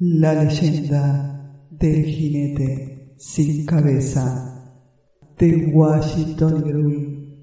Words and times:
La 0.00 0.34
leyenda 0.34 1.68
del 1.70 2.04
jinete 2.04 3.14
sin 3.16 3.64
cabeza 3.64 4.82
de 5.38 5.70
Washington 5.72 6.64
Irving, 6.66 7.36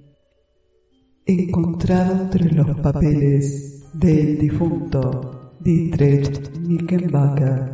encontrado 1.25 2.23
entre 2.23 2.51
los 2.51 2.77
papeles 2.81 3.89
del 3.93 4.37
difunto 4.37 5.53
Dietrich 5.61 6.51
Knickerbocker. 6.51 7.71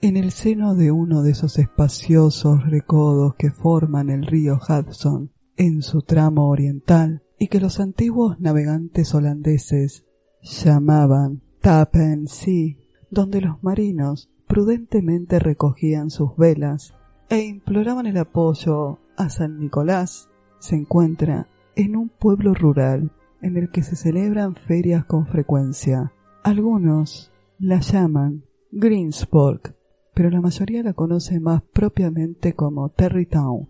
En 0.00 0.16
el 0.16 0.30
seno 0.30 0.74
de 0.74 0.90
uno 0.90 1.22
de 1.22 1.32
esos 1.32 1.58
espaciosos 1.58 2.64
recodos 2.66 3.34
que 3.34 3.50
forman 3.50 4.08
el 4.08 4.24
río 4.24 4.56
Hudson 4.56 5.30
en 5.58 5.82
su 5.82 6.00
tramo 6.00 6.48
oriental 6.48 7.22
y 7.38 7.48
que 7.48 7.60
los 7.60 7.78
antiguos 7.78 8.40
navegantes 8.40 9.14
holandeses 9.14 10.06
llamaban 10.40 11.42
Tappen 11.60 12.26
Sea, 12.26 12.81
donde 13.12 13.42
los 13.42 13.62
marinos 13.62 14.30
prudentemente 14.48 15.38
recogían 15.38 16.08
sus 16.08 16.34
velas 16.36 16.94
e 17.28 17.40
imploraban 17.44 18.06
el 18.06 18.16
apoyo 18.16 19.00
a 19.18 19.28
San 19.28 19.60
Nicolás, 19.60 20.30
se 20.58 20.76
encuentra 20.76 21.46
en 21.76 21.94
un 21.94 22.08
pueblo 22.08 22.54
rural 22.54 23.12
en 23.42 23.58
el 23.58 23.70
que 23.70 23.82
se 23.82 23.96
celebran 23.96 24.56
ferias 24.56 25.04
con 25.04 25.26
frecuencia. 25.26 26.12
Algunos 26.42 27.30
la 27.58 27.80
llaman 27.80 28.44
Greensburg, 28.70 29.76
pero 30.14 30.30
la 30.30 30.40
mayoría 30.40 30.82
la 30.82 30.94
conoce 30.94 31.38
más 31.38 31.62
propiamente 31.74 32.54
como 32.54 32.88
Terrytown. 32.88 33.68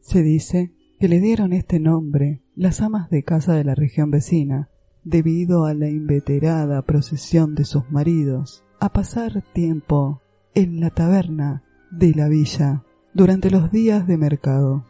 Se 0.00 0.22
dice 0.22 0.72
que 0.98 1.08
le 1.08 1.20
dieron 1.20 1.52
este 1.52 1.78
nombre 1.78 2.42
las 2.54 2.80
amas 2.80 3.10
de 3.10 3.22
casa 3.22 3.52
de 3.52 3.64
la 3.64 3.74
región 3.74 4.10
vecina, 4.10 4.70
debido 5.04 5.66
a 5.66 5.74
la 5.74 5.90
inveterada 5.90 6.80
procesión 6.82 7.54
de 7.54 7.64
sus 7.64 7.90
maridos, 7.90 8.64
a 8.80 8.92
pasar 8.92 9.42
tiempo 9.52 10.22
en 10.54 10.80
la 10.80 10.90
taberna 10.90 11.64
de 11.90 12.14
la 12.14 12.28
villa 12.28 12.84
durante 13.12 13.50
los 13.50 13.72
días 13.72 14.06
de 14.06 14.16
mercado. 14.16 14.84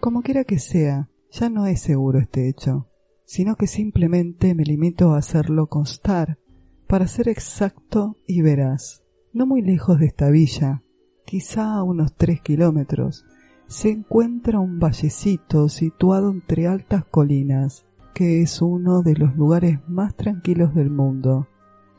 Como 0.00 0.22
quiera 0.22 0.44
que 0.44 0.58
sea, 0.58 1.08
ya 1.30 1.48
no 1.48 1.66
es 1.66 1.80
seguro 1.80 2.20
este 2.20 2.48
hecho, 2.48 2.88
sino 3.24 3.56
que 3.56 3.66
simplemente 3.66 4.54
me 4.54 4.64
limito 4.64 5.12
a 5.12 5.18
hacerlo 5.18 5.66
constar, 5.66 6.38
para 6.86 7.06
ser 7.06 7.28
exacto 7.28 8.18
y 8.26 8.42
veraz. 8.42 9.02
No 9.32 9.46
muy 9.46 9.62
lejos 9.62 9.98
de 9.98 10.06
esta 10.06 10.30
villa, 10.30 10.82
quizá 11.24 11.74
a 11.74 11.82
unos 11.82 12.14
tres 12.14 12.42
kilómetros, 12.42 13.24
se 13.66 13.90
encuentra 13.90 14.60
un 14.60 14.78
vallecito 14.78 15.68
situado 15.68 16.30
entre 16.30 16.66
altas 16.66 17.06
colinas, 17.06 17.86
que 18.14 18.42
es 18.42 18.60
uno 18.60 19.02
de 19.02 19.16
los 19.16 19.34
lugares 19.36 19.80
más 19.88 20.14
tranquilos 20.14 20.74
del 20.74 20.90
mundo. 20.90 21.48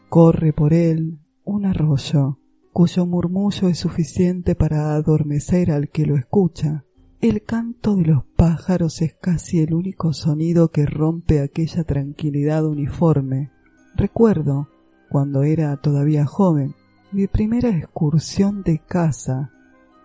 Corre 0.09 0.53
por 0.53 0.73
él 0.73 1.22
un 1.45 1.65
arroyo, 1.65 2.39
cuyo 2.71 3.05
murmullo 3.05 3.69
es 3.69 3.79
suficiente 3.79 4.55
para 4.55 4.93
adormecer 4.95 5.71
al 5.71 5.89
que 5.89 6.05
lo 6.05 6.15
escucha. 6.15 6.85
El 7.21 7.43
canto 7.43 7.95
de 7.95 8.05
los 8.05 8.25
pájaros 8.35 9.01
es 9.01 9.13
casi 9.15 9.59
el 9.59 9.73
único 9.73 10.11
sonido 10.13 10.71
que 10.71 10.85
rompe 10.85 11.41
aquella 11.41 11.83
tranquilidad 11.83 12.65
uniforme. 12.65 13.51
Recuerdo, 13.95 14.69
cuando 15.09 15.43
era 15.43 15.77
todavía 15.77 16.25
joven, 16.25 16.75
mi 17.11 17.27
primera 17.27 17.69
excursión 17.69 18.63
de 18.63 18.79
caza 18.79 19.51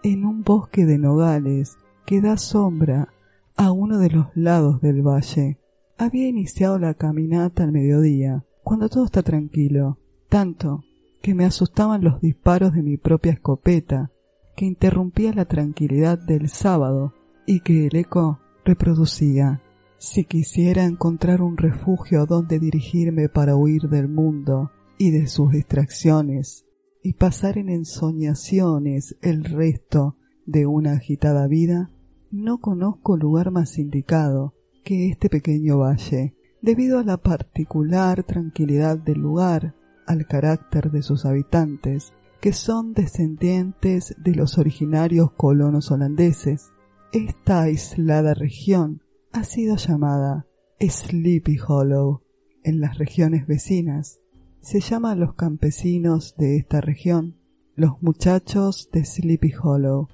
en 0.03 0.25
un 0.25 0.43
bosque 0.43 0.85
de 0.85 0.99
nogales 0.99 1.77
que 2.07 2.21
da 2.21 2.37
sombra 2.37 3.09
a 3.57 3.73
uno 3.73 3.99
de 3.99 4.11
los 4.11 4.27
lados 4.35 4.81
del 4.81 5.03
valle. 5.03 5.59
Había 5.97 6.29
iniciado 6.29 6.79
la 6.79 6.95
caminata 6.95 7.65
al 7.65 7.73
mediodía, 7.73 8.45
cuando 8.63 8.89
todo 8.89 9.07
está 9.07 9.23
tranquilo, 9.23 9.99
tanto 10.29 10.85
que 11.21 11.35
me 11.35 11.45
asustaban 11.45 12.03
los 12.03 12.21
disparos 12.21 12.73
de 12.73 12.83
mi 12.83 12.97
propia 12.97 13.33
escopeta, 13.33 14.11
que 14.57 14.65
interrumpía 14.65 15.33
la 15.33 15.45
tranquilidad 15.45 16.19
del 16.19 16.49
sábado 16.49 17.15
y 17.47 17.61
que 17.61 17.87
el 17.87 17.97
eco 17.97 18.41
reproducía. 18.65 19.63
Si 19.99 20.25
quisiera 20.25 20.85
encontrar 20.85 21.43
un 21.43 21.57
refugio 21.57 22.27
donde 22.27 22.59
dirigirme 22.59 23.29
para 23.29 23.57
huir 23.57 23.89
del 23.89 24.09
mundo 24.09 24.71
y 24.97 25.11
de 25.11 25.27
sus 25.27 25.51
distracciones, 25.53 26.65
y 27.03 27.15
pasar 27.15 27.59
en 27.59 27.69
ensoñaciones 27.69 29.17
el 29.23 29.45
resto 29.45 30.17
de 30.47 30.67
una 30.67 30.93
agitada 30.93 31.47
vida, 31.47 31.91
no 32.31 32.59
conozco 32.59 33.17
lugar 33.17 33.51
más 33.51 33.79
indicado 33.79 34.55
que 34.85 35.09
este 35.09 35.29
pequeño 35.29 35.79
valle, 35.79 36.35
debido 36.61 36.99
a 36.99 37.05
la 37.05 37.17
particular 37.17 38.25
tranquilidad 38.25 38.99
del 38.99 39.21
lugar, 39.21 39.75
al 40.09 40.27
carácter 40.27 40.91
de 40.91 41.03
sus 41.03 41.27
habitantes, 41.27 42.15
que 42.41 42.53
son 42.53 42.95
descendientes 42.95 44.17
de 44.19 44.35
los 44.35 44.59
originarios 44.59 45.33
colonos 45.33 45.91
holandeses. 45.91 46.73
Esta 47.13 47.63
aislada 47.63 48.35
región 48.35 49.03
ha 49.33 49.45
sido 49.45 49.77
llamada 49.77 50.47
Sleepy 50.81 51.59
Hollow 51.67 52.23
en 52.65 52.81
las 52.81 52.97
regiones 52.97 53.47
vecinas. 53.47 54.21
Se 54.61 54.81
llama 54.81 55.13
a 55.13 55.17
los 55.17 55.35
campesinos 55.35 56.35
de 56.37 56.57
esta 56.57 56.81
región 56.81 57.37
los 57.77 58.03
muchachos 58.03 58.89
de 58.93 59.05
Sleepy 59.05 59.53
Hollow. 59.63 60.09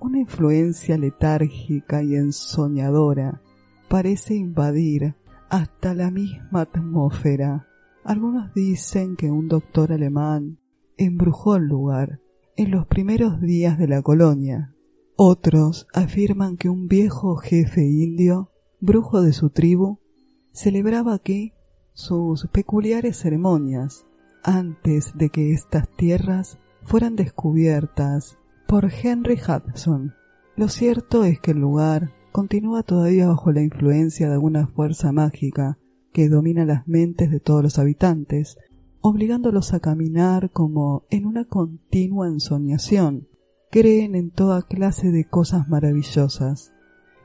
Una 0.00 0.20
influencia 0.20 0.96
letárgica 0.96 2.02
y 2.02 2.14
ensoñadora 2.14 3.42
parece 3.88 4.34
invadir 4.34 5.16
hasta 5.50 5.94
la 5.94 6.10
misma 6.10 6.62
atmósfera 6.62 7.66
algunos 8.10 8.52
dicen 8.54 9.14
que 9.14 9.30
un 9.30 9.46
doctor 9.46 9.92
alemán 9.92 10.58
embrujó 10.96 11.54
el 11.54 11.66
lugar 11.66 12.18
en 12.56 12.72
los 12.72 12.84
primeros 12.88 13.40
días 13.40 13.78
de 13.78 13.86
la 13.86 14.02
colonia. 14.02 14.74
Otros 15.14 15.86
afirman 15.94 16.56
que 16.56 16.68
un 16.68 16.88
viejo 16.88 17.36
jefe 17.36 17.86
indio, 17.86 18.50
brujo 18.80 19.22
de 19.22 19.32
su 19.32 19.50
tribu, 19.50 20.00
celebraba 20.50 21.14
aquí 21.14 21.52
sus 21.92 22.48
peculiares 22.48 23.16
ceremonias 23.16 24.06
antes 24.42 25.16
de 25.16 25.28
que 25.28 25.52
estas 25.52 25.88
tierras 25.94 26.58
fueran 26.82 27.14
descubiertas 27.14 28.38
por 28.66 28.90
Henry 28.90 29.38
Hudson. 29.38 30.14
Lo 30.56 30.68
cierto 30.68 31.22
es 31.22 31.38
que 31.38 31.52
el 31.52 31.58
lugar 31.58 32.10
continúa 32.32 32.82
todavía 32.82 33.28
bajo 33.28 33.52
la 33.52 33.62
influencia 33.62 34.26
de 34.26 34.34
alguna 34.34 34.66
fuerza 34.66 35.12
mágica 35.12 35.78
que 36.12 36.28
domina 36.28 36.64
las 36.64 36.86
mentes 36.88 37.30
de 37.30 37.40
todos 37.40 37.62
los 37.62 37.78
habitantes, 37.78 38.58
obligándolos 39.00 39.72
a 39.72 39.80
caminar 39.80 40.50
como 40.50 41.04
en 41.10 41.26
una 41.26 41.44
continua 41.44 42.26
ensoñación. 42.28 43.28
Creen 43.70 44.14
en 44.16 44.30
toda 44.30 44.62
clase 44.62 45.12
de 45.12 45.24
cosas 45.24 45.68
maravillosas. 45.68 46.72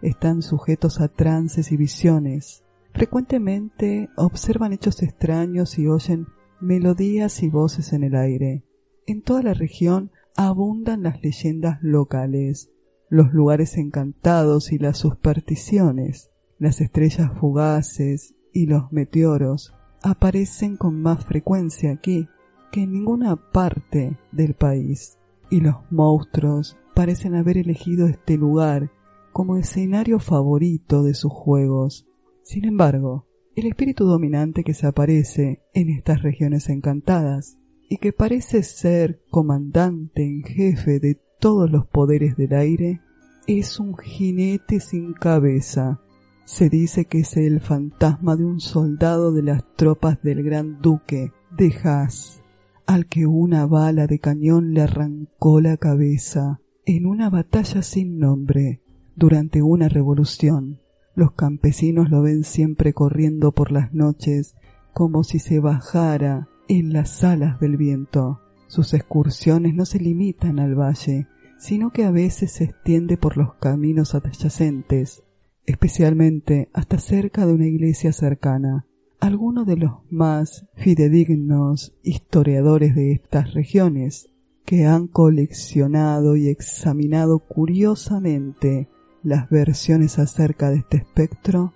Están 0.01 0.41
sujetos 0.41 1.01
a 1.01 1.07
trances 1.07 1.71
y 1.71 1.77
visiones. 1.77 2.63
Frecuentemente 2.93 4.09
observan 4.15 4.73
hechos 4.73 5.01
extraños 5.01 5.79
y 5.79 5.87
oyen 5.87 6.27
melodías 6.61 7.41
y 7.43 7.49
voces 7.49 7.91
en 7.93 8.03
el 8.03 8.15
aire. 8.15 8.63
En 9.07 9.21
toda 9.21 9.41
la 9.41 9.53
región 9.53 10.11
abundan 10.37 11.03
las 11.03 11.21
leyendas 11.21 11.79
locales, 11.81 12.69
los 13.09 13.33
lugares 13.33 13.77
encantados 13.77 14.71
y 14.71 14.77
las 14.77 14.97
supersticiones, 14.97 16.29
las 16.59 16.79
estrellas 16.79 17.31
fugaces 17.37 18.34
y 18.55 18.67
los 18.67 18.89
meteoros 18.93 19.73
aparecen 20.01 20.77
con 20.77 21.01
más 21.01 21.25
frecuencia 21.25 21.91
aquí 21.91 22.29
que 22.71 22.83
en 22.83 22.93
ninguna 22.93 23.35
parte 23.35 24.17
del 24.31 24.53
país, 24.53 25.19
y 25.51 25.59
los 25.59 25.75
monstruos 25.91 26.77
parecen 26.95 27.35
haber 27.35 27.57
elegido 27.57 28.07
este 28.07 28.37
lugar 28.37 28.91
como 29.33 29.57
escenario 29.57 30.19
favorito 30.19 31.03
de 31.03 31.13
sus 31.15 31.33
juegos. 31.33 32.07
Sin 32.43 32.63
embargo, 32.63 33.27
el 33.57 33.67
espíritu 33.67 34.05
dominante 34.05 34.63
que 34.63 34.73
se 34.73 34.87
aparece 34.87 35.61
en 35.73 35.89
estas 35.89 36.23
regiones 36.23 36.69
encantadas 36.69 37.57
y 37.89 37.97
que 37.97 38.13
parece 38.13 38.63
ser 38.63 39.21
comandante 39.29 40.23
en 40.23 40.43
jefe 40.43 41.01
de 41.01 41.19
todos 41.41 41.69
los 41.69 41.87
poderes 41.87 42.37
del 42.37 42.53
aire, 42.53 43.01
es 43.47 43.81
un 43.81 43.97
jinete 43.97 44.79
sin 44.79 45.11
cabeza, 45.11 45.99
se 46.45 46.69
dice 46.69 47.05
que 47.05 47.19
es 47.19 47.35
el 47.37 47.59
fantasma 47.59 48.35
de 48.35 48.45
un 48.45 48.59
soldado 48.59 49.33
de 49.33 49.43
las 49.43 49.63
tropas 49.75 50.21
del 50.21 50.43
gran 50.43 50.79
duque 50.81 51.31
de 51.57 51.75
Haas. 51.83 52.41
al 52.85 53.07
que 53.07 53.25
una 53.25 53.65
bala 53.65 54.05
de 54.05 54.19
cañón 54.19 54.73
le 54.73 54.81
arrancó 54.81 55.59
la 55.59 55.75
cabeza 55.77 56.61
en 56.85 57.07
una 57.07 57.31
batalla 57.31 57.81
sin 57.81 58.19
nombre 58.19 58.81
durante 59.15 59.63
una 59.63 59.89
revolución. 59.89 60.79
Los 61.15 61.31
campesinos 61.31 62.11
lo 62.11 62.21
ven 62.21 62.43
siempre 62.43 62.93
corriendo 62.93 63.51
por 63.51 63.71
las 63.71 63.93
noches 63.93 64.55
como 64.93 65.23
si 65.23 65.39
se 65.39 65.59
bajara 65.59 66.47
en 66.67 66.93
las 66.93 67.23
alas 67.23 67.59
del 67.59 67.75
viento. 67.75 68.39
Sus 68.67 68.93
excursiones 68.93 69.73
no 69.73 69.85
se 69.85 69.99
limitan 69.99 70.59
al 70.59 70.75
valle, 70.75 71.27
sino 71.57 71.89
que 71.89 72.05
a 72.05 72.11
veces 72.11 72.51
se 72.51 72.65
extiende 72.65 73.17
por 73.17 73.35
los 73.35 73.55
caminos 73.55 74.13
adyacentes, 74.13 75.23
especialmente 75.65 76.69
hasta 76.73 76.99
cerca 76.99 77.45
de 77.45 77.53
una 77.53 77.67
iglesia 77.67 78.13
cercana. 78.13 78.85
Algunos 79.19 79.65
de 79.65 79.77
los 79.77 79.93
más 80.09 80.65
fidedignos 80.75 81.95
historiadores 82.03 82.95
de 82.95 83.13
estas 83.13 83.53
regiones, 83.53 84.29
que 84.65 84.85
han 84.85 85.07
coleccionado 85.07 86.35
y 86.35 86.49
examinado 86.49 87.39
curiosamente 87.39 88.89
las 89.23 89.49
versiones 89.49 90.19
acerca 90.19 90.69
de 90.69 90.77
este 90.77 90.97
espectro, 90.97 91.73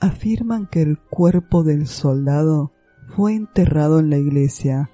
afirman 0.00 0.66
que 0.66 0.82
el 0.82 0.98
cuerpo 0.98 1.62
del 1.62 1.86
soldado 1.86 2.72
fue 3.08 3.34
enterrado 3.34 4.00
en 4.00 4.10
la 4.10 4.18
iglesia, 4.18 4.90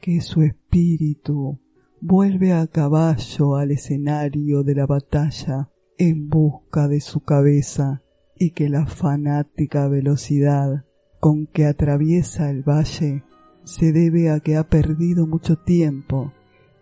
que 0.00 0.20
su 0.20 0.42
espíritu 0.42 1.58
vuelve 2.00 2.52
a 2.52 2.66
caballo 2.66 3.56
al 3.56 3.70
escenario 3.70 4.62
de 4.62 4.74
la 4.74 4.86
batalla 4.86 5.71
en 6.02 6.28
busca 6.28 6.88
de 6.88 7.00
su 7.00 7.20
cabeza 7.20 8.02
y 8.36 8.50
que 8.50 8.68
la 8.68 8.86
fanática 8.86 9.86
velocidad 9.86 10.84
con 11.20 11.46
que 11.46 11.64
atraviesa 11.64 12.50
el 12.50 12.64
valle 12.64 13.22
se 13.62 13.92
debe 13.92 14.28
a 14.28 14.40
que 14.40 14.56
ha 14.56 14.68
perdido 14.68 15.28
mucho 15.28 15.54
tiempo 15.54 16.32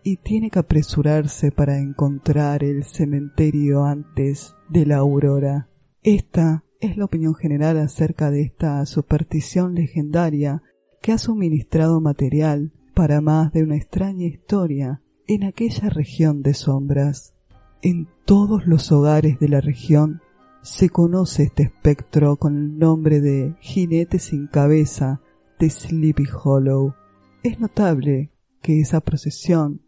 y 0.02 0.16
tiene 0.16 0.48
que 0.48 0.60
apresurarse 0.60 1.52
para 1.52 1.78
encontrar 1.78 2.64
el 2.64 2.84
cementerio 2.84 3.84
antes 3.84 4.54
de 4.70 4.86
la 4.86 4.96
aurora. 4.96 5.68
Esta 6.02 6.64
es 6.80 6.96
la 6.96 7.04
opinión 7.04 7.34
general 7.34 7.76
acerca 7.76 8.30
de 8.30 8.40
esta 8.40 8.86
superstición 8.86 9.74
legendaria 9.74 10.62
que 11.02 11.12
ha 11.12 11.18
suministrado 11.18 12.00
material 12.00 12.72
para 12.94 13.20
más 13.20 13.52
de 13.52 13.64
una 13.64 13.76
extraña 13.76 14.24
historia 14.24 15.02
en 15.26 15.44
aquella 15.44 15.90
región 15.90 16.40
de 16.40 16.54
sombras. 16.54 17.34
En 17.82 18.08
todos 18.26 18.66
los 18.66 18.92
hogares 18.92 19.38
de 19.38 19.48
la 19.48 19.62
región 19.62 20.20
se 20.60 20.90
conoce 20.90 21.44
este 21.44 21.62
espectro 21.62 22.36
con 22.36 22.56
el 22.58 22.78
nombre 22.78 23.22
de 23.22 23.54
jinete 23.60 24.18
sin 24.18 24.48
cabeza 24.48 25.22
de 25.58 25.70
Sleepy 25.70 26.24
Hollow. 26.44 26.94
Es 27.42 27.58
notable 27.58 28.32
que 28.60 28.80
esa 28.80 29.00
procesión, 29.00 29.80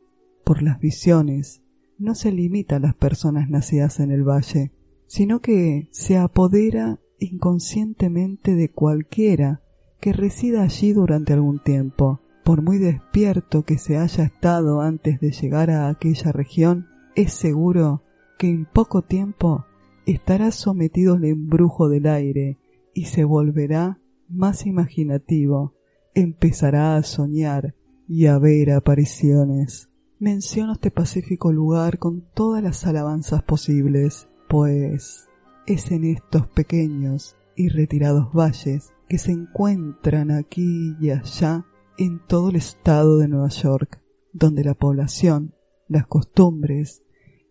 por 0.42 0.62
las 0.62 0.80
visiones, 0.80 1.62
no 1.98 2.14
se 2.14 2.32
limita 2.32 2.76
a 2.76 2.80
las 2.80 2.94
personas 2.94 3.50
nacidas 3.50 4.00
en 4.00 4.10
el 4.10 4.24
valle, 4.26 4.72
sino 5.06 5.40
que 5.40 5.88
se 5.90 6.16
apodera 6.16 6.98
inconscientemente 7.18 8.54
de 8.54 8.70
cualquiera 8.70 9.60
que 10.00 10.14
resida 10.14 10.62
allí 10.62 10.94
durante 10.94 11.34
algún 11.34 11.62
tiempo, 11.62 12.22
por 12.42 12.62
muy 12.62 12.78
despierto 12.78 13.64
que 13.64 13.76
se 13.76 13.98
haya 13.98 14.24
estado 14.24 14.80
antes 14.80 15.20
de 15.20 15.30
llegar 15.30 15.70
a 15.70 15.90
aquella 15.90 16.32
región, 16.32 16.88
es 17.14 17.32
seguro 17.32 18.02
que 18.38 18.48
en 18.48 18.64
poco 18.64 19.02
tiempo 19.02 19.66
estará 20.06 20.50
sometido 20.50 21.14
al 21.14 21.24
embrujo 21.24 21.88
del 21.88 22.06
aire 22.06 22.58
y 22.94 23.06
se 23.06 23.24
volverá 23.24 23.98
más 24.28 24.66
imaginativo, 24.66 25.74
empezará 26.14 26.96
a 26.96 27.02
soñar 27.02 27.74
y 28.08 28.26
a 28.26 28.38
ver 28.38 28.72
apariciones. 28.72 29.90
Menciono 30.18 30.74
este 30.74 30.90
pacífico 30.90 31.52
lugar 31.52 31.98
con 31.98 32.24
todas 32.34 32.62
las 32.62 32.86
alabanzas 32.86 33.42
posibles, 33.42 34.28
pues 34.48 35.28
es 35.66 35.90
en 35.90 36.04
estos 36.04 36.46
pequeños 36.48 37.36
y 37.56 37.68
retirados 37.68 38.32
valles 38.32 38.92
que 39.08 39.18
se 39.18 39.32
encuentran 39.32 40.30
aquí 40.30 40.96
y 41.00 41.10
allá 41.10 41.66
en 41.98 42.20
todo 42.26 42.50
el 42.50 42.56
estado 42.56 43.18
de 43.18 43.28
Nueva 43.28 43.48
York, 43.48 44.00
donde 44.32 44.64
la 44.64 44.74
población, 44.74 45.54
las 45.92 46.06
costumbres 46.06 47.02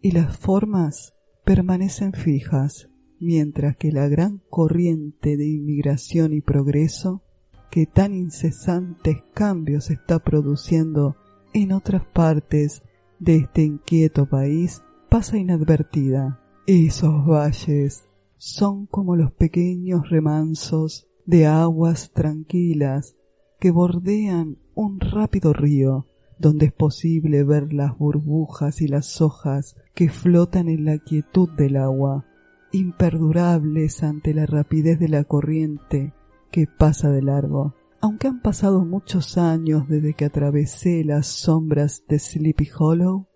y 0.01 0.11
las 0.11 0.37
formas 0.37 1.13
permanecen 1.45 2.13
fijas, 2.13 2.89
mientras 3.19 3.77
que 3.77 3.91
la 3.91 4.07
gran 4.07 4.41
corriente 4.49 5.37
de 5.37 5.47
inmigración 5.47 6.33
y 6.33 6.41
progreso 6.41 7.23
que 7.69 7.85
tan 7.85 8.13
incesantes 8.13 9.17
cambios 9.33 9.89
está 9.89 10.19
produciendo 10.19 11.15
en 11.53 11.71
otras 11.71 12.03
partes 12.05 12.83
de 13.19 13.37
este 13.37 13.63
inquieto 13.63 14.27
país 14.27 14.81
pasa 15.09 15.37
inadvertida. 15.37 16.41
Esos 16.65 17.25
valles 17.25 18.09
son 18.37 18.87
como 18.87 19.15
los 19.15 19.31
pequeños 19.31 20.09
remansos 20.09 21.07
de 21.25 21.45
aguas 21.45 22.11
tranquilas 22.11 23.15
que 23.59 23.71
bordean 23.71 24.57
un 24.73 24.99
rápido 24.99 25.53
río, 25.53 26.07
donde 26.41 26.65
es 26.65 26.73
posible 26.73 27.43
ver 27.43 27.71
las 27.71 27.97
burbujas 27.97 28.81
y 28.81 28.87
las 28.87 29.21
hojas 29.21 29.75
que 29.93 30.09
flotan 30.09 30.67
en 30.69 30.85
la 30.85 30.97
quietud 30.97 31.47
del 31.51 31.77
agua, 31.77 32.25
imperdurables 32.71 34.01
ante 34.01 34.33
la 34.33 34.47
rapidez 34.47 34.99
de 34.99 35.07
la 35.07 35.23
corriente 35.23 36.13
que 36.49 36.65
pasa 36.65 37.11
de 37.11 37.21
largo. 37.21 37.75
Aunque 38.01 38.27
han 38.27 38.41
pasado 38.41 38.83
muchos 38.83 39.37
años 39.37 39.87
desde 39.87 40.15
que 40.15 40.25
atravesé 40.25 41.03
las 41.03 41.27
sombras 41.27 42.03
de 42.09 42.17
Sleepy 42.17 42.69
Hollow, 42.75 43.27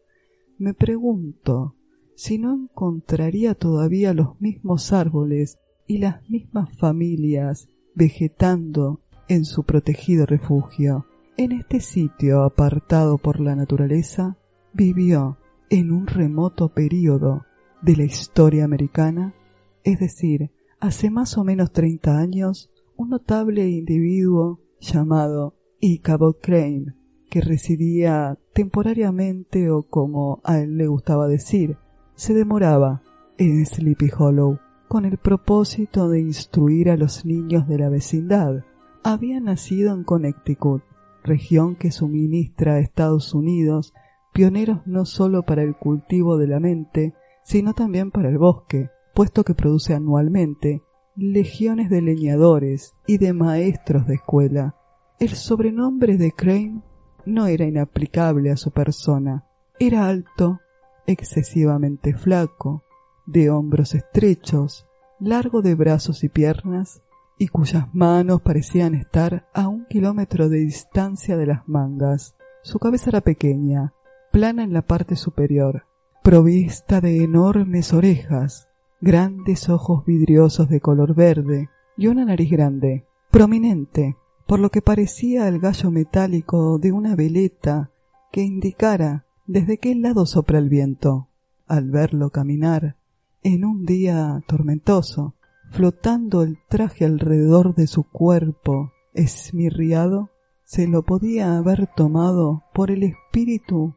me 0.57 0.73
pregunto 0.73 1.75
si 2.15 2.39
no 2.39 2.55
encontraría 2.55 3.53
todavía 3.53 4.15
los 4.15 4.41
mismos 4.41 4.91
árboles 4.93 5.59
y 5.85 5.99
las 5.99 6.27
mismas 6.27 6.75
familias 6.75 7.69
vegetando 7.93 9.01
en 9.27 9.45
su 9.45 9.63
protegido 9.63 10.25
refugio. 10.25 11.05
En 11.37 11.51
este 11.51 11.81
sitio 11.81 12.43
apartado 12.43 13.17
por 13.17 13.41
la 13.41 13.57
naturaleza, 13.57 14.37
vivió 14.71 15.37
en 15.69 15.91
un 15.91 16.07
remoto 16.07 16.69
período 16.69 17.43
de 17.81 17.97
la 17.97 18.05
historia 18.05 18.63
americana, 18.63 19.35
es 19.83 19.99
decir, 19.99 20.51
hace 20.79 21.09
más 21.09 21.37
o 21.37 21.43
menos 21.43 21.73
30 21.73 22.17
años, 22.17 22.71
un 22.95 23.09
notable 23.09 23.67
individuo 23.67 24.61
llamado 24.79 25.55
Ichabod 25.81 26.37
Crane, 26.41 26.95
que 27.29 27.41
residía 27.41 28.39
temporariamente 28.53 29.69
o 29.71 29.83
como 29.83 30.39
a 30.45 30.59
él 30.59 30.77
le 30.77 30.87
gustaba 30.87 31.27
decir, 31.27 31.75
se 32.13 32.33
demoraba 32.33 33.03
en 33.37 33.65
Sleepy 33.65 34.09
Hollow 34.17 34.59
con 34.87 35.03
el 35.03 35.17
propósito 35.17 36.07
de 36.07 36.21
instruir 36.21 36.89
a 36.89 36.95
los 36.95 37.25
niños 37.25 37.67
de 37.67 37.77
la 37.77 37.89
vecindad. 37.89 38.63
Había 39.03 39.41
nacido 39.41 39.93
en 39.93 40.05
Connecticut, 40.05 40.81
región 41.25 41.75
que 41.75 41.91
suministra 41.91 42.75
a 42.75 42.79
Estados 42.79 43.33
Unidos 43.33 43.93
pioneros 44.33 44.79
no 44.85 45.05
solo 45.05 45.43
para 45.43 45.63
el 45.63 45.75
cultivo 45.75 46.37
de 46.37 46.47
la 46.47 46.59
mente, 46.59 47.13
sino 47.43 47.73
también 47.73 48.11
para 48.11 48.29
el 48.29 48.37
bosque, 48.37 48.89
puesto 49.13 49.43
que 49.43 49.53
produce 49.53 49.93
anualmente 49.93 50.81
legiones 51.15 51.89
de 51.89 52.01
leñadores 52.01 52.95
y 53.07 53.17
de 53.17 53.31
maestros 53.31 54.05
de 54.07 54.15
escuela. 54.15 54.75
El 55.19 55.29
sobrenombre 55.29 56.17
de 56.17 56.33
Crane 56.33 56.81
no 57.25 57.47
era 57.47 57.65
inaplicable 57.65 58.51
a 58.51 58.57
su 58.57 58.71
persona. 58.71 59.45
Era 59.79 60.07
alto, 60.07 60.59
excesivamente 61.07 62.13
flaco, 62.13 62.83
de 63.25 63.49
hombros 63.49 63.95
estrechos, 63.95 64.85
largo 65.19 65.61
de 65.61 65.75
brazos 65.75 66.23
y 66.25 66.29
piernas, 66.29 67.01
y 67.37 67.47
cuyas 67.47 67.93
manos 67.93 68.41
parecían 68.41 68.95
estar 68.95 69.47
a 69.53 69.67
un 69.67 69.85
kilómetro 69.85 70.49
de 70.49 70.59
distancia 70.59 71.37
de 71.37 71.45
las 71.45 71.67
mangas. 71.67 72.35
Su 72.63 72.79
cabeza 72.79 73.09
era 73.09 73.21
pequeña, 73.21 73.93
plana 74.31 74.63
en 74.63 74.73
la 74.73 74.81
parte 74.81 75.15
superior, 75.15 75.85
provista 76.23 77.01
de 77.01 77.23
enormes 77.23 77.93
orejas, 77.93 78.67
grandes 79.01 79.69
ojos 79.69 80.05
vidriosos 80.05 80.69
de 80.69 80.79
color 80.79 81.13
verde 81.13 81.69
y 81.97 82.07
una 82.07 82.25
nariz 82.25 82.49
grande, 82.49 83.05
prominente, 83.31 84.17
por 84.47 84.59
lo 84.59 84.69
que 84.69 84.81
parecía 84.81 85.47
el 85.47 85.59
gallo 85.59 85.91
metálico 85.91 86.77
de 86.79 86.91
una 86.91 87.15
veleta 87.15 87.91
que 88.31 88.41
indicara 88.41 89.25
desde 89.47 89.77
qué 89.77 89.93
lado 89.95 90.25
sopra 90.25 90.59
el 90.59 90.69
viento. 90.69 91.29
Al 91.67 91.89
verlo 91.89 92.29
caminar, 92.29 92.95
en 93.43 93.65
un 93.65 93.85
día 93.85 94.43
tormentoso, 94.47 95.35
flotando 95.75 96.41
el 96.41 96.57
traje 96.69 97.03
alrededor 97.03 97.75
de 97.75 97.87
su 97.87 98.03
cuerpo 98.03 98.93
esmirriado, 99.13 100.29
se 100.63 100.87
lo 100.87 101.03
podía 101.03 101.57
haber 101.57 101.87
tomado 101.87 102.63
por 102.73 102.91
el 102.91 103.03
espíritu 103.03 103.93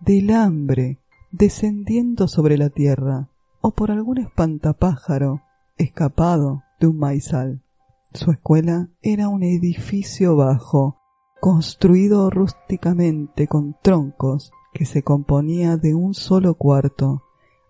del 0.00 0.30
hambre 0.30 1.00
descendiendo 1.30 2.28
sobre 2.28 2.56
la 2.56 2.70
tierra, 2.70 3.28
o 3.60 3.72
por 3.72 3.90
algún 3.90 4.18
espantapájaro 4.18 5.42
escapado 5.76 6.62
de 6.80 6.86
un 6.86 6.98
maizal. 6.98 7.62
Su 8.14 8.30
escuela 8.30 8.88
era 9.02 9.28
un 9.28 9.42
edificio 9.42 10.34
bajo, 10.34 10.96
construido 11.40 12.30
rústicamente 12.30 13.46
con 13.46 13.76
troncos, 13.82 14.50
que 14.72 14.86
se 14.86 15.02
componía 15.02 15.76
de 15.76 15.94
un 15.94 16.14
solo 16.14 16.54
cuarto. 16.54 17.22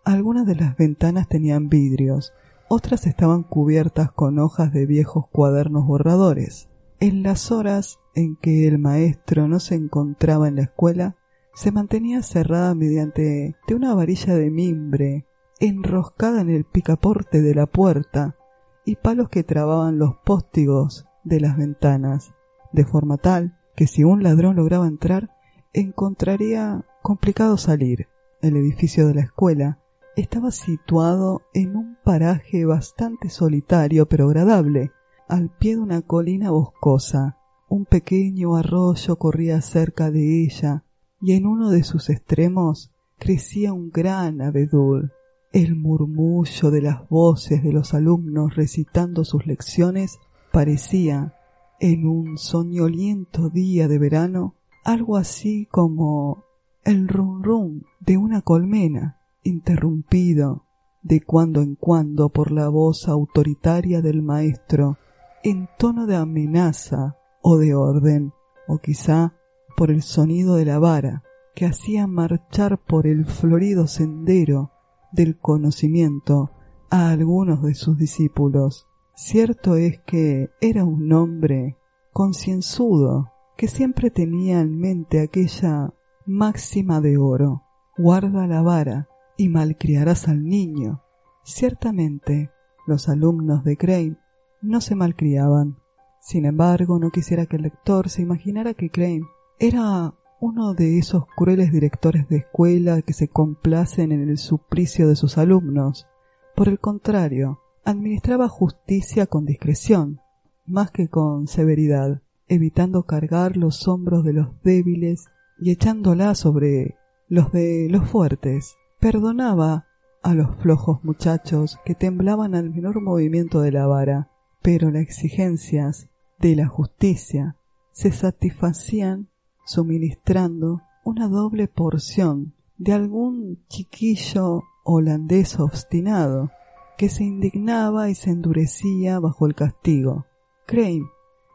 Algunas 0.04 0.46
de 0.46 0.54
las 0.54 0.76
ventanas 0.76 1.26
tenían 1.26 1.68
vidrios, 1.68 2.32
otras 2.68 3.06
estaban 3.06 3.42
cubiertas 3.42 4.12
con 4.12 4.38
hojas 4.38 4.72
de 4.72 4.86
viejos 4.86 5.26
cuadernos 5.30 5.86
borradores. 5.86 6.68
En 7.00 7.22
las 7.22 7.50
horas 7.50 7.98
en 8.14 8.36
que 8.36 8.66
el 8.68 8.78
maestro 8.78 9.48
no 9.48 9.60
se 9.60 9.74
encontraba 9.74 10.48
en 10.48 10.56
la 10.56 10.62
escuela, 10.62 11.16
se 11.54 11.72
mantenía 11.72 12.22
cerrada 12.22 12.74
mediante 12.74 13.56
de 13.66 13.74
una 13.74 13.94
varilla 13.94 14.34
de 14.34 14.50
mimbre 14.50 15.26
enroscada 15.60 16.40
en 16.40 16.50
el 16.50 16.64
picaporte 16.64 17.42
de 17.42 17.54
la 17.54 17.66
puerta 17.66 18.36
y 18.84 18.96
palos 18.96 19.28
que 19.28 19.42
trababan 19.42 19.98
los 19.98 20.16
póstigos 20.24 21.06
de 21.24 21.40
las 21.40 21.56
ventanas, 21.56 22.32
de 22.72 22.84
forma 22.84 23.16
tal 23.16 23.58
que 23.74 23.86
si 23.86 24.04
un 24.04 24.22
ladrón 24.22 24.56
lograba 24.56 24.86
entrar, 24.86 25.30
encontraría 25.72 26.84
complicado 27.02 27.56
salir. 27.56 28.08
El 28.40 28.56
edificio 28.56 29.06
de 29.08 29.14
la 29.14 29.22
escuela 29.22 29.80
estaba 30.20 30.50
situado 30.50 31.42
en 31.54 31.76
un 31.76 31.96
paraje 32.02 32.64
bastante 32.64 33.30
solitario 33.30 34.08
pero 34.08 34.26
agradable, 34.26 34.90
al 35.28 35.48
pie 35.48 35.76
de 35.76 35.82
una 35.82 36.02
colina 36.02 36.50
boscosa. 36.50 37.36
Un 37.68 37.84
pequeño 37.84 38.56
arroyo 38.56 39.16
corría 39.16 39.60
cerca 39.60 40.10
de 40.10 40.42
ella, 40.42 40.82
y 41.20 41.34
en 41.34 41.46
uno 41.46 41.70
de 41.70 41.84
sus 41.84 42.10
extremos 42.10 42.90
crecía 43.18 43.72
un 43.72 43.90
gran 43.90 44.42
abedul. 44.42 45.12
El 45.52 45.76
murmullo 45.76 46.72
de 46.72 46.82
las 46.82 47.08
voces 47.08 47.62
de 47.62 47.72
los 47.72 47.94
alumnos 47.94 48.56
recitando 48.56 49.24
sus 49.24 49.46
lecciones 49.46 50.18
parecía, 50.50 51.34
en 51.78 52.08
un 52.08 52.38
soñoliento 52.38 53.50
día 53.50 53.86
de 53.86 53.98
verano, 53.98 54.56
algo 54.84 55.16
así 55.16 55.68
como 55.70 56.42
el 56.82 57.06
rum 57.06 57.40
rum 57.40 57.82
de 58.00 58.16
una 58.16 58.42
colmena, 58.42 59.17
interrumpido 59.42 60.66
de 61.02 61.20
cuando 61.20 61.62
en 61.62 61.74
cuando 61.74 62.28
por 62.28 62.50
la 62.50 62.68
voz 62.68 63.08
autoritaria 63.08 64.02
del 64.02 64.22
maestro, 64.22 64.98
en 65.42 65.68
tono 65.78 66.06
de 66.06 66.16
amenaza 66.16 67.16
o 67.42 67.56
de 67.58 67.74
orden, 67.74 68.32
o 68.66 68.78
quizá 68.78 69.34
por 69.76 69.90
el 69.90 70.02
sonido 70.02 70.56
de 70.56 70.64
la 70.64 70.78
vara 70.78 71.22
que 71.54 71.66
hacía 71.66 72.06
marchar 72.06 72.78
por 72.78 73.06
el 73.06 73.24
florido 73.24 73.86
sendero 73.86 74.70
del 75.12 75.38
conocimiento 75.38 76.50
a 76.90 77.10
algunos 77.10 77.62
de 77.62 77.74
sus 77.74 77.96
discípulos. 77.96 78.86
Cierto 79.14 79.76
es 79.76 80.00
que 80.00 80.50
era 80.60 80.84
un 80.84 81.12
hombre 81.12 81.76
concienzudo, 82.12 83.32
que 83.56 83.66
siempre 83.66 84.10
tenía 84.10 84.60
en 84.60 84.78
mente 84.78 85.20
aquella 85.20 85.92
máxima 86.26 87.00
de 87.00 87.16
oro, 87.16 87.62
guarda 87.96 88.46
la 88.46 88.62
vara 88.62 89.08
y 89.38 89.48
malcriarás 89.48 90.28
al 90.28 90.44
niño. 90.44 91.02
Ciertamente, 91.44 92.50
los 92.86 93.08
alumnos 93.08 93.64
de 93.64 93.78
Crane 93.78 94.18
no 94.60 94.82
se 94.82 94.94
malcriaban. 94.94 95.78
Sin 96.20 96.44
embargo, 96.44 96.98
no 96.98 97.10
quisiera 97.10 97.46
que 97.46 97.56
el 97.56 97.62
lector 97.62 98.10
se 98.10 98.20
imaginara 98.20 98.74
que 98.74 98.90
Crane 98.90 99.22
era 99.58 100.12
uno 100.40 100.74
de 100.74 100.98
esos 100.98 101.24
crueles 101.36 101.72
directores 101.72 102.28
de 102.28 102.38
escuela 102.38 103.00
que 103.02 103.12
se 103.12 103.28
complacen 103.28 104.12
en 104.12 104.28
el 104.28 104.38
suplicio 104.38 105.08
de 105.08 105.16
sus 105.16 105.38
alumnos. 105.38 106.06
Por 106.54 106.68
el 106.68 106.80
contrario, 106.80 107.60
administraba 107.84 108.48
justicia 108.48 109.26
con 109.26 109.46
discreción, 109.46 110.20
más 110.66 110.90
que 110.90 111.08
con 111.08 111.46
severidad, 111.46 112.20
evitando 112.48 113.04
cargar 113.04 113.56
los 113.56 113.86
hombros 113.88 114.24
de 114.24 114.32
los 114.32 114.48
débiles 114.62 115.26
y 115.60 115.70
echándola 115.70 116.34
sobre 116.34 116.96
los 117.28 117.52
de 117.52 117.88
los 117.90 118.08
fuertes. 118.08 118.76
Perdonaba 119.00 119.86
a 120.24 120.34
los 120.34 120.56
flojos 120.56 121.04
muchachos 121.04 121.78
que 121.84 121.94
temblaban 121.94 122.56
al 122.56 122.70
menor 122.70 123.00
movimiento 123.00 123.60
de 123.60 123.70
la 123.70 123.86
vara, 123.86 124.32
pero 124.60 124.90
las 124.90 125.02
exigencias 125.02 126.08
de 126.40 126.56
la 126.56 126.66
justicia 126.66 127.56
se 127.92 128.10
satisfacían 128.10 129.28
suministrando 129.64 130.82
una 131.04 131.28
doble 131.28 131.68
porción 131.68 132.54
de 132.76 132.92
algún 132.92 133.64
chiquillo 133.68 134.64
holandés 134.82 135.60
obstinado 135.60 136.50
que 136.96 137.08
se 137.08 137.22
indignaba 137.22 138.10
y 138.10 138.16
se 138.16 138.30
endurecía 138.30 139.20
bajo 139.20 139.46
el 139.46 139.54
castigo. 139.54 140.26
Crane 140.66 141.06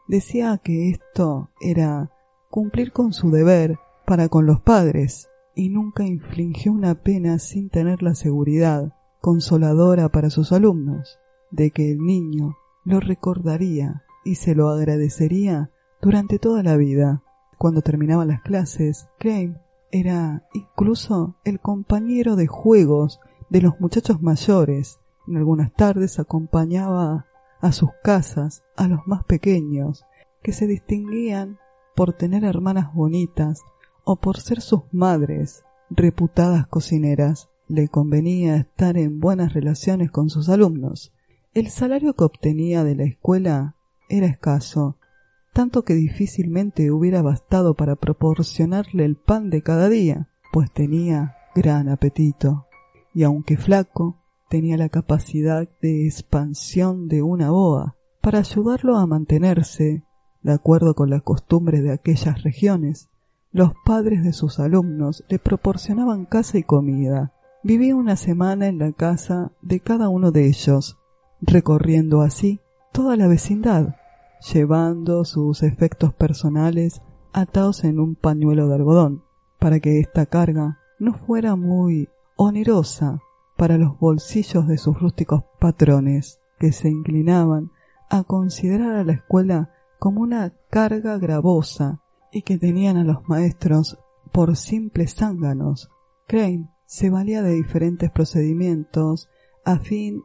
decía 0.08 0.58
que 0.64 0.88
esto 0.88 1.50
era 1.60 2.10
cumplir 2.48 2.92
con 2.92 3.12
su 3.12 3.30
deber 3.30 3.78
para 4.06 4.30
con 4.30 4.46
los 4.46 4.62
padres 4.62 5.28
y 5.54 5.68
nunca 5.68 6.04
infligió 6.04 6.72
una 6.72 6.94
pena 6.94 7.38
sin 7.38 7.70
tener 7.70 8.02
la 8.02 8.14
seguridad 8.14 8.92
consoladora 9.20 10.08
para 10.10 10.30
sus 10.30 10.52
alumnos 10.52 11.18
de 11.50 11.70
que 11.70 11.92
el 11.92 11.98
niño 11.98 12.56
lo 12.84 13.00
recordaría 13.00 14.02
y 14.24 14.34
se 14.34 14.54
lo 14.54 14.68
agradecería 14.68 15.70
durante 16.02 16.38
toda 16.38 16.62
la 16.62 16.76
vida. 16.76 17.22
Cuando 17.58 17.82
terminaban 17.82 18.28
las 18.28 18.42
clases, 18.42 19.06
Crane 19.18 19.60
era 19.90 20.46
incluso 20.52 21.36
el 21.44 21.60
compañero 21.60 22.36
de 22.36 22.46
juegos 22.46 23.20
de 23.48 23.62
los 23.62 23.80
muchachos 23.80 24.20
mayores. 24.20 24.98
En 25.28 25.36
algunas 25.36 25.72
tardes 25.72 26.18
acompañaba 26.18 27.26
a 27.60 27.72
sus 27.72 27.90
casas 28.02 28.62
a 28.76 28.88
los 28.88 29.06
más 29.06 29.24
pequeños, 29.24 30.04
que 30.42 30.52
se 30.52 30.66
distinguían 30.66 31.58
por 31.94 32.12
tener 32.12 32.44
hermanas 32.44 32.92
bonitas 32.92 33.62
o 34.04 34.16
por 34.16 34.38
ser 34.38 34.60
sus 34.60 34.82
madres, 34.92 35.64
reputadas 35.90 36.66
cocineras. 36.66 37.48
Le 37.66 37.88
convenía 37.88 38.56
estar 38.56 38.98
en 38.98 39.20
buenas 39.20 39.54
relaciones 39.54 40.10
con 40.10 40.28
sus 40.28 40.48
alumnos. 40.48 41.12
El 41.54 41.70
salario 41.70 42.14
que 42.14 42.24
obtenía 42.24 42.84
de 42.84 42.94
la 42.94 43.04
escuela 43.04 43.76
era 44.08 44.26
escaso, 44.26 44.98
tanto 45.54 45.82
que 45.82 45.94
difícilmente 45.94 46.90
hubiera 46.90 47.22
bastado 47.22 47.74
para 47.74 47.96
proporcionarle 47.96 49.04
el 49.04 49.16
pan 49.16 49.50
de 49.50 49.62
cada 49.62 49.88
día, 49.88 50.28
pues 50.52 50.70
tenía 50.72 51.36
gran 51.54 51.88
apetito, 51.88 52.66
y 53.14 53.22
aunque 53.22 53.56
flaco, 53.56 54.20
tenía 54.50 54.76
la 54.76 54.88
capacidad 54.88 55.68
de 55.80 56.06
expansión 56.06 57.08
de 57.08 57.22
una 57.22 57.50
boa 57.50 57.96
para 58.20 58.40
ayudarlo 58.40 58.96
a 58.96 59.06
mantenerse 59.06 60.04
de 60.42 60.52
acuerdo 60.52 60.94
con 60.94 61.10
las 61.10 61.22
costumbres 61.22 61.82
de 61.82 61.92
aquellas 61.92 62.42
regiones. 62.42 63.10
Los 63.54 63.70
padres 63.84 64.24
de 64.24 64.32
sus 64.32 64.58
alumnos 64.58 65.22
le 65.28 65.38
proporcionaban 65.38 66.24
casa 66.24 66.58
y 66.58 66.64
comida. 66.64 67.32
Vivía 67.62 67.94
una 67.94 68.16
semana 68.16 68.66
en 68.66 68.80
la 68.80 68.90
casa 68.90 69.52
de 69.62 69.78
cada 69.78 70.08
uno 70.08 70.32
de 70.32 70.48
ellos, 70.48 70.98
recorriendo 71.40 72.22
así 72.22 72.60
toda 72.90 73.16
la 73.16 73.28
vecindad, 73.28 73.94
llevando 74.52 75.24
sus 75.24 75.62
efectos 75.62 76.12
personales 76.12 77.00
atados 77.32 77.84
en 77.84 78.00
un 78.00 78.16
pañuelo 78.16 78.66
de 78.66 78.74
algodón, 78.74 79.22
para 79.60 79.78
que 79.78 80.00
esta 80.00 80.26
carga 80.26 80.80
no 80.98 81.14
fuera 81.14 81.54
muy 81.54 82.08
onerosa 82.34 83.20
para 83.56 83.78
los 83.78 83.96
bolsillos 84.00 84.66
de 84.66 84.78
sus 84.78 84.98
rústicos 84.98 85.44
patrones, 85.60 86.40
que 86.58 86.72
se 86.72 86.88
inclinaban 86.88 87.70
a 88.10 88.24
considerar 88.24 88.96
a 88.96 89.04
la 89.04 89.12
escuela 89.12 89.70
como 90.00 90.22
una 90.22 90.52
carga 90.70 91.18
gravosa 91.18 92.00
y 92.34 92.42
que 92.42 92.58
tenían 92.58 92.96
a 92.96 93.04
los 93.04 93.28
maestros 93.28 93.96
por 94.32 94.56
simples 94.56 95.14
zánganos. 95.14 95.88
Crane 96.26 96.68
se 96.84 97.08
valía 97.08 97.42
de 97.42 97.54
diferentes 97.54 98.10
procedimientos 98.10 99.28
a 99.64 99.78
fin 99.78 100.22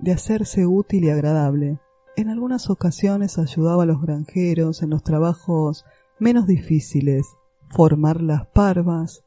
de 0.00 0.12
hacerse 0.12 0.66
útil 0.66 1.04
y 1.04 1.10
agradable. 1.10 1.78
En 2.16 2.28
algunas 2.28 2.68
ocasiones 2.68 3.38
ayudaba 3.38 3.84
a 3.84 3.86
los 3.86 4.02
granjeros 4.02 4.82
en 4.82 4.90
los 4.90 5.04
trabajos 5.04 5.84
menos 6.18 6.48
difíciles, 6.48 7.26
formar 7.70 8.20
las 8.20 8.46
parvas, 8.48 9.24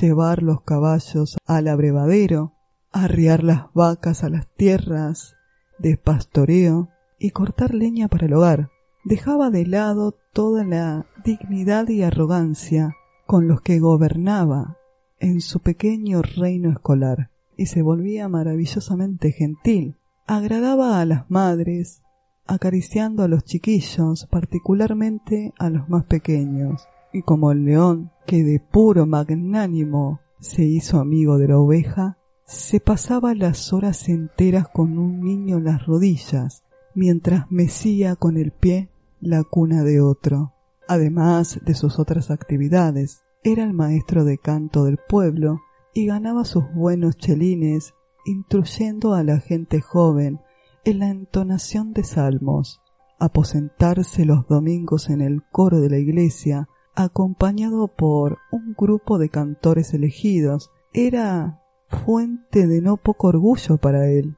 llevar 0.00 0.42
los 0.44 0.62
caballos 0.62 1.36
al 1.46 1.66
abrevadero, 1.66 2.54
arriar 2.92 3.42
las 3.42 3.72
vacas 3.74 4.22
a 4.22 4.28
las 4.28 4.46
tierras 4.54 5.34
de 5.78 5.96
pastoreo 5.96 6.90
y 7.18 7.30
cortar 7.30 7.74
leña 7.74 8.06
para 8.06 8.26
el 8.26 8.34
hogar. 8.34 8.70
Dejaba 9.04 9.50
de 9.50 9.66
lado 9.66 10.14
toda 10.32 10.64
la 10.64 11.06
dignidad 11.24 11.88
y 11.88 12.02
arrogancia 12.02 12.94
con 13.26 13.48
los 13.48 13.60
que 13.60 13.80
gobernaba 13.80 14.78
en 15.18 15.40
su 15.40 15.58
pequeño 15.58 16.22
reino 16.22 16.70
escolar 16.70 17.30
y 17.56 17.66
se 17.66 17.82
volvía 17.82 18.28
maravillosamente 18.28 19.32
gentil. 19.32 19.96
Agradaba 20.26 21.00
a 21.00 21.04
las 21.04 21.28
madres, 21.30 22.02
acariciando 22.46 23.24
a 23.24 23.28
los 23.28 23.44
chiquillos, 23.44 24.28
particularmente 24.30 25.52
a 25.58 25.68
los 25.68 25.88
más 25.88 26.04
pequeños, 26.04 26.86
y 27.12 27.22
como 27.22 27.50
el 27.50 27.64
león, 27.64 28.12
que 28.24 28.44
de 28.44 28.60
puro 28.60 29.06
magnánimo 29.06 30.20
se 30.38 30.62
hizo 30.62 31.00
amigo 31.00 31.38
de 31.38 31.48
la 31.48 31.58
oveja, 31.58 32.18
se 32.44 32.78
pasaba 32.78 33.34
las 33.34 33.72
horas 33.72 34.08
enteras 34.08 34.68
con 34.68 34.96
un 34.96 35.20
niño 35.20 35.58
en 35.58 35.64
las 35.64 35.86
rodillas, 35.86 36.62
mientras 36.94 37.50
mecía 37.50 38.14
con 38.14 38.36
el 38.36 38.52
pie 38.52 38.90
la 39.22 39.44
cuna 39.44 39.84
de 39.84 40.00
otro. 40.00 40.52
Además 40.88 41.60
de 41.64 41.74
sus 41.74 41.98
otras 41.98 42.30
actividades, 42.30 43.22
era 43.44 43.64
el 43.64 43.72
maestro 43.72 44.24
de 44.24 44.36
canto 44.36 44.84
del 44.84 44.98
pueblo 44.98 45.60
y 45.94 46.06
ganaba 46.06 46.44
sus 46.44 46.64
buenos 46.74 47.16
chelines 47.16 47.94
instruyendo 48.26 49.14
a 49.14 49.24
la 49.24 49.38
gente 49.38 49.80
joven 49.80 50.40
en 50.84 50.98
la 50.98 51.08
entonación 51.08 51.92
de 51.92 52.04
salmos, 52.04 52.80
aposentarse 53.18 54.24
los 54.24 54.46
domingos 54.48 55.08
en 55.08 55.20
el 55.20 55.42
coro 55.50 55.80
de 55.80 55.90
la 55.90 55.98
iglesia, 55.98 56.68
acompañado 56.94 57.88
por 57.88 58.38
un 58.50 58.74
grupo 58.76 59.18
de 59.18 59.28
cantores 59.28 59.94
elegidos, 59.94 60.70
era 60.92 61.62
fuente 61.88 62.66
de 62.66 62.80
no 62.80 62.96
poco 62.96 63.28
orgullo 63.28 63.78
para 63.78 64.08
él, 64.08 64.36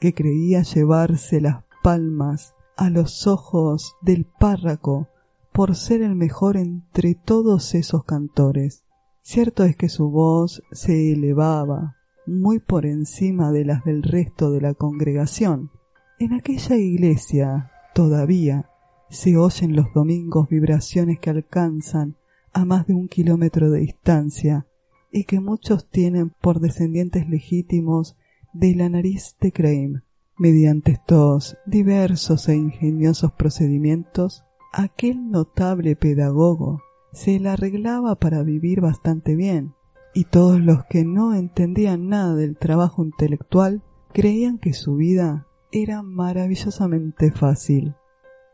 que 0.00 0.12
creía 0.12 0.62
llevarse 0.62 1.40
las 1.40 1.64
palmas 1.82 2.55
a 2.76 2.90
los 2.90 3.26
ojos 3.26 3.96
del 4.02 4.26
párraco 4.26 5.08
por 5.52 5.74
ser 5.74 6.02
el 6.02 6.14
mejor 6.14 6.56
entre 6.56 7.14
todos 7.14 7.74
esos 7.74 8.04
cantores. 8.04 8.84
Cierto 9.22 9.64
es 9.64 9.76
que 9.76 9.88
su 9.88 10.10
voz 10.10 10.62
se 10.70 11.12
elevaba 11.12 11.96
muy 12.26 12.58
por 12.58 12.86
encima 12.86 13.50
de 13.52 13.64
las 13.64 13.84
del 13.84 14.02
resto 14.02 14.50
de 14.50 14.60
la 14.60 14.74
congregación. 14.74 15.70
En 16.18 16.32
aquella 16.32 16.76
iglesia 16.76 17.70
todavía 17.94 18.70
se 19.08 19.36
oyen 19.36 19.76
los 19.76 19.92
domingos 19.94 20.48
vibraciones 20.48 21.18
que 21.20 21.30
alcanzan 21.30 22.16
a 22.52 22.64
más 22.64 22.86
de 22.86 22.94
un 22.94 23.08
kilómetro 23.08 23.70
de 23.70 23.80
distancia 23.80 24.66
y 25.12 25.24
que 25.24 25.40
muchos 25.40 25.88
tienen 25.88 26.30
por 26.40 26.60
descendientes 26.60 27.28
legítimos 27.28 28.16
de 28.52 28.74
la 28.74 28.88
nariz 28.88 29.36
de 29.40 29.52
Crane. 29.52 30.05
Mediante 30.38 30.92
estos 30.92 31.56
diversos 31.64 32.50
e 32.50 32.56
ingeniosos 32.56 33.32
procedimientos, 33.32 34.44
aquel 34.70 35.30
notable 35.30 35.96
pedagogo 35.96 36.82
se 37.14 37.40
la 37.40 37.54
arreglaba 37.54 38.16
para 38.16 38.42
vivir 38.42 38.82
bastante 38.82 39.34
bien, 39.34 39.74
y 40.12 40.24
todos 40.24 40.60
los 40.60 40.84
que 40.90 41.06
no 41.06 41.32
entendían 41.32 42.10
nada 42.10 42.34
del 42.34 42.58
trabajo 42.58 43.02
intelectual 43.02 43.82
creían 44.12 44.58
que 44.58 44.74
su 44.74 44.96
vida 44.96 45.46
era 45.72 46.02
maravillosamente 46.02 47.32
fácil. 47.32 47.94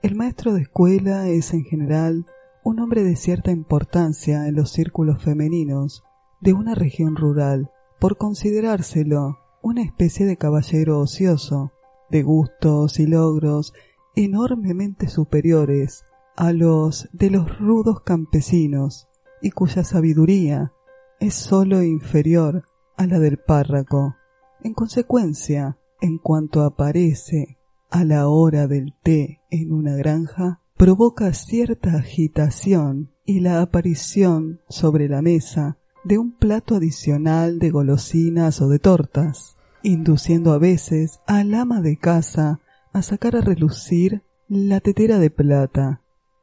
El 0.03 0.15
maestro 0.15 0.55
de 0.55 0.63
escuela 0.63 1.29
es 1.29 1.53
en 1.53 1.65
general 1.65 2.27
un 2.63 2.79
hombre 2.79 3.03
de 3.03 3.17
cierta 3.17 3.51
importancia 3.51 4.47
en 4.47 4.55
los 4.55 4.71
círculos 4.71 5.21
femeninos 5.21 6.05
de 6.41 6.53
una 6.53 6.77
región 6.77 7.17
rural, 7.17 7.71
por 7.99 8.19
considerárselo 8.19 9.42
una 9.63 9.83
especie 9.83 10.27
de 10.27 10.37
caballero 10.37 11.01
ocioso, 11.01 11.73
de 12.11 12.23
gustos 12.23 12.99
y 12.99 13.07
logros 13.07 13.73
enormemente 14.15 15.09
superiores 15.09 16.05
a 16.37 16.53
los 16.53 17.09
de 17.13 17.31
los 17.31 17.59
rudos 17.59 18.03
campesinos 18.03 19.09
y 19.41 19.51
cuya 19.51 19.85
sabiduría 19.85 20.73
es 21.21 21.35
sólo 21.35 21.83
inferior 21.83 22.65
a 22.97 23.07
la 23.07 23.19
del 23.19 23.39
párraco. 23.39 24.17
En 24.63 24.75
consecuencia, 24.75 25.79
en 26.01 26.19
cuanto 26.19 26.63
aparece 26.63 27.59
a 27.91 28.05
la 28.05 28.29
hora 28.29 28.67
del 28.67 28.95
té 29.03 29.41
en 29.51 29.73
una 29.73 29.95
granja, 29.95 30.61
provoca 30.77 31.33
cierta 31.33 31.97
agitación 31.97 33.13
y 33.25 33.41
la 33.41 33.63
aparición 33.63 34.61
sobre 34.69 35.09
la 35.09 35.23
mesa 35.23 35.79
de 36.05 36.19
un 36.19 36.33
plato 36.33 36.77
adicional 36.77 37.59
de 37.59 37.71
golosinas 37.71 38.61
o 38.61 38.69
de 38.69 38.79
tortas, 38.79 39.57
induciendo 39.83 40.53
a 40.53 40.59
veces 40.59 41.21
al 41.27 41.55
ama 41.55 41.81
de 41.81 41.97
casa 41.97 42.61
a 42.93 43.03
sacar 43.03 43.37
a 43.37 43.41
relucir 43.41 44.23
la 44.49 44.81
tetera 44.81 45.19
de 45.19 45.31
plata 45.31 46.03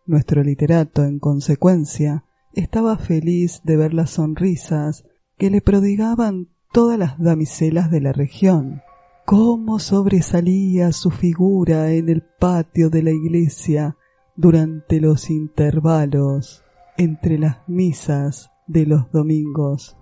nuestro 0.09 0.41
literato, 0.41 1.03
en 1.03 1.19
consecuencia, 1.19 2.25
estaba 2.53 2.97
feliz 2.97 3.61
de 3.63 3.77
ver 3.77 3.93
las 3.93 4.09
sonrisas 4.09 5.03
que 5.37 5.51
le 5.51 5.61
prodigaban 5.61 6.49
todas 6.73 6.97
las 6.97 7.19
damiselas 7.19 7.91
de 7.91 8.01
la 8.01 8.11
región. 8.11 8.81
Cómo 9.27 9.77
sobresalía 9.77 10.93
su 10.93 11.11
figura 11.11 11.91
en 11.91 12.09
el 12.09 12.23
patio 12.23 12.89
de 12.89 13.03
la 13.03 13.11
iglesia 13.11 13.97
durante 14.35 14.99
los 14.99 15.29
intervalos 15.29 16.63
entre 16.97 17.37
las 17.37 17.57
misas 17.67 18.49
de 18.69 18.85
los 18.85 19.11
domingos, 19.11 19.97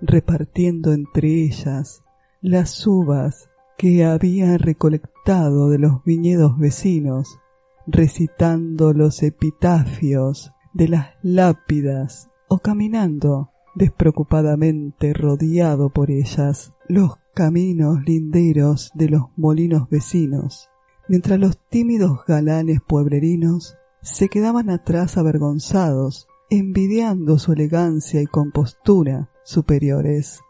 repartiendo 0.00 0.92
entre 0.92 1.42
ellas 1.42 2.02
las 2.40 2.86
uvas 2.86 3.50
que 3.76 4.04
había 4.04 4.56
recolectado 4.58 5.68
de 5.70 5.78
los 5.78 6.04
viñedos 6.04 6.56
vecinos 6.58 7.40
recitando 7.86 8.92
los 8.92 9.22
epitafios 9.22 10.52
de 10.72 10.88
las 10.88 11.08
lápidas 11.22 12.30
o 12.48 12.58
caminando 12.58 13.50
despreocupadamente 13.74 15.12
rodeado 15.12 15.90
por 15.90 16.10
ellas 16.10 16.72
los 16.88 17.16
caminos 17.34 18.02
linderos 18.04 18.90
de 18.94 19.08
los 19.08 19.22
molinos 19.36 19.88
vecinos, 19.88 20.68
mientras 21.08 21.38
los 21.38 21.58
tímidos 21.68 22.24
galanes 22.26 22.80
pueblerinos 22.86 23.76
se 24.02 24.28
quedaban 24.28 24.70
atrás 24.70 25.16
avergonzados, 25.16 26.28
envidiando 26.50 27.38
su 27.38 27.52
elegancia 27.52 28.20
y 28.20 28.26
compostura 28.26 29.30
superiores. 29.44 30.40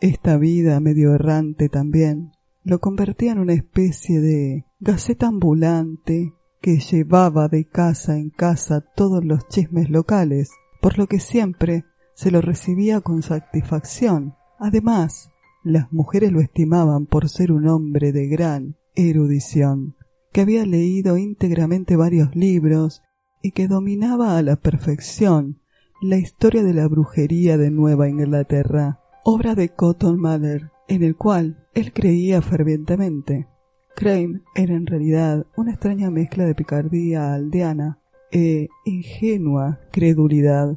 Esta 0.00 0.36
vida 0.36 0.80
medio 0.80 1.14
errante 1.14 1.68
también 1.68 2.32
lo 2.64 2.80
convertía 2.80 3.32
en 3.32 3.38
una 3.38 3.52
especie 3.52 4.20
de 4.20 4.66
gaceta 4.80 5.28
ambulante 5.28 6.34
que 6.60 6.80
llevaba 6.80 7.48
de 7.48 7.66
casa 7.66 8.16
en 8.16 8.30
casa 8.30 8.84
todos 8.96 9.24
los 9.24 9.46
chismes 9.48 9.90
locales, 9.90 10.50
por 10.82 10.98
lo 10.98 11.06
que 11.06 11.20
siempre 11.20 11.84
se 12.14 12.32
lo 12.32 12.40
recibía 12.40 13.00
con 13.00 13.22
satisfacción. 13.22 14.34
Además, 14.58 15.30
las 15.62 15.92
mujeres 15.92 16.32
lo 16.32 16.40
estimaban 16.40 17.06
por 17.06 17.28
ser 17.28 17.52
un 17.52 17.68
hombre 17.68 18.12
de 18.12 18.26
gran 18.26 18.76
erudición, 18.96 19.94
que 20.32 20.40
había 20.40 20.66
leído 20.66 21.16
íntegramente 21.16 21.96
varios 21.96 22.34
libros 22.34 23.02
y 23.44 23.52
que 23.52 23.68
dominaba 23.68 24.38
a 24.38 24.42
la 24.42 24.56
perfección 24.56 25.60
la 26.00 26.16
historia 26.16 26.62
de 26.62 26.72
la 26.72 26.88
brujería 26.88 27.58
de 27.58 27.70
Nueva 27.70 28.08
Inglaterra, 28.08 29.00
obra 29.22 29.54
de 29.54 29.68
Cotton 29.68 30.18
Mather, 30.18 30.70
en 30.88 31.02
el 31.02 31.14
cual 31.14 31.66
él 31.74 31.92
creía 31.92 32.40
fervientemente. 32.40 33.46
Crane 33.94 34.40
era 34.54 34.72
en 34.72 34.86
realidad 34.86 35.44
una 35.58 35.72
extraña 35.72 36.10
mezcla 36.10 36.46
de 36.46 36.54
picardía 36.54 37.34
aldeana 37.34 37.98
e 38.32 38.68
ingenua 38.86 39.78
credulidad. 39.92 40.74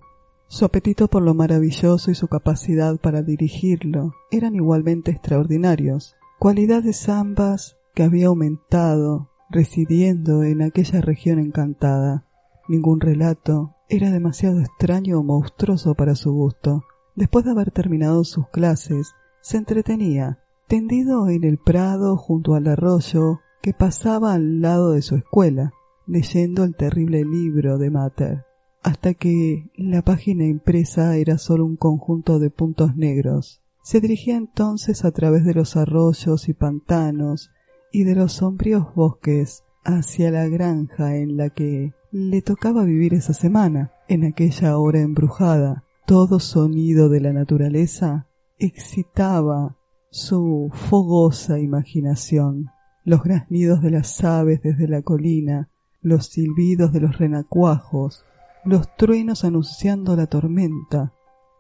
Su 0.48 0.66
apetito 0.66 1.08
por 1.08 1.24
lo 1.24 1.34
maravilloso 1.34 2.12
y 2.12 2.16
su 2.16 2.28
capacidad 2.28 2.98
para 2.98 3.22
dirigirlo 3.22 4.14
eran 4.30 4.56
igualmente 4.56 5.12
extraordinarios, 5.12 6.18
cualidades 6.38 7.08
ambas 7.08 7.78
que 7.96 8.04
había 8.04 8.28
aumentado 8.28 9.30
residiendo 9.50 10.44
en 10.44 10.64
aquella 10.64 11.00
región 11.00 11.40
encantada. 11.40 12.27
Ningún 12.68 13.00
relato 13.00 13.76
era 13.90 14.12
demasiado 14.12 14.60
extraño 14.60 15.20
o 15.20 15.24
monstruoso 15.24 15.96
para 15.96 16.16
su 16.16 16.34
gusto. 16.34 16.84
Después 17.16 17.46
de 17.46 17.52
haber 17.52 17.72
terminado 17.72 18.24
sus 18.24 18.50
clases, 18.50 19.14
se 19.42 19.58
entretenía 19.58 20.40
tendido 20.68 21.30
en 21.30 21.46
el 21.46 21.58
prado 21.58 22.18
junto 22.18 22.56
al 22.56 22.68
arroyo 22.68 23.40
que 23.62 23.74
pasaba 23.74 24.34
al 24.34 24.62
lado 24.62 24.92
de 24.92 25.02
su 25.02 25.16
escuela, 25.16 25.72
leyendo 26.06 26.64
el 26.64 26.76
terrible 26.76 27.24
libro 27.24 27.78
de 27.78 27.90
Mater, 27.90 28.46
hasta 28.84 29.14
que 29.14 29.72
la 29.76 30.02
página 30.02 30.46
impresa 30.46 31.16
era 31.16 31.38
solo 31.38 31.66
un 31.66 31.78
conjunto 31.78 32.40
de 32.40 32.50
puntos 32.50 32.96
negros. 32.96 33.62
Se 33.82 34.02
dirigía 34.02 34.36
entonces 34.36 35.06
a 35.06 35.12
través 35.12 35.46
de 35.46 35.54
los 35.54 35.78
arroyos 35.78 36.50
y 36.50 36.54
pantanos 36.54 37.52
y 37.92 38.04
de 38.04 38.16
los 38.16 38.34
sombríos 38.34 38.94
bosques 38.94 39.64
hacia 39.86 40.30
la 40.32 40.48
granja 40.48 41.16
en 41.16 41.38
la 41.38 41.50
que 41.50 41.94
le 42.12 42.42
tocaba 42.42 42.84
vivir 42.84 43.14
esa 43.14 43.34
semana, 43.34 43.92
en 44.08 44.24
aquella 44.24 44.78
hora 44.78 45.00
embrujada. 45.00 45.84
Todo 46.06 46.40
sonido 46.40 47.10
de 47.10 47.20
la 47.20 47.34
naturaleza 47.34 48.28
excitaba 48.60 49.76
su 50.10 50.72
fogosa 50.74 51.60
imaginación, 51.60 52.68
los 53.04 53.24
graznidos 53.24 53.82
de 53.82 53.92
las 53.92 54.24
aves 54.24 54.62
desde 54.62 54.88
la 54.88 55.02
colina, 55.02 55.70
los 56.02 56.28
silbidos 56.28 56.94
de 56.94 57.02
los 57.02 57.18
renacuajos, 57.18 58.24
los 58.64 58.96
truenos 58.96 59.44
anunciando 59.44 60.16
la 60.16 60.28
tormenta, 60.28 61.14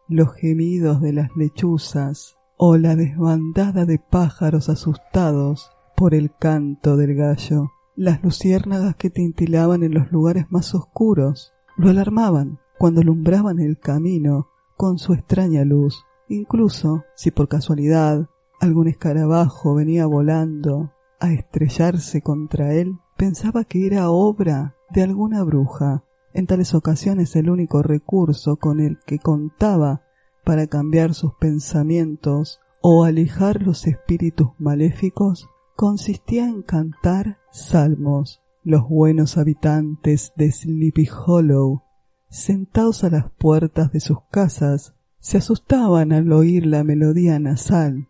los 0.07 0.33
gemidos 0.33 1.01
de 1.01 1.13
las 1.13 1.29
lechuzas 1.35 2.37
o 2.57 2.77
la 2.77 2.95
desbandada 2.95 3.85
de 3.85 3.99
pájaros 3.99 4.69
asustados 4.69 5.71
por 5.95 6.13
el 6.13 6.33
canto 6.35 6.95
del 6.97 7.15
gallo, 7.15 7.71
las 7.97 8.23
luciérnagas 8.23 8.95
que 8.95 9.09
tintilaban 9.09 9.81
en 9.81 9.95
los 9.95 10.11
lugares 10.11 10.45
más 10.49 10.75
oscuros, 10.75 11.51
lo 11.77 11.89
alarmaban 11.89 12.59
cuando 12.77 13.01
alumbraban 13.01 13.59
el 13.59 13.79
camino 13.79 14.49
con 14.77 14.99
su 14.99 15.13
extraña 15.13 15.65
luz, 15.65 16.05
incluso 16.29 17.03
si 17.15 17.31
por 17.31 17.47
casualidad 17.47 18.29
algún 18.61 18.87
escarabajo 18.87 19.73
venía 19.73 20.05
volando 20.05 20.93
a 21.19 21.33
estrellarse 21.33 22.21
contra 22.21 22.75
él, 22.75 22.99
pensaba 23.17 23.63
que 23.63 23.87
era 23.87 24.11
obra 24.11 24.75
de 24.91 25.01
alguna 25.01 25.43
bruja. 25.43 26.03
En 26.33 26.45
tales 26.45 26.75
ocasiones 26.75 27.35
el 27.35 27.49
único 27.49 27.81
recurso 27.81 28.57
con 28.57 28.79
el 28.79 28.99
que 29.07 29.17
contaba 29.17 30.03
para 30.45 30.67
cambiar 30.67 31.15
sus 31.15 31.33
pensamientos 31.33 32.59
o 32.79 33.05
alejar 33.05 33.63
los 33.63 33.87
espíritus 33.87 34.49
maléficos 34.59 35.49
consistía 35.77 36.49
en 36.49 36.63
cantar 36.63 37.37
salmos. 37.57 38.41
Los 38.63 38.87
buenos 38.87 39.37
habitantes 39.37 40.33
de 40.35 40.51
Sleepy 40.51 41.07
Hollow, 41.25 41.83
sentados 42.29 43.03
a 43.03 43.09
las 43.09 43.31
puertas 43.31 43.91
de 43.91 43.99
sus 44.01 44.17
casas, 44.29 44.93
se 45.19 45.37
asustaban 45.37 46.11
al 46.11 46.31
oír 46.31 46.65
la 46.65 46.83
melodía 46.83 47.39
nasal 47.39 48.09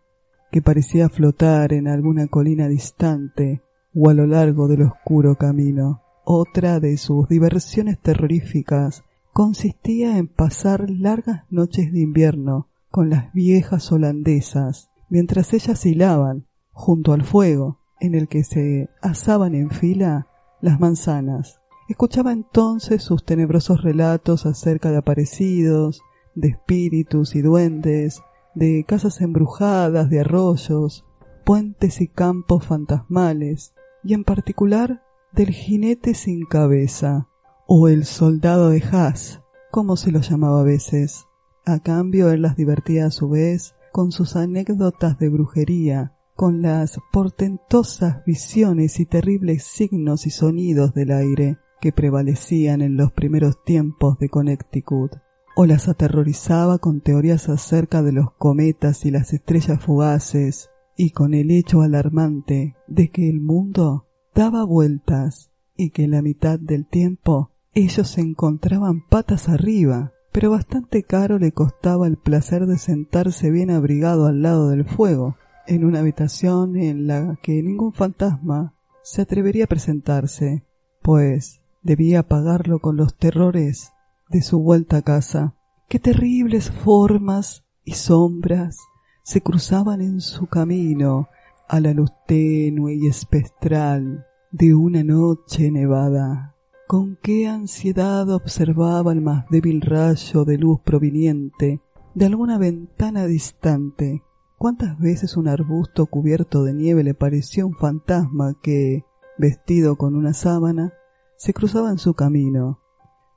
que 0.52 0.62
parecía 0.62 1.10
flotar 1.10 1.74
en 1.74 1.88
alguna 1.88 2.28
colina 2.28 2.68
distante 2.68 3.62
o 3.94 4.10
a 4.10 4.14
lo 4.14 4.26
largo 4.26 4.68
del 4.68 4.84
oscuro 4.84 5.36
camino. 5.36 6.02
Otra 6.26 6.80
de 6.80 6.98
sus 6.98 7.28
diversiones 7.30 8.00
terroríficas 8.00 9.04
consistía 9.34 10.18
en 10.18 10.28
pasar 10.28 10.90
largas 10.90 11.44
noches 11.50 11.92
de 11.92 12.02
invierno 12.02 12.68
con 12.90 13.10
las 13.10 13.32
viejas 13.34 13.92
holandesas, 13.92 14.90
mientras 15.10 15.54
ellas 15.54 15.86
hilaban 15.86 16.48
junto 16.72 17.14
al 17.14 17.24
fuego 17.24 17.80
en 18.00 18.16
el 18.16 18.28
que 18.28 18.44
se 18.44 18.90
asaban 19.02 19.56
en 19.56 19.70
fila 19.70 20.28
las 20.62 20.80
manzanas. 20.80 21.62
Escuchaba 21.90 22.34
entonces 22.34 23.02
sus 23.02 23.24
tenebrosos 23.24 23.82
relatos 23.82 24.46
acerca 24.46 24.92
de 24.92 24.98
aparecidos, 24.98 26.02
de 26.36 26.50
espíritus 26.50 27.36
y 27.36 27.42
duendes, 27.42 28.22
de 28.56 28.84
casas 28.86 29.22
embrujadas, 29.22 30.10
de 30.10 30.20
arroyos, 30.20 31.06
puentes 31.46 32.02
y 32.02 32.08
campos 32.08 32.66
fantasmales, 32.66 33.74
y 34.04 34.14
en 34.14 34.24
particular 34.24 35.04
del 35.32 35.52
jinete 35.52 36.14
sin 36.14 36.46
cabeza, 36.46 37.28
o 37.68 37.88
el 37.88 38.06
soldado 38.06 38.70
de 38.70 38.84
Haas, 38.92 39.42
como 39.72 39.96
se 39.96 40.12
lo 40.12 40.22
llamaba 40.22 40.62
a 40.62 40.64
veces. 40.64 41.26
A 41.66 41.80
cambio 41.80 42.32
él 42.32 42.42
las 42.42 42.56
divertía 42.56 43.06
a 43.06 43.12
su 43.12 43.30
vez 43.30 43.76
con 43.92 44.12
sus 44.12 44.36
anécdotas 44.36 45.18
de 45.20 45.30
brujería, 45.30 46.17
con 46.38 46.62
las 46.62 47.00
portentosas 47.12 48.24
visiones 48.24 49.00
y 49.00 49.08
terribles 49.08 49.64
signos 49.64 50.28
y 50.28 50.30
sonidos 50.30 50.94
del 50.94 51.12
aire 51.12 51.58
que 51.82 51.92
prevalecían 51.92 52.84
en 52.84 52.96
los 52.96 53.12
primeros 53.12 53.64
tiempos 53.64 54.20
de 54.20 54.30
Connecticut, 54.30 55.14
o 55.56 55.66
las 55.66 55.88
aterrorizaba 55.88 56.78
con 56.78 57.02
teorías 57.02 57.50
acerca 57.50 58.04
de 58.04 58.12
los 58.12 58.34
cometas 58.34 59.04
y 59.04 59.10
las 59.10 59.34
estrellas 59.34 59.84
fugaces, 59.84 60.70
y 60.96 61.10
con 61.10 61.34
el 61.34 61.50
hecho 61.50 61.82
alarmante 61.82 62.76
de 62.88 63.10
que 63.10 63.30
el 63.30 63.42
mundo 63.42 64.06
daba 64.36 64.64
vueltas 64.64 65.50
y 65.76 65.90
que 65.90 66.08
la 66.08 66.22
mitad 66.22 66.60
del 66.60 66.86
tiempo 66.86 67.52
ellos 67.74 68.10
se 68.10 68.22
encontraban 68.22 69.04
patas 69.08 69.50
arriba, 69.50 70.14
pero 70.32 70.52
bastante 70.52 71.02
caro 71.02 71.40
le 71.40 71.52
costaba 71.52 72.06
el 72.06 72.18
placer 72.18 72.68
de 72.68 72.78
sentarse 72.78 73.50
bien 73.50 73.72
abrigado 73.72 74.28
al 74.28 74.44
lado 74.44 74.70
del 74.70 74.86
fuego, 74.86 75.36
en 75.68 75.86
una 75.86 76.00
habitación 76.00 76.78
en 76.78 77.08
la 77.08 77.38
que 77.42 77.62
ningún 77.62 77.94
fantasma 77.94 78.74
se 79.04 79.22
atrevería 79.22 79.66
a 79.66 79.68
presentarse, 79.68 80.66
pues 81.02 81.62
debía 81.84 82.24
pagarlo 82.24 82.80
con 82.80 82.98
los 82.98 83.16
terrores 83.16 83.94
de 84.30 84.42
su 84.42 84.60
vuelta 84.60 84.98
a 84.98 85.02
casa. 85.02 85.56
Qué 85.88 86.00
terribles 86.00 86.72
formas 86.72 87.64
y 87.84 87.94
sombras 87.94 88.78
se 89.24 89.42
cruzaban 89.42 90.02
en 90.02 90.22
su 90.22 90.48
camino 90.48 91.30
a 91.68 91.80
la 91.80 91.94
luz 91.94 92.12
tenue 92.26 92.96
y 92.96 93.08
espectral 93.08 94.26
de 94.52 94.74
una 94.74 95.04
noche 95.04 95.72
nevada. 95.72 96.56
Con 96.88 97.18
qué 97.22 97.48
ansiedad 97.48 98.30
observaba 98.30 99.12
el 99.12 99.22
más 99.22 99.46
débil 99.50 99.82
rayo 99.82 100.46
de 100.46 100.58
luz 100.58 100.80
proveniente 100.82 101.82
de 102.16 102.26
alguna 102.26 102.58
ventana 102.58 103.26
distante 103.26 104.24
¿Cuántas 104.58 104.98
veces 104.98 105.38
un 105.38 105.48
arbusto 105.48 106.08
cubierto 106.08 106.64
de 106.64 106.74
nieve 106.74 107.04
le 107.04 107.14
pareció 107.14 107.68
un 107.68 107.76
fantasma 107.76 108.56
que, 108.64 109.06
vestido 109.38 109.98
con 109.98 110.16
una 110.16 110.34
sábana, 110.34 110.94
se 111.38 111.54
cruzaba 111.54 111.92
en 111.92 112.00
su 112.00 112.16
camino? 112.16 112.80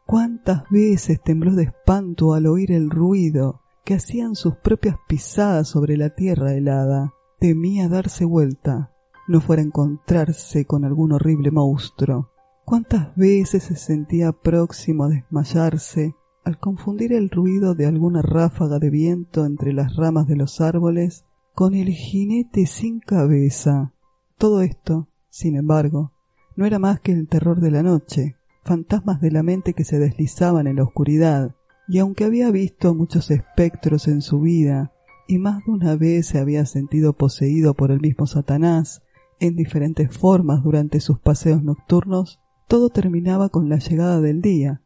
¿Cuántas 0.06 0.62
veces 0.70 1.20
tembló 1.22 1.54
de 1.54 1.64
espanto 1.64 2.32
al 2.32 2.46
oír 2.46 2.72
el 2.72 2.88
ruido 2.88 3.60
que 3.84 3.96
hacían 3.96 4.34
sus 4.34 4.56
propias 4.56 4.96
pisadas 5.08 5.68
sobre 5.68 5.98
la 5.98 6.14
tierra 6.14 6.54
helada? 6.54 7.12
Temía 7.38 7.90
darse 7.90 8.24
vuelta, 8.24 8.94
no 9.28 9.42
fuera 9.42 9.60
a 9.60 9.66
encontrarse 9.66 10.64
con 10.64 10.86
algún 10.86 11.12
horrible 11.12 11.50
monstruo. 11.50 12.30
¿Cuántas 12.64 13.14
veces 13.14 13.64
se 13.64 13.76
sentía 13.76 14.32
próximo 14.32 15.04
a 15.04 15.08
desmayarse 15.10 16.14
al 16.44 16.58
confundir 16.58 17.12
el 17.12 17.30
ruido 17.30 17.74
de 17.74 17.86
alguna 17.86 18.22
ráfaga 18.22 18.78
de 18.78 18.90
viento 18.90 19.44
entre 19.44 19.72
las 19.72 19.96
ramas 19.96 20.26
de 20.26 20.36
los 20.36 20.60
árboles 20.60 21.24
con 21.54 21.74
el 21.74 21.90
jinete 21.90 22.66
sin 22.66 23.00
cabeza. 23.00 23.92
Todo 24.38 24.62
esto, 24.62 25.08
sin 25.28 25.56
embargo, 25.56 26.12
no 26.56 26.66
era 26.66 26.78
más 26.78 27.00
que 27.00 27.12
el 27.12 27.28
terror 27.28 27.60
de 27.60 27.70
la 27.70 27.82
noche, 27.82 28.36
fantasmas 28.64 29.20
de 29.20 29.30
la 29.30 29.42
mente 29.42 29.74
que 29.74 29.84
se 29.84 29.98
deslizaban 29.98 30.66
en 30.66 30.76
la 30.76 30.84
oscuridad, 30.84 31.54
y 31.88 31.98
aunque 31.98 32.24
había 32.24 32.50
visto 32.50 32.94
muchos 32.94 33.30
espectros 33.30 34.08
en 34.08 34.22
su 34.22 34.40
vida, 34.40 34.92
y 35.26 35.38
más 35.38 35.64
de 35.64 35.72
una 35.72 35.96
vez 35.96 36.26
se 36.26 36.38
había 36.38 36.64
sentido 36.66 37.12
poseído 37.12 37.74
por 37.74 37.90
el 37.90 38.00
mismo 38.00 38.26
Satanás, 38.26 39.02
en 39.38 39.56
diferentes 39.56 40.16
formas 40.16 40.62
durante 40.62 41.00
sus 41.00 41.18
paseos 41.18 41.62
nocturnos, 41.62 42.40
todo 42.68 42.90
terminaba 42.90 43.48
con 43.48 43.68
la 43.68 43.78
llegada 43.78 44.20
del 44.20 44.42
día, 44.42 44.82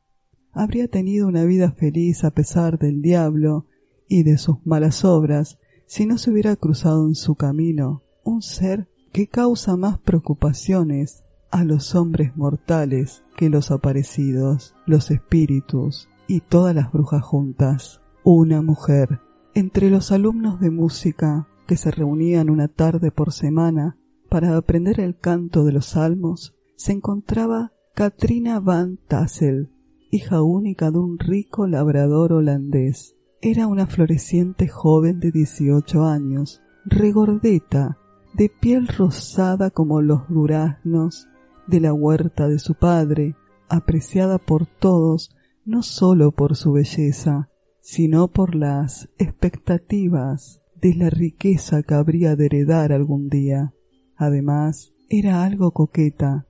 habría 0.55 0.89
tenido 0.89 1.29
una 1.29 1.45
vida 1.45 1.73
feliz 1.73 2.25
a 2.25 2.31
pesar 2.31 2.79
del 2.79 3.03
diablo 3.03 3.67
y 4.09 4.23
de 4.23 4.39
sus 4.39 4.57
malas 4.65 5.05
obras 5.05 5.59
si 5.87 6.07
no 6.07 6.19
se 6.19 6.31
hubiera 6.31 6.57
cruzado 6.57 7.07
en 7.07 7.15
su 7.15 7.35
camino 7.35 8.03
un 8.23 8.43
ser 8.43 8.89
que 9.13 9.29
causa 9.29 9.77
más 9.77 9.99
preocupaciones 9.99 11.25
a 11.51 11.63
los 11.63 11.95
hombres 11.95 12.37
mortales 12.37 13.23
que 13.37 13.49
los 13.49 13.71
aparecidos, 13.71 14.75
los 14.87 15.11
espíritus 15.11 16.09
y 16.27 16.41
todas 16.41 16.75
las 16.75 16.91
brujas 16.91 17.23
juntas. 17.23 18.01
Una 18.25 18.63
mujer. 18.63 19.21
Entre 19.55 19.91
los 19.91 20.11
alumnos 20.11 20.59
de 20.59 20.71
música 20.71 21.47
que 21.69 21.77
se 21.77 21.91
reunían 21.91 22.51
una 22.51 22.69
tarde 22.69 23.13
por 23.13 23.33
semana 23.33 23.97
para 24.29 24.57
aprender 24.57 24.99
el 24.99 25.17
canto 25.17 25.65
de 25.65 25.73
los 25.73 25.87
salmos, 25.87 26.57
se 26.75 26.93
encontraba 26.93 27.73
Katrina 27.95 28.59
Van 28.59 28.99
Tassel, 29.07 29.71
hija 30.15 30.43
única 30.43 30.93
de 30.93 30.99
un 30.99 31.19
rico 31.19 31.67
labrador 31.67 32.33
holandés. 32.33 33.17
Era 33.43 33.67
una 33.67 33.89
floreciente 33.89 34.69
joven 34.69 35.19
de 35.19 35.33
dieciocho 35.33 36.05
años, 36.05 36.63
regordeta, 36.85 37.99
de 38.33 38.49
piel 38.49 38.87
rosada 38.87 39.71
como 39.71 40.03
los 40.03 40.29
duraznos 40.29 41.27
de 41.67 41.81
la 41.81 41.93
huerta 41.93 42.47
de 42.47 42.61
su 42.61 42.75
padre, 42.75 43.35
apreciada 43.69 44.39
por 44.39 44.67
todos 44.67 45.35
no 45.65 45.83
sólo 45.83 46.31
por 46.31 46.55
su 46.55 46.73
belleza, 46.73 47.51
sino 47.81 48.29
por 48.29 48.55
las 48.55 49.09
expectativas 49.19 50.63
de 50.81 50.95
la 50.95 51.11
riqueza 51.11 51.83
que 51.83 51.95
habría 51.95 52.37
de 52.37 52.47
heredar 52.47 52.93
algún 52.93 53.29
día. 53.29 53.75
Además, 54.17 54.93
era 55.09 55.43
algo 55.43 55.73
coqueta, 55.73 56.47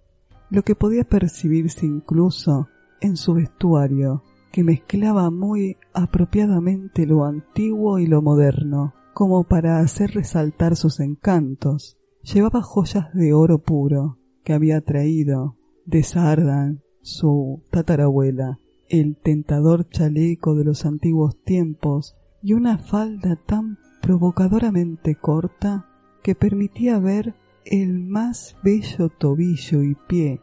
lo 0.50 0.62
que 0.64 0.74
podía 0.74 1.04
percibirse 1.04 1.86
incluso 1.86 2.68
en 3.00 3.16
su 3.16 3.34
vestuario, 3.34 4.22
que 4.52 4.64
mezclaba 4.64 5.30
muy 5.30 5.76
apropiadamente 5.92 7.06
lo 7.06 7.24
antiguo 7.24 7.98
y 7.98 8.06
lo 8.06 8.22
moderno, 8.22 8.94
como 9.12 9.44
para 9.44 9.78
hacer 9.78 10.12
resaltar 10.12 10.76
sus 10.76 11.00
encantos. 11.00 11.98
Llevaba 12.22 12.62
joyas 12.62 13.12
de 13.14 13.32
oro 13.32 13.58
puro 13.58 14.18
que 14.44 14.52
había 14.52 14.80
traído 14.80 15.56
de 15.86 16.02
Sardan, 16.02 16.82
su 17.00 17.62
tatarabuela, 17.70 18.58
el 18.88 19.16
tentador 19.16 19.88
chaleco 19.88 20.54
de 20.54 20.64
los 20.64 20.86
antiguos 20.86 21.36
tiempos 21.44 22.16
y 22.42 22.52
una 22.52 22.78
falda 22.78 23.36
tan 23.36 23.78
provocadoramente 24.00 25.16
corta 25.16 25.86
que 26.22 26.34
permitía 26.34 26.98
ver 26.98 27.34
el 27.64 28.04
más 28.04 28.56
bello 28.62 29.08
tobillo 29.08 29.82
y 29.82 29.94
pie 29.94 30.40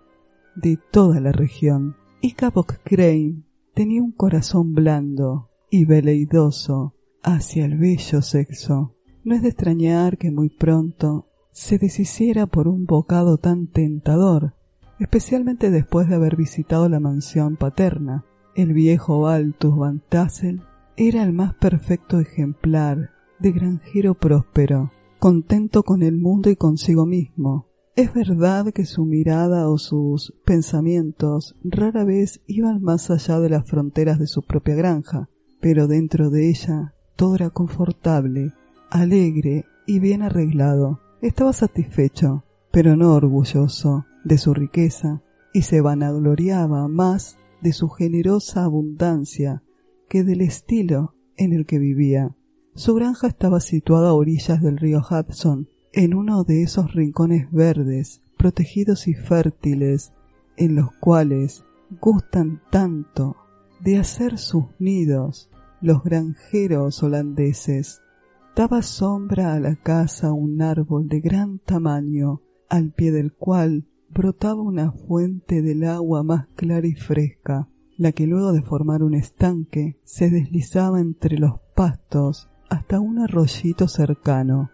de 0.55 0.77
toda 0.91 1.19
la 1.19 1.31
región. 1.31 1.95
Y 2.23 2.33
Crane 2.33 3.43
tenía 3.73 4.03
un 4.03 4.11
corazón 4.11 4.73
blando 4.73 5.49
y 5.71 5.85
veleidoso 5.85 6.93
hacia 7.23 7.65
el 7.65 7.79
bello 7.79 8.21
sexo. 8.21 8.95
No 9.23 9.33
es 9.33 9.41
de 9.41 9.49
extrañar 9.49 10.19
que 10.19 10.29
muy 10.29 10.49
pronto 10.49 11.27
se 11.51 11.79
deshiciera 11.79 12.45
por 12.45 12.67
un 12.67 12.85
bocado 12.85 13.37
tan 13.37 13.67
tentador, 13.67 14.53
especialmente 14.99 15.71
después 15.71 16.09
de 16.09 16.15
haber 16.15 16.35
visitado 16.35 16.87
la 16.89 16.99
mansión 16.99 17.55
paterna. 17.55 18.23
El 18.55 18.73
viejo 18.73 19.21
Baltus 19.21 19.75
Van 19.75 20.03
Tassel 20.07 20.61
era 20.97 21.23
el 21.23 21.33
más 21.33 21.55
perfecto 21.55 22.19
ejemplar 22.19 23.09
de 23.39 23.51
granjero 23.51 24.13
próspero, 24.13 24.91
contento 25.17 25.81
con 25.81 26.03
el 26.03 26.17
mundo 26.17 26.51
y 26.51 26.55
consigo 26.55 27.07
mismo, 27.07 27.70
Es 27.95 28.13
verdad 28.13 28.71
que 28.73 28.85
su 28.85 29.05
mirada 29.05 29.69
o 29.69 29.77
sus 29.77 30.33
pensamientos 30.45 31.55
rara 31.63 32.05
vez 32.05 32.39
iban 32.47 32.81
más 32.81 33.11
allá 33.11 33.39
de 33.39 33.49
las 33.49 33.67
fronteras 33.67 34.17
de 34.17 34.27
su 34.27 34.43
propia 34.43 34.75
granja, 34.75 35.27
pero 35.59 35.87
dentro 35.87 36.29
de 36.29 36.49
ella 36.49 36.93
todo 37.17 37.35
era 37.35 37.49
confortable, 37.49 38.53
alegre 38.89 39.65
y 39.85 39.99
bien 39.99 40.21
arreglado. 40.21 41.01
Estaba 41.21 41.51
satisfecho, 41.51 42.45
pero 42.71 42.95
no 42.95 43.13
orgulloso 43.13 44.05
de 44.23 44.37
su 44.37 44.53
riqueza, 44.53 45.21
y 45.53 45.63
se 45.63 45.81
vanagloriaba 45.81 46.87
más 46.87 47.37
de 47.61 47.73
su 47.73 47.89
generosa 47.89 48.63
abundancia 48.63 49.63
que 50.07 50.23
del 50.23 50.41
estilo 50.41 51.13
en 51.35 51.51
el 51.51 51.65
que 51.65 51.77
vivía. 51.77 52.35
Su 52.73 52.95
granja 52.95 53.27
estaba 53.27 53.59
situada 53.59 54.09
a 54.09 54.13
orillas 54.13 54.61
del 54.61 54.77
río 54.77 55.01
Hudson, 55.01 55.67
en 55.93 56.13
uno 56.13 56.43
de 56.43 56.63
esos 56.63 56.93
rincones 56.93 57.51
verdes, 57.51 58.21
protegidos 58.37 59.07
y 59.07 59.13
fértiles, 59.13 60.13
en 60.57 60.75
los 60.75 60.91
cuales 60.99 61.63
gustan 61.99 62.61
tanto 62.69 63.35
de 63.81 63.97
hacer 63.97 64.37
sus 64.37 64.65
nidos 64.79 65.49
los 65.81 66.03
granjeros 66.03 67.01
holandeses. 67.03 68.01
Daba 68.55 68.81
sombra 68.81 69.53
a 69.53 69.59
la 69.59 69.75
casa 69.75 70.31
un 70.31 70.61
árbol 70.61 71.07
de 71.07 71.19
gran 71.19 71.59
tamaño, 71.59 72.41
al 72.69 72.91
pie 72.91 73.11
del 73.11 73.33
cual 73.33 73.85
brotaba 74.09 74.61
una 74.61 74.91
fuente 74.91 75.61
del 75.61 75.83
agua 75.85 76.23
más 76.23 76.47
clara 76.55 76.87
y 76.87 76.93
fresca, 76.93 77.67
la 77.97 78.11
que 78.11 78.27
luego 78.27 78.51
de 78.53 78.61
formar 78.61 79.03
un 79.03 79.13
estanque 79.13 79.99
se 80.03 80.29
deslizaba 80.29 80.99
entre 80.99 81.37
los 81.37 81.59
pastos 81.75 82.49
hasta 82.69 82.99
un 82.99 83.19
arroyito 83.19 83.87
cercano. 83.87 84.69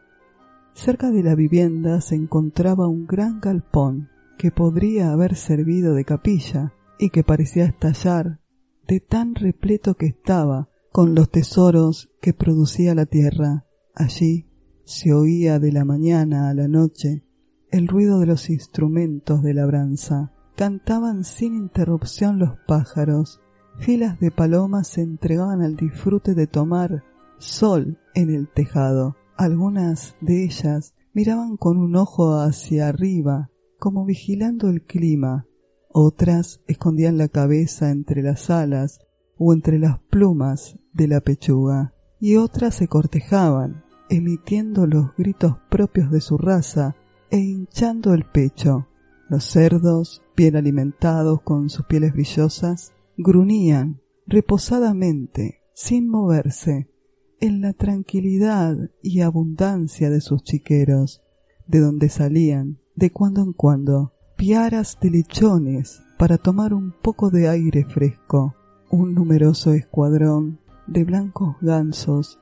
Cerca 0.78 1.10
de 1.10 1.24
la 1.24 1.34
vivienda 1.34 2.02
se 2.02 2.14
encontraba 2.14 2.88
un 2.88 3.08
gran 3.08 3.40
galpón 3.40 4.10
que 4.38 4.52
podría 4.52 5.12
haber 5.12 5.36
servido 5.36 5.96
de 5.96 6.06
capilla 6.06 6.76
y 7.00 7.10
que 7.10 7.24
parecía 7.24 7.66
estallar 7.66 8.42
de 8.88 9.00
tan 9.00 9.34
repleto 9.34 9.96
que 9.96 10.06
estaba 10.06 10.70
con 10.92 11.16
los 11.16 11.32
tesoros 11.32 12.12
que 12.22 12.34
producía 12.34 12.94
la 12.94 13.08
tierra. 13.08 13.66
Allí 13.96 14.46
se 14.84 15.14
oía 15.14 15.58
de 15.58 15.72
la 15.72 15.84
mañana 15.84 16.48
a 16.48 16.54
la 16.54 16.68
noche 16.68 17.24
el 17.72 17.88
ruido 17.88 18.20
de 18.20 18.28
los 18.28 18.48
instrumentos 18.52 19.42
de 19.42 19.56
labranza. 19.56 20.32
Cantaban 20.56 21.24
sin 21.24 21.56
interrupción 21.56 22.38
los 22.38 22.52
pájaros. 22.68 23.42
Filas 23.80 24.20
de 24.20 24.30
palomas 24.30 24.90
se 24.90 25.02
entregaban 25.02 25.64
al 25.64 25.76
disfrute 25.76 26.36
de 26.36 26.46
tomar 26.46 27.04
sol 27.40 27.98
en 28.14 28.30
el 28.30 28.48
tejado. 28.48 29.16
Algunas 29.38 30.16
de 30.20 30.46
ellas 30.46 30.96
miraban 31.14 31.58
con 31.58 31.78
un 31.78 31.96
ojo 31.96 32.40
hacia 32.40 32.88
arriba, 32.88 33.52
como 33.78 34.04
vigilando 34.04 34.68
el 34.68 34.82
clima. 34.82 35.46
Otras 35.90 36.62
escondían 36.66 37.20
la 37.20 37.28
cabeza 37.28 37.92
entre 37.92 38.24
las 38.24 38.50
alas 38.50 39.00
o 39.38 39.54
entre 39.54 39.78
las 39.78 40.00
plumas 40.10 40.80
de 40.92 41.08
la 41.08 41.22
pechuga. 41.22 41.94
Y 42.20 42.38
otras 42.38 42.74
se 42.74 42.88
cortejaban, 42.88 43.84
emitiendo 44.10 44.88
los 44.88 45.16
gritos 45.16 45.58
propios 45.70 46.10
de 46.10 46.22
su 46.22 46.40
raza 46.40 46.96
e 47.30 47.38
hinchando 47.38 48.16
el 48.16 48.26
pecho. 48.26 48.88
Los 49.30 49.44
cerdos, 49.44 50.24
bien 50.36 50.56
alimentados 50.56 51.44
con 51.44 51.70
sus 51.70 51.86
pieles 51.86 52.12
brillosas, 52.14 52.92
gruñían 53.18 54.02
reposadamente, 54.26 55.62
sin 55.76 56.10
moverse, 56.10 56.90
en 57.40 57.62
la 57.62 57.74
tranquilidad 57.74 58.90
y 59.02 59.22
abundancia 59.22 60.10
de 60.10 60.22
sus 60.22 60.44
chiqueros, 60.44 61.22
de 61.68 61.80
donde 61.80 62.10
salían, 62.10 62.80
de 62.96 63.12
cuando 63.12 63.42
en 63.42 63.54
cuando, 63.54 64.14
piaras 64.36 64.98
de 65.02 65.12
lechones 65.12 66.02
para 66.18 66.38
tomar 66.38 66.74
un 66.74 66.92
poco 66.92 67.30
de 67.30 67.48
aire 67.48 67.86
fresco. 67.86 68.56
Un 68.90 69.14
numeroso 69.14 69.74
escuadrón 69.74 70.60
de 70.88 71.04
blancos 71.04 71.58
gansos 71.62 72.40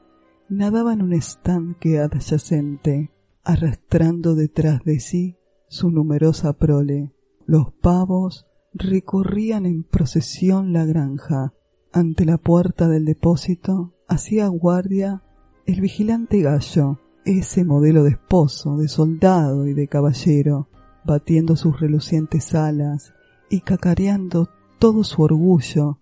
nadaba 0.47 0.93
en 0.93 1.01
un 1.01 1.13
estanque 1.13 1.99
adyacente, 1.99 3.11
arrastrando 3.43 4.35
detrás 4.35 4.83
de 4.83 4.99
sí 4.99 5.37
su 5.67 5.89
numerosa 5.89 6.53
prole. 6.53 7.11
Los 7.45 7.73
pavos 7.73 8.45
recorrían 8.73 9.65
en 9.65 9.83
procesión 9.83 10.71
la 10.71 10.85
granja. 10.85 11.53
Ante 11.91 12.25
la 12.25 12.37
puerta 12.37 12.87
del 12.87 13.05
depósito 13.05 13.94
hacía 14.07 14.47
guardia 14.47 15.23
el 15.65 15.81
vigilante 15.81 16.41
gallo, 16.41 16.99
ese 17.25 17.63
modelo 17.63 18.03
de 18.03 18.11
esposo, 18.11 18.77
de 18.77 18.87
soldado 18.87 19.67
y 19.67 19.73
de 19.73 19.87
caballero, 19.87 20.69
batiendo 21.03 21.55
sus 21.55 21.79
relucientes 21.79 22.53
alas 22.53 23.13
y 23.49 23.61
cacareando 23.61 24.49
todo 24.79 25.03
su 25.03 25.21
orgullo 25.23 25.99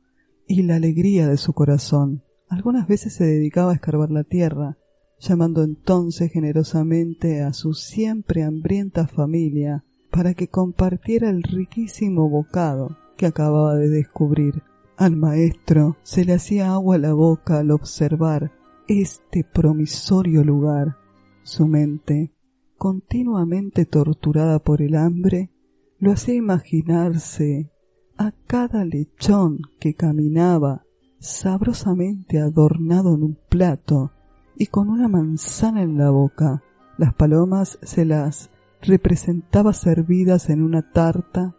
y 0.48 0.64
la 0.64 0.76
alegría 0.76 1.28
de 1.28 1.38
su 1.38 1.54
corazón. 1.54 2.24
Algunas 2.50 2.88
veces 2.88 3.14
se 3.14 3.26
dedicaba 3.26 3.72
a 3.72 3.76
escarbar 3.76 4.12
la 4.12 4.24
tierra, 4.24 4.78
llamando 5.20 5.64
entonces 5.64 6.32
generosamente 6.32 7.42
a 7.42 7.54
su 7.54 7.74
siempre 7.74 8.44
hambrienta 8.44 9.08
familia 9.08 9.86
para 10.12 10.34
que 10.34 10.50
compartiera 10.50 11.30
el 11.30 11.44
riquísimo 11.44 12.30
bocado 12.30 12.98
que 13.18 13.26
acababa 13.26 13.76
de 13.76 13.90
descubrir. 13.90 14.62
Al 14.98 15.16
maestro 15.16 15.98
se 16.04 16.24
le 16.24 16.34
hacía 16.34 16.72
agua 16.72 16.98
la 17.00 17.14
boca 17.14 17.58
al 17.58 17.72
observar 17.72 18.52
este 18.88 19.44
promisorio 19.44 20.44
lugar. 20.44 20.98
Su 21.42 21.68
mente, 21.68 22.32
continuamente 22.78 23.86
torturada 23.86 24.60
por 24.60 24.82
el 24.82 24.96
hambre, 24.96 25.50
lo 25.98 26.12
hacía 26.12 26.36
imaginarse 26.36 27.72
a 28.18 28.34
cada 28.46 28.86
lechón 28.86 29.62
que 29.80 29.96
caminaba 29.96 30.86
sabrosamente 31.20 32.40
adornado 32.40 33.16
en 33.16 33.24
un 33.24 33.40
plato 33.50 34.12
y 34.56 34.68
con 34.68 34.90
una 34.90 35.08
manzana 35.08 35.82
en 35.82 35.98
la 35.98 36.12
boca. 36.12 36.62
Las 36.98 37.16
palomas 37.16 37.80
se 37.82 38.06
las 38.06 38.52
representaba 38.82 39.74
servidas 39.74 40.50
en 40.50 40.62
una 40.62 40.92
tarta 40.92 41.56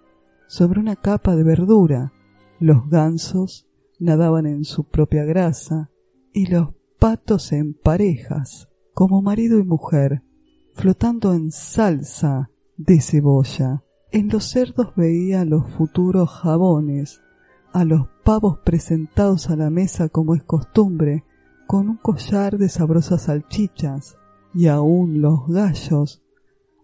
sobre 0.46 0.78
una 0.78 0.94
capa 0.94 1.34
de 1.34 1.42
verdura 1.42 2.13
los 2.64 2.88
gansos 2.88 3.66
nadaban 3.98 4.46
en 4.46 4.64
su 4.64 4.84
propia 4.84 5.24
grasa 5.24 5.90
y 6.32 6.46
los 6.46 6.70
patos 6.98 7.52
en 7.52 7.74
parejas, 7.74 8.70
como 8.94 9.20
marido 9.20 9.58
y 9.58 9.64
mujer, 9.64 10.22
flotando 10.72 11.34
en 11.34 11.50
salsa 11.50 12.50
de 12.78 13.02
cebolla. 13.02 13.84
En 14.12 14.28
los 14.28 14.44
cerdos 14.44 14.94
veía 14.96 15.44
los 15.44 15.70
futuros 15.74 16.30
jabones, 16.30 17.20
a 17.74 17.84
los 17.84 18.08
pavos 18.24 18.60
presentados 18.64 19.50
a 19.50 19.56
la 19.56 19.68
mesa 19.68 20.08
como 20.08 20.34
es 20.34 20.42
costumbre, 20.42 21.24
con 21.66 21.90
un 21.90 21.96
collar 21.98 22.56
de 22.56 22.70
sabrosas 22.70 23.24
salchichas, 23.24 24.16
y 24.54 24.68
aún 24.68 25.20
los 25.20 25.46
gallos 25.48 26.22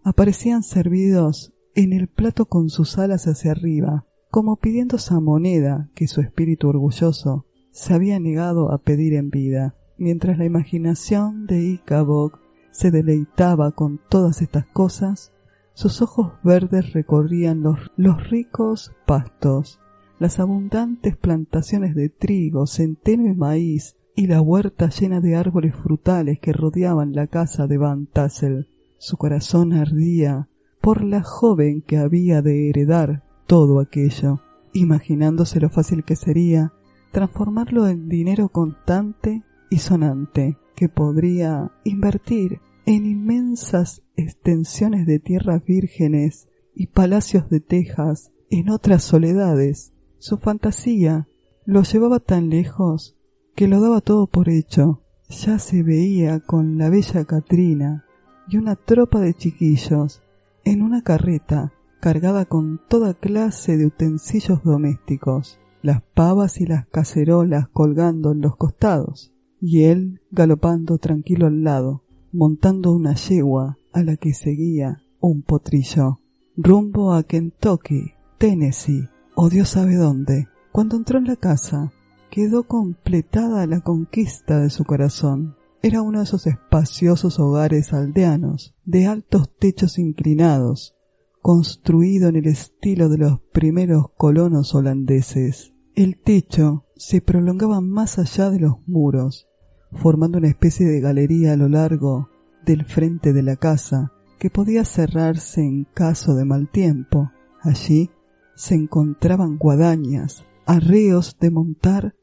aparecían 0.03 0.61
servidos 0.61 1.53
en 1.73 1.93
el 1.93 2.07
plato 2.07 2.45
con 2.45 2.69
sus 2.69 2.99
alas 2.99 3.25
hacia 3.25 3.51
arriba, 3.51 4.05
como 4.31 4.55
pidiendo 4.55 4.95
esa 4.95 5.19
moneda 5.19 5.89
que 5.93 6.07
su 6.07 6.21
espíritu 6.21 6.69
orgulloso 6.69 7.45
se 7.71 7.93
había 7.93 8.17
negado 8.19 8.71
a 8.71 8.77
pedir 8.77 9.13
en 9.13 9.29
vida, 9.29 9.75
mientras 9.97 10.37
la 10.37 10.45
imaginación 10.45 11.45
de 11.45 11.61
Icabod 11.61 12.31
se 12.71 12.91
deleitaba 12.91 13.73
con 13.73 13.99
todas 14.09 14.41
estas 14.41 14.65
cosas, 14.65 15.33
sus 15.73 16.01
ojos 16.01 16.31
verdes 16.43 16.93
recorrían 16.93 17.61
los, 17.61 17.77
los 17.97 18.29
ricos 18.29 18.93
pastos, 19.05 19.79
las 20.17 20.39
abundantes 20.39 21.17
plantaciones 21.17 21.93
de 21.93 22.07
trigo, 22.09 22.67
centeno 22.67 23.27
y 23.27 23.35
maíz, 23.35 23.97
y 24.15 24.27
la 24.27 24.41
huerta 24.41 24.89
llena 24.89 25.19
de 25.19 25.35
árboles 25.35 25.75
frutales 25.75 26.39
que 26.39 26.53
rodeaban 26.53 27.13
la 27.13 27.27
casa 27.27 27.67
de 27.67 27.77
Van 27.77 28.05
Tassel. 28.05 28.67
Su 28.97 29.17
corazón 29.17 29.73
ardía 29.73 30.47
por 30.79 31.03
la 31.03 31.23
joven 31.23 31.81
que 31.81 31.97
había 31.97 32.41
de 32.41 32.69
heredar 32.69 33.23
todo 33.51 33.81
aquello, 33.81 34.39
imaginándose 34.71 35.59
lo 35.59 35.69
fácil 35.69 36.05
que 36.05 36.15
sería 36.15 36.71
transformarlo 37.11 37.85
en 37.89 38.07
dinero 38.07 38.47
contante 38.47 39.43
y 39.69 39.79
sonante 39.79 40.57
que 40.73 40.87
podría 40.87 41.69
invertir 41.83 42.61
en 42.85 43.05
inmensas 43.05 44.03
extensiones 44.15 45.05
de 45.05 45.19
tierras 45.19 45.65
vírgenes 45.65 46.47
y 46.73 46.87
palacios 46.87 47.49
de 47.49 47.59
tejas 47.59 48.31
en 48.49 48.69
otras 48.69 49.03
soledades. 49.03 49.91
Su 50.17 50.37
fantasía 50.37 51.27
lo 51.65 51.83
llevaba 51.83 52.21
tan 52.21 52.47
lejos 52.47 53.17
que 53.53 53.67
lo 53.67 53.81
daba 53.81 53.99
todo 53.99 54.27
por 54.27 54.47
hecho. 54.47 55.01
Ya 55.27 55.59
se 55.59 55.83
veía 55.83 56.39
con 56.39 56.77
la 56.77 56.89
bella 56.89 57.25
Katrina 57.25 58.05
y 58.47 58.55
una 58.55 58.77
tropa 58.77 59.19
de 59.19 59.33
chiquillos 59.33 60.21
en 60.63 60.81
una 60.81 61.01
carreta 61.01 61.73
cargada 62.01 62.45
con 62.45 62.81
toda 62.89 63.13
clase 63.13 63.77
de 63.77 63.85
utensilios 63.85 64.63
domésticos, 64.63 65.59
las 65.81 66.01
pavas 66.01 66.59
y 66.59 66.65
las 66.65 66.87
cacerolas 66.87 67.69
colgando 67.69 68.31
en 68.31 68.41
los 68.41 68.57
costados, 68.57 69.31
y 69.61 69.83
él 69.83 70.19
galopando 70.31 70.97
tranquilo 70.97 71.45
al 71.47 71.63
lado, 71.63 72.03
montando 72.33 72.91
una 72.91 73.13
yegua 73.13 73.77
a 73.93 74.03
la 74.03 74.17
que 74.17 74.33
seguía 74.33 75.03
un 75.19 75.43
potrillo. 75.43 76.19
rumbo 76.57 77.13
a 77.13 77.23
Kentucky, 77.23 78.13
Tennessee, 78.37 79.07
o 79.35 79.49
Dios 79.49 79.69
sabe 79.69 79.95
dónde. 79.95 80.47
Cuando 80.71 80.97
entró 80.97 81.19
en 81.19 81.25
la 81.25 81.35
casa, 81.35 81.91
quedó 82.31 82.63
completada 82.63 83.67
la 83.67 83.81
conquista 83.81 84.59
de 84.59 84.69
su 84.69 84.83
corazón. 84.85 85.55
Era 85.83 86.01
uno 86.01 86.19
de 86.19 86.25
esos 86.25 86.47
espaciosos 86.47 87.39
hogares 87.39 87.93
aldeanos, 87.93 88.75
de 88.85 89.05
altos 89.05 89.49
techos 89.57 89.99
inclinados, 89.99 90.95
construido 91.41 92.29
en 92.29 92.35
el 92.37 92.47
estilo 92.47 93.09
de 93.09 93.17
los 93.17 93.39
primeros 93.51 94.07
colonos 94.17 94.75
holandeses. 94.75 95.73
El 95.95 96.17
techo 96.17 96.85
se 96.95 97.21
prolongaba 97.21 97.81
más 97.81 98.19
allá 98.19 98.49
de 98.49 98.59
los 98.59 98.75
muros, 98.87 99.47
formando 99.91 100.37
una 100.37 100.47
especie 100.47 100.87
de 100.87 101.01
galería 101.01 101.53
a 101.53 101.57
lo 101.57 101.67
largo 101.67 102.29
del 102.65 102.85
frente 102.85 103.33
de 103.33 103.43
la 103.43 103.55
casa, 103.55 104.11
que 104.39 104.49
podía 104.49 104.85
cerrarse 104.85 105.61
en 105.61 105.85
caso 105.93 106.35
de 106.35 106.45
mal 106.45 106.69
tiempo. 106.69 107.31
Allí 107.61 108.09
se 108.55 108.75
encontraban 108.75 109.57
guadañas, 109.57 110.45
arreos 110.65 111.37
de 111.39 111.51
montar 111.51 112.15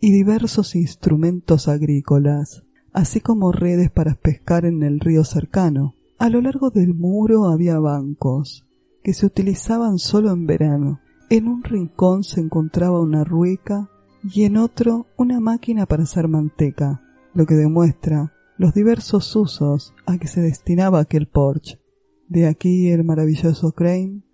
y 0.00 0.12
diversos 0.12 0.76
instrumentos 0.76 1.68
agrícolas 1.68 2.66
así 2.96 3.20
como 3.20 3.52
redes 3.52 3.90
para 3.90 4.14
pescar 4.14 4.64
en 4.64 4.82
el 4.82 5.00
río 5.00 5.22
cercano. 5.22 5.94
A 6.18 6.30
lo 6.30 6.40
largo 6.40 6.70
del 6.70 6.94
muro 6.94 7.44
había 7.44 7.78
bancos, 7.78 8.65
que 9.06 9.14
se 9.14 9.24
utilizaban 9.24 10.00
solo 10.00 10.32
en 10.32 10.46
verano. 10.46 11.00
En 11.30 11.46
un 11.46 11.62
rincón 11.62 12.24
se 12.24 12.40
encontraba 12.40 12.98
una 12.98 13.22
rueca 13.22 13.88
y 14.24 14.42
en 14.42 14.56
otro 14.56 15.06
una 15.16 15.38
máquina 15.38 15.86
para 15.86 16.02
hacer 16.02 16.26
manteca, 16.26 17.02
lo 17.32 17.46
que 17.46 17.54
demuestra 17.54 18.32
los 18.58 18.74
diversos 18.74 19.36
usos 19.36 19.94
a 20.06 20.18
que 20.18 20.26
se 20.26 20.40
destinaba 20.40 20.98
aquel 20.98 21.28
porche. 21.28 21.78
De 22.26 22.48
aquí 22.48 22.88
el 22.90 23.04
maravilloso 23.04 23.70
Crane 23.70 24.24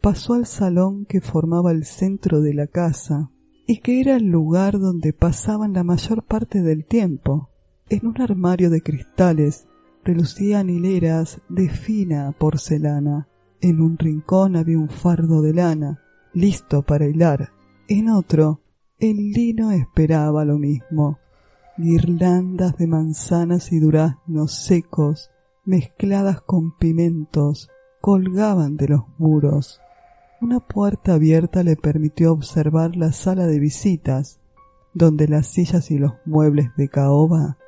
pasó 0.00 0.34
al 0.34 0.46
salón 0.46 1.06
que 1.06 1.20
formaba 1.20 1.72
el 1.72 1.84
centro 1.84 2.40
de 2.40 2.54
la 2.54 2.68
casa 2.68 3.32
y 3.66 3.80
que 3.80 4.00
era 4.00 4.14
el 4.14 4.26
lugar 4.26 4.78
donde 4.78 5.12
pasaban 5.12 5.72
la 5.72 5.82
mayor 5.82 6.22
parte 6.22 6.62
del 6.62 6.84
tiempo. 6.84 7.50
En 7.88 8.06
un 8.06 8.22
armario 8.22 8.70
de 8.70 8.80
cristales 8.80 9.66
relucían 10.04 10.70
hileras 10.70 11.40
de 11.48 11.68
fina 11.68 12.30
porcelana. 12.38 13.26
En 13.62 13.80
un 13.80 13.98
rincón 13.98 14.56
había 14.56 14.78
un 14.78 14.88
fardo 14.88 15.42
de 15.42 15.52
lana, 15.52 16.02
listo 16.32 16.82
para 16.82 17.06
hilar. 17.06 17.52
En 17.88 18.08
otro, 18.08 18.60
el 18.98 19.32
lino 19.32 19.70
esperaba 19.70 20.44
lo 20.44 20.58
mismo. 20.58 21.18
Guirlandas 21.76 22.76
de 22.76 22.86
manzanas 22.86 23.72
y 23.72 23.78
duraznos 23.78 24.54
secos, 24.54 25.30
mezcladas 25.64 26.40
con 26.40 26.76
pimentos, 26.78 27.70
colgaban 28.00 28.76
de 28.76 28.88
los 28.88 29.02
muros. 29.18 29.80
Una 30.40 30.60
puerta 30.60 31.14
abierta 31.14 31.62
le 31.62 31.76
permitió 31.76 32.32
observar 32.32 32.96
la 32.96 33.12
sala 33.12 33.46
de 33.46 33.58
visitas, 33.58 34.40
donde 34.94 35.28
las 35.28 35.46
sillas 35.46 35.90
y 35.90 35.98
los 35.98 36.14
muebles 36.24 36.70
de 36.76 36.88
caoba 36.88 37.58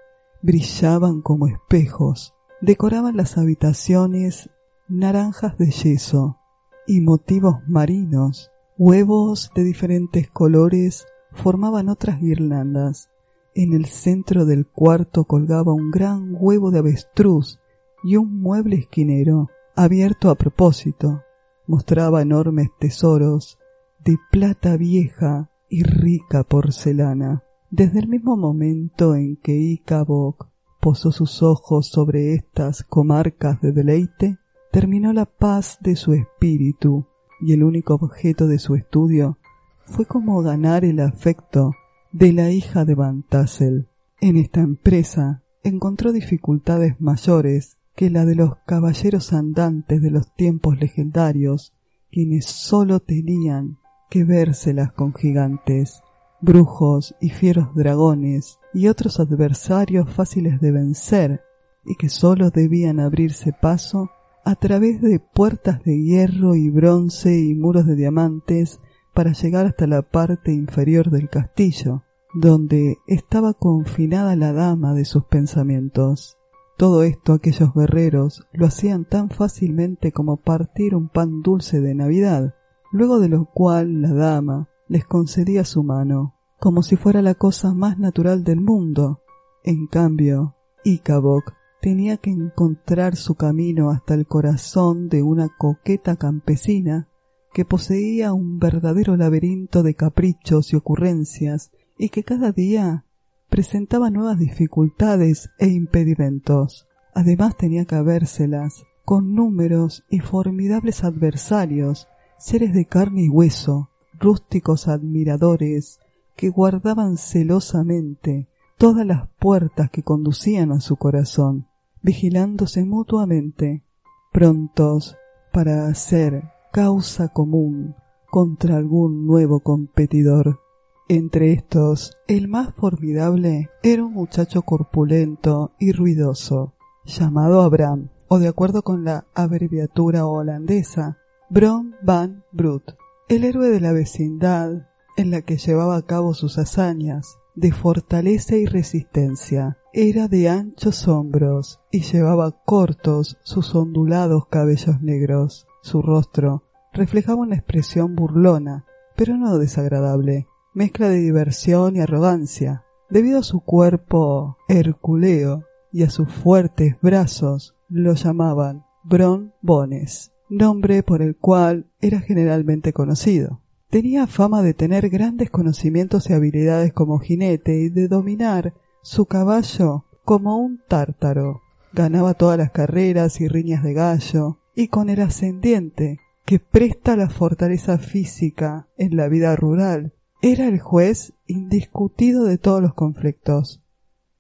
brillaban 0.41 1.21
como 1.21 1.49
espejos, 1.49 2.35
decoraban 2.63 3.17
las 3.17 3.37
habitaciones 3.37 4.51
naranjas 4.99 5.57
de 5.59 5.71
yeso 5.71 6.39
y 6.87 7.01
motivos 7.01 7.57
marinos, 7.67 8.51
huevos 8.77 9.51
de 9.55 9.65
diferentes 9.65 10.29
colores 10.31 11.07
formaban 11.33 11.89
otras 11.89 12.21
guirlandas. 12.21 13.11
En 13.55 13.73
el 13.73 13.87
centro 13.87 14.45
del 14.47 14.67
cuarto 14.67 15.25
colgaba 15.25 15.73
un 15.73 15.91
gran 15.91 16.37
huevo 16.39 16.71
de 16.71 16.79
avestruz 16.79 17.61
y 18.03 18.17
un 18.17 18.41
mueble 18.41 18.77
esquinero, 18.77 19.49
abierto 19.77 20.31
a 20.31 20.35
propósito. 20.35 21.23
Mostraba 21.67 22.23
enormes 22.23 22.69
tesoros 22.79 23.59
de 24.05 24.19
plata 24.31 24.77
vieja 24.77 25.51
y 25.69 25.85
rica 25.85 26.45
porcelana. 26.45 27.45
Desde 27.71 28.01
el 28.01 28.09
mismo 28.09 28.37
momento 28.37 29.15
en 29.15 29.37
que 29.37 29.55
Icabok 29.55 30.49
posó 30.81 31.13
sus 31.13 31.43
ojos 31.43 31.89
sobre 31.89 32.35
estas 32.35 32.83
comarcas 32.83 33.61
de 33.61 33.73
deleite, 33.73 34.39
terminó 34.73 35.13
la 35.13 35.27
paz 35.27 35.77
de 35.81 35.97
su 35.97 36.15
espíritu 36.15 37.07
y 37.43 37.53
el 37.53 37.63
único 37.63 37.95
objeto 37.95 38.47
de 38.49 38.59
su 38.59 38.75
estudio 38.75 39.39
fue 39.85 40.07
como 40.07 40.41
ganar 40.43 40.85
el 40.87 40.99
afecto 41.01 41.75
de 42.11 42.33
la 42.33 42.51
hija 42.51 42.87
de 42.87 42.95
Van 42.95 43.23
Tassel. 43.23 43.89
En 44.21 44.39
esta 44.39 44.61
empresa 44.61 45.43
encontró 45.63 46.11
dificultades 46.11 46.99
mayores 47.01 47.77
que 47.95 48.09
la 48.09 48.25
de 48.25 48.35
los 48.35 48.57
caballeros 48.67 49.35
andantes 49.35 50.01
de 50.01 50.11
los 50.11 50.35
tiempos 50.35 50.81
legendarios, 50.81 51.75
quienes 52.11 52.47
sólo 52.47 53.01
tenían 53.01 53.77
que 54.09 54.25
vérselas 54.25 54.93
con 54.95 55.13
gigantes 55.13 56.01
brujos 56.41 57.15
y 57.21 57.29
fieros 57.29 57.75
dragones 57.75 58.59
y 58.73 58.89
otros 58.89 59.21
adversarios 59.21 60.11
fáciles 60.11 60.61
de 60.61 60.71
vencer 60.71 61.43
y 61.85 61.95
que 61.97 62.09
sólo 62.09 62.49
debían 62.49 63.01
abrirse 63.01 63.53
paso 63.53 64.11
a 64.45 64.57
través 64.57 65.01
de 65.01 65.21
puertas 65.21 65.83
de 65.85 66.03
hierro 66.03 66.55
y 66.55 66.71
bronce 66.71 67.39
y 67.39 67.55
muros 67.55 67.87
de 67.87 67.97
diamantes 67.97 68.81
para 69.15 69.33
llegar 69.33 69.67
hasta 69.67 69.87
la 69.87 70.03
parte 70.03 70.53
inferior 70.53 71.11
del 71.11 71.29
castillo, 71.29 72.03
donde 72.35 72.97
estaba 73.07 73.55
confinada 73.55 74.37
la 74.37 74.53
dama 74.53 74.95
de 74.95 75.05
sus 75.05 75.25
pensamientos. 75.25 76.39
Todo 76.79 77.03
esto 77.03 77.35
aquellos 77.35 77.75
guerreros 77.75 78.47
lo 78.53 78.67
hacían 78.67 79.05
tan 79.05 79.29
fácilmente 79.29 80.11
como 80.13 80.39
partir 80.39 80.95
un 80.95 81.09
pan 81.09 81.43
dulce 81.43 81.81
de 81.81 81.95
Navidad, 81.95 82.55
luego 82.91 83.21
de 83.21 83.29
lo 83.29 83.45
cual 83.45 84.03
la 84.03 84.13
dama, 84.13 84.69
les 84.89 85.05
concedía 85.05 85.65
su 85.65 85.83
mano, 85.83 86.35
como 86.59 86.83
si 86.83 86.97
fuera 86.97 87.23
la 87.23 87.35
cosa 87.35 87.73
más 87.75 87.99
natural 87.99 88.45
del 88.45 88.61
mundo. 88.61 89.21
En 89.63 89.87
cambio, 89.87 90.57
Icabok 90.85 91.55
tenía 91.83 92.17
que 92.17 92.31
encontrar 92.31 93.17
su 93.17 93.35
camino 93.35 93.91
hasta 93.91 94.15
el 94.15 94.25
corazón 94.25 95.09
de 95.09 95.25
una 95.25 95.49
coqueta 95.59 96.15
campesina 96.15 97.09
que 97.53 97.65
poseía 97.65 98.33
un 98.33 98.61
verdadero 98.61 99.17
laberinto 99.17 99.83
de 99.83 99.95
caprichos 99.95 100.73
y 100.73 100.77
ocurrencias 100.77 101.73
y 101.99 102.11
que 102.11 102.23
cada 102.23 102.53
día 102.53 103.05
presentaba 103.51 104.11
nuevas 104.11 104.39
dificultades 104.39 105.51
e 105.59 105.71
impedimentos. 105.71 106.87
Además 107.15 107.57
tenía 107.57 107.85
que 107.85 107.97
habérselas 107.97 108.85
con 109.05 109.35
números 109.35 110.05
y 110.09 110.21
formidables 110.21 111.03
adversarios, 111.03 112.07
seres 112.39 112.73
de 112.75 112.87
carne 112.87 113.25
y 113.25 113.29
hueso, 113.29 113.91
rústicos 114.21 114.87
admiradores 114.87 115.99
que 116.37 116.49
guardaban 116.49 117.17
celosamente 117.17 118.47
todas 118.79 119.05
las 119.05 119.29
puertas 119.41 119.91
que 119.91 120.05
conducían 120.05 120.71
a 120.71 120.81
su 120.81 120.97
corazón, 120.97 121.67
vigilándose 122.03 122.85
mutuamente, 122.85 123.85
prontos 124.33 125.17
para 125.53 125.87
hacer 125.87 126.45
causa 126.73 127.29
común 127.29 127.95
contra 128.31 128.77
algún 128.77 129.27
nuevo 129.27 129.61
competidor. 129.61 130.61
Entre 131.09 131.53
estos, 131.53 132.17
el 132.27 132.49
más 132.49 132.75
formidable 132.75 133.69
era 133.83 134.05
un 134.05 134.15
muchacho 134.15 134.63
corpulento 134.63 135.73
y 135.79 135.93
ruidoso, 135.93 136.75
llamado 137.05 137.61
Abraham, 137.61 138.09
o 138.29 138.39
de 138.39 138.49
acuerdo 138.49 138.83
con 138.83 139.05
la 139.05 139.27
abreviatura 139.35 140.27
holandesa, 140.27 141.19
Bron 141.51 141.95
van 142.03 142.45
Brut, 142.51 142.93
el 143.29 143.45
héroe 143.45 143.69
de 143.69 143.81
la 143.81 143.93
vecindad 143.93 144.89
en 145.19 145.31
la 145.31 145.43
que 145.43 145.59
llevaba 145.59 145.97
a 145.97 146.03
cabo 146.07 146.33
sus 146.33 146.57
hazañas 146.57 147.37
de 147.55 147.73
fortaleza 147.73 148.57
y 148.57 148.65
resistencia. 148.65 149.77
Era 149.95 150.29
de 150.29 150.49
anchos 150.49 151.07
hombros 151.07 151.81
y 151.91 152.01
llevaba 152.01 152.51
cortos 152.65 153.39
sus 153.43 153.75
ondulados 153.75 154.47
cabellos 154.47 155.03
negros. 155.03 155.67
Su 155.83 156.03
rostro 156.03 156.65
reflejaba 156.93 157.43
una 157.43 157.57
expresión 157.57 158.15
burlona, 158.15 158.87
pero 159.17 159.37
no 159.37 159.59
desagradable, 159.59 160.47
mezcla 160.75 161.09
de 161.09 161.21
diversión 161.21 161.97
y 161.97 162.01
arrogancia. 162.01 162.85
Debido 163.11 163.41
a 163.41 163.43
su 163.43 163.61
cuerpo 163.61 164.57
herculeo 164.69 165.65
y 165.93 166.05
a 166.05 166.11
sus 166.11 166.33
fuertes 166.33 166.97
brazos, 167.03 167.75
lo 167.89 168.15
llamaban 168.15 168.85
Bron 169.05 169.53
Bones 169.61 170.33
nombre 170.53 171.03
por 171.03 171.23
el 171.23 171.37
cual 171.37 171.87
era 172.01 172.21
generalmente 172.21 172.93
conocido. 172.93 173.61
Tenía 173.91 174.27
fama 174.27 174.63
de 174.63 174.75
tener 174.75 175.09
grandes 175.09 175.51
conocimientos 175.51 176.29
y 176.29 176.35
habilidades 176.35 176.93
como 176.93 177.19
jinete 177.19 177.75
y 177.79 177.89
de 177.89 178.09
dominar 178.09 178.75
su 179.03 179.27
caballo 179.27 180.05
como 180.25 180.57
un 180.57 180.81
tártaro. 180.89 181.61
Ganaba 181.93 182.35
todas 182.35 182.57
las 182.57 182.71
carreras 182.71 183.41
y 183.41 183.49
riñas 183.49 183.83
de 183.83 183.93
gallo, 183.93 184.59
y 184.75 184.89
con 184.89 185.11
el 185.11 185.21
ascendiente 185.21 186.19
que 186.45 186.59
presta 186.59 187.17
la 187.17 187.29
fortaleza 187.29 187.99
física 187.99 188.89
en 188.97 189.17
la 189.17 189.29
vida 189.29 189.55
rural, 189.57 190.15
era 190.41 190.67
el 190.67 190.81
juez 190.81 191.35
indiscutido 191.47 192.45
de 192.45 192.59
todos 192.59 192.83
los 192.83 192.95
conflictos. 192.95 193.83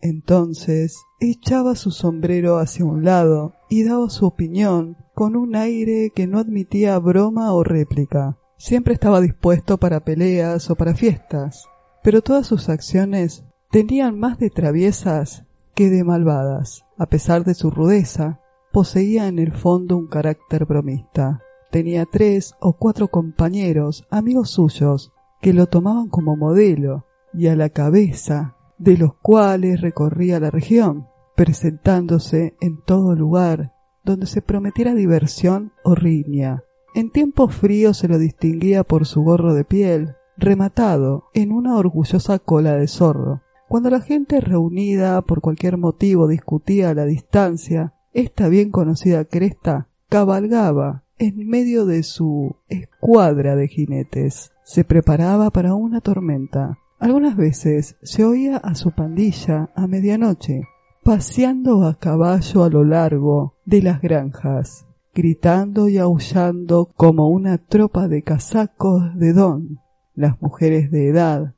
Entonces 0.00 0.96
echaba 1.20 1.76
su 1.76 1.92
sombrero 1.92 2.58
hacia 2.58 2.84
un 2.84 3.04
lado 3.04 3.54
y 3.70 3.84
daba 3.84 4.10
su 4.10 4.26
opinión 4.26 4.96
con 5.14 5.36
un 5.36 5.54
aire 5.54 6.10
que 6.12 6.26
no 6.26 6.38
admitía 6.38 6.98
broma 6.98 7.52
o 7.52 7.62
réplica. 7.62 8.36
Siempre 8.56 8.94
estaba 8.94 9.20
dispuesto 9.20 9.78
para 9.78 10.00
peleas 10.00 10.70
o 10.70 10.74
para 10.74 10.94
fiestas, 10.94 11.66
pero 12.02 12.20
todas 12.20 12.48
sus 12.48 12.68
acciones 12.68 13.44
tenían 13.72 14.20
más 14.20 14.38
de 14.38 14.50
traviesas 14.50 15.46
que 15.74 15.88
de 15.88 16.04
malvadas. 16.04 16.84
A 16.98 17.06
pesar 17.06 17.42
de 17.42 17.54
su 17.54 17.70
rudeza, 17.70 18.38
poseía 18.70 19.28
en 19.28 19.38
el 19.38 19.50
fondo 19.50 19.96
un 19.96 20.08
carácter 20.08 20.66
bromista. 20.66 21.40
Tenía 21.70 22.04
tres 22.04 22.54
o 22.60 22.74
cuatro 22.74 23.08
compañeros, 23.08 24.06
amigos 24.10 24.50
suyos, 24.50 25.14
que 25.40 25.54
lo 25.54 25.68
tomaban 25.68 26.10
como 26.10 26.36
modelo 26.36 27.06
y 27.32 27.46
a 27.46 27.56
la 27.56 27.70
cabeza 27.70 28.56
de 28.76 28.98
los 28.98 29.14
cuales 29.14 29.80
recorría 29.80 30.38
la 30.38 30.50
región, 30.50 31.06
presentándose 31.34 32.54
en 32.60 32.82
todo 32.82 33.14
lugar 33.14 33.72
donde 34.04 34.26
se 34.26 34.42
prometiera 34.42 34.94
diversión 34.94 35.72
o 35.82 35.94
riña. 35.94 36.62
En 36.94 37.10
tiempos 37.10 37.54
fríos 37.54 37.96
se 37.96 38.08
lo 38.08 38.18
distinguía 38.18 38.84
por 38.84 39.06
su 39.06 39.22
gorro 39.22 39.54
de 39.54 39.64
piel, 39.64 40.16
rematado 40.36 41.30
en 41.32 41.52
una 41.52 41.78
orgullosa 41.78 42.38
cola 42.38 42.74
de 42.74 42.86
zorro. 42.86 43.40
Cuando 43.72 43.88
la 43.88 44.02
gente 44.02 44.42
reunida 44.42 45.22
por 45.22 45.40
cualquier 45.40 45.78
motivo 45.78 46.28
discutía 46.28 46.90
a 46.90 46.94
la 46.94 47.06
distancia, 47.06 47.94
esta 48.12 48.50
bien 48.50 48.70
conocida 48.70 49.24
cresta 49.24 49.88
cabalgaba 50.10 51.04
en 51.18 51.48
medio 51.48 51.86
de 51.86 52.02
su 52.02 52.54
escuadra 52.68 53.56
de 53.56 53.68
jinetes. 53.68 54.52
Se 54.62 54.84
preparaba 54.84 55.48
para 55.48 55.74
una 55.74 56.02
tormenta. 56.02 56.76
Algunas 56.98 57.34
veces 57.34 57.96
se 58.02 58.26
oía 58.26 58.58
a 58.58 58.74
su 58.74 58.90
pandilla 58.90 59.70
a 59.74 59.86
medianoche, 59.86 60.68
paseando 61.02 61.86
a 61.86 61.94
caballo 61.94 62.64
a 62.64 62.68
lo 62.68 62.84
largo 62.84 63.54
de 63.64 63.80
las 63.80 64.02
granjas, 64.02 64.86
gritando 65.14 65.88
y 65.88 65.96
aullando 65.96 66.90
como 66.94 67.30
una 67.30 67.56
tropa 67.56 68.06
de 68.06 68.20
casacos 68.20 69.16
de 69.16 69.32
don. 69.32 69.80
Las 70.14 70.42
mujeres 70.42 70.90
de 70.90 71.08
edad, 71.08 71.54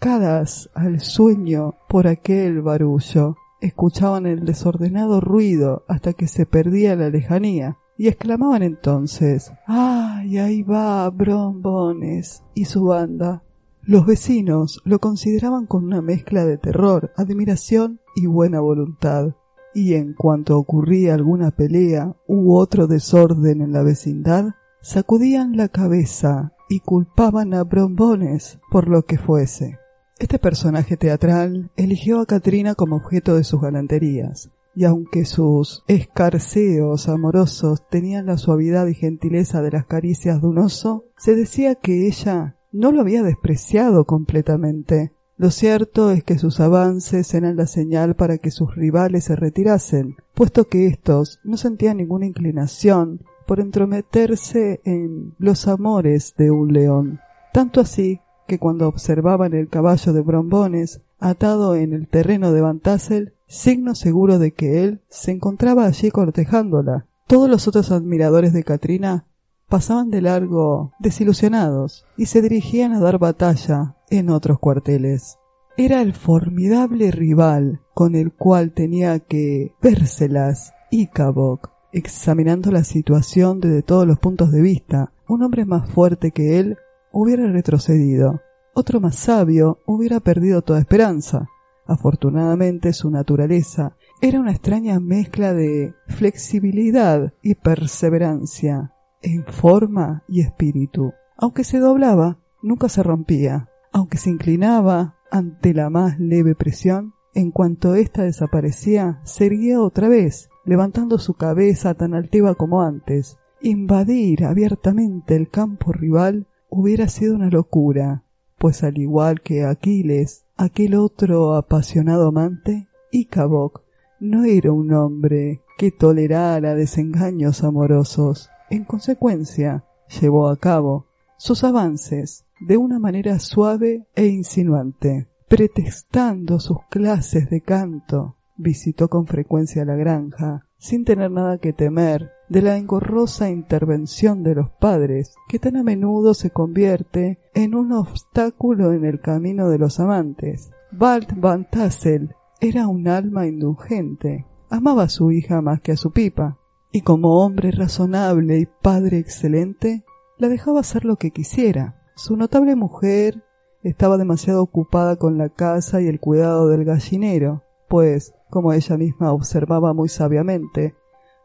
arrancadas 0.00 0.70
al 0.72 1.00
sueño 1.00 1.74
por 1.88 2.06
aquel 2.06 2.62
barullo, 2.62 3.36
escuchaban 3.60 4.24
el 4.24 4.46
desordenado 4.46 5.20
ruido 5.20 5.84
hasta 5.88 6.14
que 6.14 6.26
se 6.26 6.46
perdía 6.46 6.96
la 6.96 7.10
lejanía 7.10 7.76
y 7.98 8.08
exclamaban 8.08 8.62
entonces 8.62 9.52
¡Ay, 9.66 10.38
ahí 10.38 10.62
va 10.62 11.08
Brombones 11.10 12.42
y 12.54 12.64
su 12.64 12.84
banda! 12.84 13.42
Los 13.82 14.06
vecinos 14.06 14.80
lo 14.84 15.00
consideraban 15.00 15.66
con 15.66 15.84
una 15.84 16.00
mezcla 16.00 16.46
de 16.46 16.56
terror, 16.56 17.12
admiración 17.16 18.00
y 18.16 18.26
buena 18.26 18.60
voluntad, 18.60 19.34
y 19.74 19.94
en 19.94 20.14
cuanto 20.14 20.56
ocurría 20.56 21.14
alguna 21.14 21.50
pelea 21.50 22.16
u 22.26 22.56
otro 22.56 22.86
desorden 22.86 23.60
en 23.60 23.72
la 23.72 23.82
vecindad, 23.82 24.54
sacudían 24.80 25.56
la 25.56 25.68
cabeza 25.68 26.54
y 26.70 26.80
culpaban 26.80 27.52
a 27.52 27.64
Brombones 27.64 28.58
por 28.70 28.88
lo 28.88 29.04
que 29.04 29.18
fuese. 29.18 29.78
Este 30.20 30.38
personaje 30.38 30.98
teatral 30.98 31.70
eligió 31.76 32.20
a 32.20 32.26
Katrina 32.26 32.74
como 32.74 32.96
objeto 32.96 33.36
de 33.36 33.42
sus 33.42 33.62
galanterías, 33.62 34.50
y 34.76 34.84
aunque 34.84 35.24
sus 35.24 35.82
escarceos 35.88 37.08
amorosos 37.08 37.88
tenían 37.88 38.26
la 38.26 38.36
suavidad 38.36 38.86
y 38.86 38.94
gentileza 38.94 39.62
de 39.62 39.70
las 39.70 39.86
caricias 39.86 40.42
de 40.42 40.48
un 40.48 40.58
oso, 40.58 41.06
se 41.16 41.34
decía 41.34 41.74
que 41.74 42.06
ella 42.06 42.56
no 42.70 42.92
lo 42.92 43.00
había 43.00 43.22
despreciado 43.22 44.04
completamente. 44.04 45.10
Lo 45.38 45.50
cierto 45.50 46.10
es 46.10 46.22
que 46.22 46.38
sus 46.38 46.60
avances 46.60 47.32
eran 47.32 47.56
la 47.56 47.66
señal 47.66 48.14
para 48.14 48.36
que 48.36 48.50
sus 48.50 48.74
rivales 48.76 49.24
se 49.24 49.36
retirasen, 49.36 50.16
puesto 50.34 50.68
que 50.68 50.86
éstos 50.86 51.40
no 51.44 51.56
sentían 51.56 51.96
ninguna 51.96 52.26
inclinación 52.26 53.22
por 53.46 53.58
entrometerse 53.58 54.82
en 54.84 55.34
los 55.38 55.66
amores 55.66 56.34
de 56.36 56.50
un 56.50 56.74
león. 56.74 57.20
Tanto 57.54 57.80
así 57.80 58.20
que 58.50 58.58
cuando 58.58 58.88
observaban 58.88 59.54
el 59.54 59.68
caballo 59.68 60.12
de 60.12 60.22
Brombones 60.22 61.02
atado 61.20 61.76
en 61.76 61.92
el 61.92 62.08
terreno 62.08 62.50
de 62.50 62.60
Van 62.60 62.80
Tassel, 62.80 63.34
signo 63.46 63.94
seguro 63.94 64.40
de 64.40 64.50
que 64.50 64.82
él 64.82 65.02
se 65.08 65.30
encontraba 65.30 65.86
allí 65.86 66.10
cortejándola. 66.10 67.06
Todos 67.28 67.48
los 67.48 67.68
otros 67.68 67.92
admiradores 67.92 68.52
de 68.52 68.64
Katrina 68.64 69.24
pasaban 69.68 70.10
de 70.10 70.22
largo 70.22 70.90
desilusionados 70.98 72.04
y 72.16 72.26
se 72.26 72.42
dirigían 72.42 72.92
a 72.92 72.98
dar 72.98 73.18
batalla 73.18 73.94
en 74.10 74.30
otros 74.30 74.58
cuarteles. 74.58 75.38
Era 75.76 76.02
el 76.02 76.12
formidable 76.12 77.12
rival 77.12 77.82
con 77.94 78.16
el 78.16 78.32
cual 78.32 78.72
tenía 78.72 79.20
que 79.20 79.76
vérselas 79.80 80.74
Icabok, 80.90 81.70
examinando 81.92 82.72
la 82.72 82.82
situación 82.82 83.60
desde 83.60 83.84
todos 83.84 84.08
los 84.08 84.18
puntos 84.18 84.50
de 84.50 84.60
vista. 84.60 85.12
Un 85.28 85.44
hombre 85.44 85.64
más 85.66 85.88
fuerte 85.88 86.32
que 86.32 86.58
él 86.58 86.78
hubiera 87.12 87.46
retrocedido. 87.50 88.40
Otro 88.74 89.00
más 89.00 89.16
sabio 89.16 89.78
hubiera 89.86 90.20
perdido 90.20 90.62
toda 90.62 90.80
esperanza. 90.80 91.48
Afortunadamente 91.86 92.92
su 92.92 93.10
naturaleza 93.10 93.96
era 94.20 94.38
una 94.38 94.52
extraña 94.52 95.00
mezcla 95.00 95.54
de 95.54 95.94
flexibilidad 96.06 97.32
y 97.42 97.54
perseverancia 97.56 98.92
en 99.22 99.44
forma 99.44 100.22
y 100.28 100.40
espíritu. 100.40 101.12
Aunque 101.36 101.64
se 101.64 101.78
doblaba, 101.78 102.38
nunca 102.62 102.88
se 102.88 103.02
rompía. 103.02 103.68
Aunque 103.92 104.18
se 104.18 104.30
inclinaba 104.30 105.16
ante 105.30 105.74
la 105.74 105.90
más 105.90 106.18
leve 106.20 106.54
presión, 106.54 107.14
en 107.34 107.50
cuanto 107.50 107.94
ésta 107.94 108.22
desaparecía, 108.22 109.20
se 109.24 109.46
erguía 109.46 109.80
otra 109.80 110.08
vez, 110.08 110.48
levantando 110.64 111.18
su 111.18 111.34
cabeza 111.34 111.94
tan 111.94 112.14
altiva 112.14 112.54
como 112.54 112.82
antes. 112.82 113.38
Invadir 113.62 114.44
abiertamente 114.44 115.36
el 115.36 115.48
campo 115.48 115.92
rival 115.92 116.46
hubiera 116.70 117.08
sido 117.08 117.34
una 117.34 117.50
locura, 117.50 118.22
pues 118.58 118.82
al 118.82 118.98
igual 118.98 119.40
que 119.42 119.64
Aquiles, 119.64 120.44
aquel 120.56 120.94
otro 120.94 121.54
apasionado 121.54 122.28
amante, 122.28 122.88
Icabok 123.10 123.82
no 124.20 124.44
era 124.44 124.72
un 124.72 124.92
hombre 124.92 125.62
que 125.76 125.90
tolerara 125.90 126.74
desengaños 126.74 127.64
amorosos. 127.64 128.50
En 128.68 128.84
consecuencia, 128.84 129.84
llevó 130.20 130.48
a 130.48 130.56
cabo 130.56 131.06
sus 131.36 131.64
avances 131.64 132.44
de 132.60 132.76
una 132.76 132.98
manera 132.98 133.38
suave 133.38 134.06
e 134.14 134.26
insinuante, 134.26 135.28
pretextando 135.48 136.60
sus 136.60 136.78
clases 136.90 137.48
de 137.48 137.62
canto. 137.62 138.36
Visitó 138.56 139.08
con 139.08 139.26
frecuencia 139.26 139.86
la 139.86 139.96
granja, 139.96 140.66
sin 140.80 141.04
tener 141.04 141.30
nada 141.30 141.58
que 141.58 141.72
temer 141.72 142.32
de 142.48 142.62
la 142.62 142.76
engorrosa 142.76 143.50
intervención 143.50 144.42
de 144.42 144.56
los 144.56 144.70
padres, 144.70 145.34
que 145.48 145.60
tan 145.60 145.76
a 145.76 145.84
menudo 145.84 146.34
se 146.34 146.50
convierte 146.50 147.38
en 147.54 147.76
un 147.76 147.92
obstáculo 147.92 148.92
en 148.92 149.04
el 149.04 149.20
camino 149.20 149.68
de 149.68 149.78
los 149.78 150.00
amantes. 150.00 150.70
Balt 150.90 151.32
Van 151.36 151.68
Tassel 151.70 152.34
era 152.60 152.88
un 152.88 153.06
alma 153.06 153.46
indulgente, 153.46 154.46
amaba 154.68 155.04
a 155.04 155.08
su 155.08 155.30
hija 155.30 155.60
más 155.60 155.80
que 155.80 155.92
a 155.92 155.96
su 155.96 156.10
pipa, 156.10 156.58
y 156.90 157.02
como 157.02 157.44
hombre 157.44 157.70
razonable 157.70 158.58
y 158.58 158.66
padre 158.66 159.18
excelente, 159.18 160.04
la 160.38 160.48
dejaba 160.48 160.80
hacer 160.80 161.04
lo 161.04 161.16
que 161.16 161.30
quisiera. 161.30 162.02
Su 162.16 162.36
notable 162.36 162.74
mujer 162.74 163.44
estaba 163.82 164.18
demasiado 164.18 164.62
ocupada 164.62 165.16
con 165.16 165.38
la 165.38 165.50
casa 165.50 166.00
y 166.00 166.06
el 166.06 166.20
cuidado 166.20 166.68
del 166.68 166.84
gallinero, 166.84 167.62
pues, 167.88 168.34
como 168.50 168.72
ella 168.72 168.96
misma 168.96 169.32
observaba 169.32 169.94
muy 169.94 170.08
sabiamente, 170.08 170.94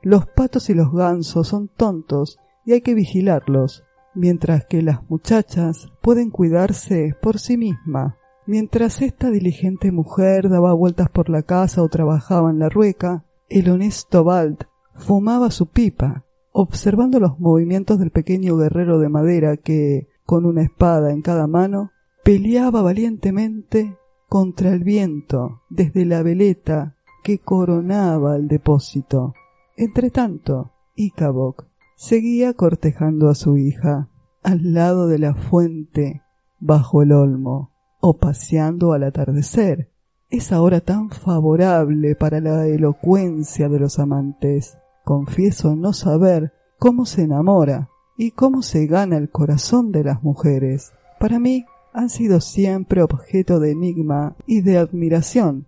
los 0.01 0.26
patos 0.28 0.70
y 0.70 0.74
los 0.74 0.91
gansos 0.91 1.47
son 1.47 1.68
tontos 1.68 2.38
y 2.66 2.74
hay 2.74 2.82
que 2.82 2.93
vigilarlos, 2.93 3.84
mientras 4.14 4.66
que 4.66 4.82
las 4.82 5.10
muchachas 5.10 5.91
pueden 6.01 6.30
cuidarse 6.30 7.16
por 7.22 7.39
sí 7.39 7.58
misma. 7.58 8.18
Mientras 8.47 9.01
esta 9.01 9.32
diligente 9.32 9.91
mujer 9.91 10.49
daba 10.49 10.74
vueltas 10.74 11.10
por 11.10 11.30
la 11.30 11.41
casa 11.41 11.82
o 11.82 11.89
trabajaba 11.89 12.51
en 12.51 12.60
la 12.60 12.70
rueca, 12.70 13.26
el 13.49 13.70
honesto 13.70 14.24
Balt 14.24 14.66
fumaba 14.93 15.49
su 15.51 15.68
pipa, 15.68 16.26
observando 16.51 17.20
los 17.20 17.39
movimientos 17.39 17.99
del 17.99 18.12
pequeño 18.12 18.58
guerrero 18.58 18.99
de 18.99 19.10
madera 19.10 19.58
que, 19.58 20.08
con 20.26 20.45
una 20.45 20.64
espada 20.64 21.12
en 21.12 21.22
cada 21.22 21.47
mano, 21.47 21.91
peleaba 22.24 22.82
valientemente 22.82 23.97
contra 24.28 24.70
el 24.72 24.84
viento 24.84 25.62
desde 25.70 26.06
la 26.06 26.24
veleta 26.24 26.94
que 27.26 27.39
coronaba 27.39 28.36
el 28.36 28.47
depósito. 28.47 29.34
Entretanto, 29.76 30.73
Icabok 30.93 31.65
seguía 31.95 32.53
cortejando 32.53 33.30
a 33.30 33.36
su 33.36 33.57
hija 33.57 34.09
al 34.43 34.76
lado 34.76 35.07
de 35.07 35.17
la 35.17 35.34
fuente 35.34 36.21
bajo 36.59 37.01
el 37.01 37.11
olmo 37.11 37.71
o 37.99 38.17
paseando 38.17 38.93
al 38.93 39.05
atardecer. 39.05 39.89
Esa 40.30 40.61
hora 40.61 40.82
tan 40.82 41.09
favorable 41.09 42.15
para 42.15 42.39
la 42.41 42.67
elocuencia 42.67 43.69
de 43.69 43.80
los 43.80 43.97
amantes. 43.97 44.78
Confieso 45.03 45.76
no 45.76 45.93
saber 45.93 46.53
cómo 46.78 47.07
se 47.07 47.23
enamora 47.23 47.89
y 48.19 48.32
cómo 48.32 48.61
se 48.61 48.86
gana 48.86 49.17
el 49.17 49.32
corazón 49.32 49.91
de 49.91 50.03
las 50.03 50.21
mujeres. 50.21 50.93
Para 51.19 51.39
mí 51.39 51.65
han 51.91 52.09
sido 52.11 52.39
siempre 52.39 53.01
objeto 53.01 53.59
de 53.59 53.71
enigma 53.71 54.36
y 54.45 54.61
de 54.61 54.78
admiración. 54.78 55.65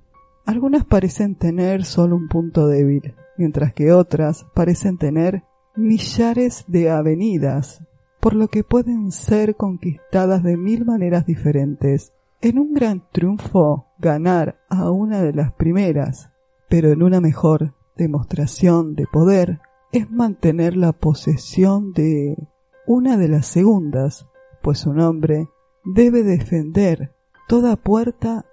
Algunas 0.48 0.86
parecen 0.86 1.36
tener 1.36 1.84
solo 1.84 2.16
un 2.16 2.30
punto 2.30 2.68
débil, 2.68 3.16
mientras 3.38 3.74
que 3.74 3.91
otras 3.91 4.45
parecen 4.56 4.98
tener 4.98 5.43
millares 5.76 6.64
de 6.68 6.89
avenidas, 6.89 7.84
por 8.22 8.34
lo 8.34 8.48
que 8.48 8.64
pueden 8.64 9.12
ser 9.12 9.58
conquistadas 9.58 10.43
de 10.43 10.56
mil 10.56 10.86
maneras 10.86 11.26
diferentes. 11.26 12.14
En 12.39 12.60
un 12.60 12.74
gran 12.74 13.04
triunfo 13.12 13.88
ganar 14.00 14.58
a 14.70 14.89
una 14.89 15.22
de 15.22 15.34
las 15.34 15.52
primeras, 15.52 16.30
pero 16.70 16.93
en 16.93 17.04
una 17.04 17.20
mejor 17.20 17.74
demostración 17.98 18.95
de 18.95 19.06
poder 19.06 19.60
es 19.91 20.10
mantener 20.10 20.78
la 20.78 20.93
posesión 20.93 21.91
de 21.91 22.38
una 22.86 23.18
de 23.18 23.28
las 23.28 23.48
segundas, 23.48 24.30
pues 24.62 24.86
un 24.86 25.02
hombre 25.02 25.50
debe 25.84 26.24
defender 26.24 27.12
toda 27.50 27.76
puerta 27.76 28.45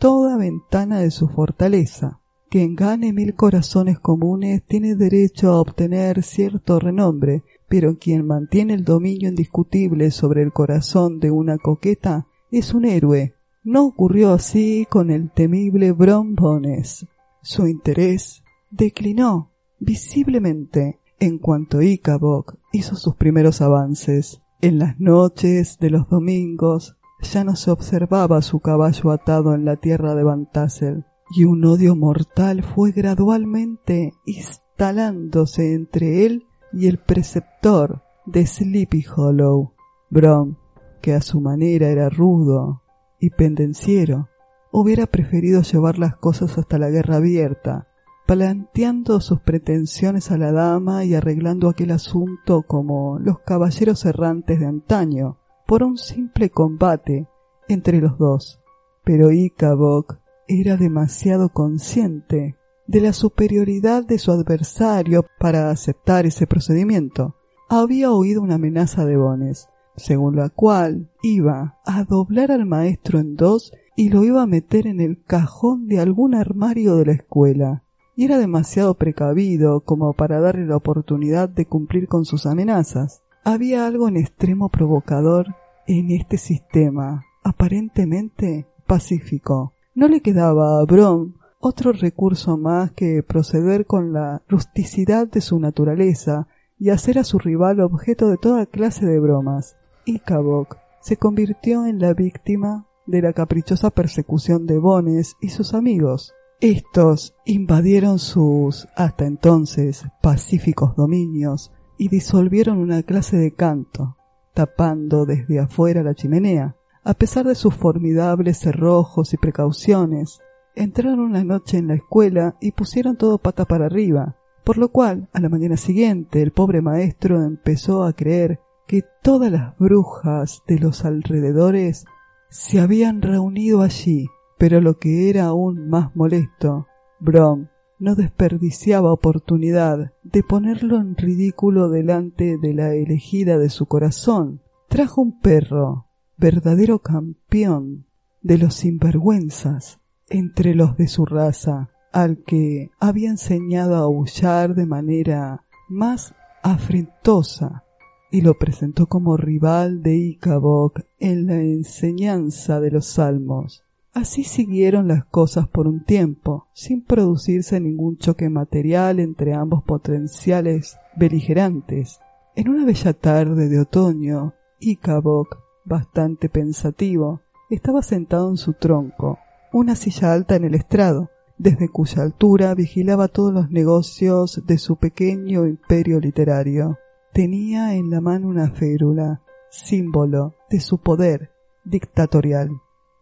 toda 0.00 0.38
ventana 0.38 1.00
de 1.00 1.10
su 1.10 1.28
fortaleza. 1.28 2.20
Quien 2.48 2.74
gane 2.74 3.12
mil 3.12 3.34
corazones 3.34 4.00
comunes 4.00 4.64
tiene 4.64 4.96
derecho 4.96 5.50
a 5.50 5.60
obtener 5.60 6.22
cierto 6.22 6.80
renombre, 6.80 7.44
pero 7.68 7.98
quien 7.98 8.26
mantiene 8.26 8.74
el 8.74 8.82
dominio 8.82 9.28
indiscutible 9.28 10.10
sobre 10.10 10.42
el 10.42 10.52
corazón 10.52 11.20
de 11.20 11.30
una 11.30 11.58
coqueta 11.58 12.26
es 12.50 12.72
un 12.72 12.86
héroe. 12.86 13.34
No 13.62 13.84
ocurrió 13.84 14.32
así 14.32 14.86
con 14.88 15.10
el 15.10 15.30
temible 15.30 15.92
Brom 15.92 16.34
Bones. 16.34 17.06
Su 17.42 17.66
interés 17.66 18.42
declinó 18.70 19.52
visiblemente 19.78 20.98
en 21.20 21.36
cuanto 21.36 21.82
Icabod 21.82 22.46
hizo 22.72 22.96
sus 22.96 23.16
primeros 23.16 23.60
avances. 23.60 24.40
En 24.62 24.78
las 24.78 24.98
noches 24.98 25.78
de 25.78 25.90
los 25.90 26.08
domingos 26.08 26.96
ya 27.22 27.44
no 27.44 27.56
se 27.56 27.70
observaba 27.70 28.42
su 28.42 28.60
caballo 28.60 29.10
atado 29.10 29.54
en 29.54 29.64
la 29.64 29.76
tierra 29.76 30.14
de 30.14 30.22
Van 30.22 30.50
Tassel, 30.50 31.04
y 31.30 31.44
un 31.44 31.64
odio 31.64 31.94
mortal 31.94 32.62
fue 32.62 32.92
gradualmente 32.92 34.12
instalándose 34.26 35.74
entre 35.74 36.26
él 36.26 36.46
y 36.72 36.88
el 36.88 36.98
preceptor 36.98 38.02
de 38.26 38.46
Sleepy 38.46 39.04
Hollow. 39.14 39.72
Brom, 40.08 40.56
que 41.00 41.14
a 41.14 41.20
su 41.20 41.40
manera 41.40 41.88
era 41.88 42.08
rudo 42.08 42.82
y 43.20 43.30
pendenciero, 43.30 44.28
hubiera 44.72 45.06
preferido 45.06 45.62
llevar 45.62 45.98
las 45.98 46.16
cosas 46.16 46.58
hasta 46.58 46.78
la 46.78 46.90
guerra 46.90 47.16
abierta, 47.16 47.88
planteando 48.26 49.20
sus 49.20 49.40
pretensiones 49.40 50.30
a 50.30 50.38
la 50.38 50.52
dama 50.52 51.04
y 51.04 51.14
arreglando 51.14 51.68
aquel 51.68 51.90
asunto 51.90 52.62
como 52.62 53.18
los 53.18 53.40
caballeros 53.40 54.04
errantes 54.04 54.60
de 54.60 54.66
antaño, 54.66 55.39
por 55.70 55.84
un 55.84 55.98
simple 55.98 56.50
combate 56.50 57.28
entre 57.68 58.00
los 58.00 58.18
dos. 58.18 58.60
Pero 59.04 59.30
Icabok 59.30 60.18
era 60.48 60.76
demasiado 60.76 61.50
consciente 61.50 62.56
de 62.88 63.00
la 63.00 63.12
superioridad 63.12 64.04
de 64.04 64.18
su 64.18 64.32
adversario 64.32 65.26
para 65.38 65.70
aceptar 65.70 66.26
ese 66.26 66.48
procedimiento. 66.48 67.36
Había 67.68 68.10
oído 68.10 68.42
una 68.42 68.56
amenaza 68.56 69.04
de 69.04 69.16
Bones, 69.16 69.68
según 69.94 70.34
la 70.34 70.48
cual 70.48 71.08
iba 71.22 71.78
a 71.86 72.02
doblar 72.02 72.50
al 72.50 72.66
maestro 72.66 73.20
en 73.20 73.36
dos 73.36 73.72
y 73.94 74.08
lo 74.08 74.24
iba 74.24 74.42
a 74.42 74.46
meter 74.46 74.88
en 74.88 75.00
el 75.00 75.22
cajón 75.22 75.86
de 75.86 76.00
algún 76.00 76.34
armario 76.34 76.96
de 76.96 77.06
la 77.06 77.12
escuela, 77.12 77.84
y 78.16 78.24
era 78.24 78.38
demasiado 78.38 78.94
precavido 78.94 79.82
como 79.82 80.14
para 80.14 80.40
darle 80.40 80.66
la 80.66 80.74
oportunidad 80.74 81.48
de 81.48 81.66
cumplir 81.66 82.08
con 82.08 82.24
sus 82.24 82.44
amenazas. 82.44 83.22
Había 83.44 83.86
algo 83.86 84.08
en 84.08 84.16
extremo 84.16 84.68
provocador 84.68 85.54
en 85.98 86.12
este 86.12 86.38
sistema, 86.38 87.26
aparentemente 87.42 88.68
pacífico. 88.86 89.74
No 89.92 90.06
le 90.06 90.20
quedaba 90.20 90.78
a 90.78 90.84
Brom 90.84 91.34
otro 91.58 91.90
recurso 91.92 92.56
más 92.56 92.92
que 92.92 93.24
proceder 93.24 93.86
con 93.86 94.12
la 94.12 94.40
rusticidad 94.48 95.26
de 95.26 95.40
su 95.40 95.58
naturaleza 95.58 96.46
y 96.78 96.90
hacer 96.90 97.18
a 97.18 97.24
su 97.24 97.40
rival 97.40 97.80
objeto 97.80 98.28
de 98.28 98.36
toda 98.36 98.66
clase 98.66 99.04
de 99.04 99.18
bromas. 99.18 99.76
Icabok 100.04 100.76
se 101.00 101.16
convirtió 101.16 101.84
en 101.86 101.98
la 101.98 102.14
víctima 102.14 102.86
de 103.06 103.22
la 103.22 103.32
caprichosa 103.32 103.90
persecución 103.90 104.66
de 104.66 104.78
Bones 104.78 105.34
y 105.40 105.48
sus 105.48 105.74
amigos. 105.74 106.34
Estos 106.60 107.34
invadieron 107.44 108.20
sus, 108.20 108.86
hasta 108.94 109.26
entonces, 109.26 110.04
pacíficos 110.22 110.94
dominios 110.94 111.72
y 111.98 112.08
disolvieron 112.08 112.78
una 112.78 113.02
clase 113.02 113.36
de 113.38 113.52
canto, 113.52 114.16
tapando 114.60 115.24
desde 115.24 115.58
afuera 115.58 116.02
la 116.02 116.14
chimenea. 116.14 116.76
A 117.02 117.14
pesar 117.14 117.46
de 117.46 117.54
sus 117.54 117.74
formidables 117.74 118.58
cerrojos 118.58 119.32
y 119.32 119.38
precauciones, 119.38 120.40
entraron 120.74 121.20
una 121.20 121.42
noche 121.44 121.78
en 121.78 121.88
la 121.88 121.94
escuela 121.94 122.56
y 122.60 122.72
pusieron 122.72 123.16
todo 123.16 123.38
pata 123.38 123.64
para 123.64 123.86
arriba, 123.86 124.36
por 124.62 124.76
lo 124.76 124.90
cual 124.90 125.30
a 125.32 125.40
la 125.40 125.48
mañana 125.48 125.78
siguiente 125.78 126.42
el 126.42 126.52
pobre 126.52 126.82
maestro 126.82 127.42
empezó 127.42 128.04
a 128.04 128.12
creer 128.12 128.60
que 128.86 129.02
todas 129.22 129.50
las 129.50 129.78
brujas 129.78 130.62
de 130.66 130.78
los 130.78 131.06
alrededores 131.06 132.04
se 132.50 132.80
habían 132.80 133.22
reunido 133.22 133.80
allí, 133.80 134.28
pero 134.58 134.82
lo 134.82 134.98
que 134.98 135.30
era 135.30 135.46
aún 135.46 135.88
más 135.88 136.14
molesto, 136.14 136.86
Brom 137.18 137.68
no 138.00 138.14
desperdiciaba 138.14 139.12
oportunidad 139.12 140.12
de 140.24 140.42
ponerlo 140.42 140.96
en 140.96 141.16
ridículo 141.16 141.90
delante 141.90 142.56
de 142.56 142.74
la 142.74 142.94
elegida 142.94 143.58
de 143.58 143.68
su 143.68 143.86
corazón. 143.86 144.62
Trajo 144.88 145.20
un 145.20 145.38
perro, 145.38 146.06
verdadero 146.36 147.00
campeón 147.00 148.06
de 148.42 148.58
los 148.58 148.74
sinvergüenzas 148.74 150.00
entre 150.28 150.74
los 150.74 150.96
de 150.96 151.08
su 151.08 151.26
raza, 151.26 151.90
al 152.12 152.42
que 152.42 152.90
había 152.98 153.30
enseñado 153.30 153.96
a 153.96 154.00
aullar 154.00 154.74
de 154.74 154.86
manera 154.86 155.64
más 155.88 156.34
afrentosa 156.62 157.84
y 158.30 158.40
lo 158.40 158.54
presentó 158.58 159.06
como 159.06 159.36
rival 159.36 160.02
de 160.02 160.16
Icabok 160.16 161.00
en 161.18 161.46
la 161.46 161.60
enseñanza 161.60 162.80
de 162.80 162.92
los 162.92 163.06
salmos. 163.06 163.84
Así 164.12 164.42
siguieron 164.42 165.06
las 165.06 165.24
cosas 165.24 165.68
por 165.68 165.86
un 165.86 166.04
tiempo, 166.04 166.66
sin 166.72 167.04
producirse 167.04 167.78
ningún 167.78 168.18
choque 168.18 168.48
material 168.48 169.20
entre 169.20 169.54
ambos 169.54 169.84
potenciales 169.84 170.98
beligerantes. 171.16 172.18
En 172.56 172.68
una 172.68 172.84
bella 172.84 173.12
tarde 173.12 173.68
de 173.68 173.78
otoño, 173.78 174.54
Icabok, 174.80 175.58
bastante 175.84 176.48
pensativo, 176.48 177.42
estaba 177.70 178.02
sentado 178.02 178.50
en 178.50 178.56
su 178.56 178.72
tronco, 178.72 179.38
una 179.72 179.94
silla 179.94 180.32
alta 180.32 180.56
en 180.56 180.64
el 180.64 180.74
estrado, 180.74 181.30
desde 181.56 181.88
cuya 181.88 182.22
altura 182.22 182.74
vigilaba 182.74 183.28
todos 183.28 183.52
los 183.52 183.70
negocios 183.70 184.62
de 184.66 184.78
su 184.78 184.96
pequeño 184.96 185.66
imperio 185.66 186.18
literario. 186.18 186.98
Tenía 187.32 187.94
en 187.94 188.10
la 188.10 188.20
mano 188.20 188.48
una 188.48 188.70
férula, 188.70 189.42
símbolo 189.70 190.56
de 190.68 190.80
su 190.80 190.98
poder 190.98 191.50
dictatorial. 191.84 192.70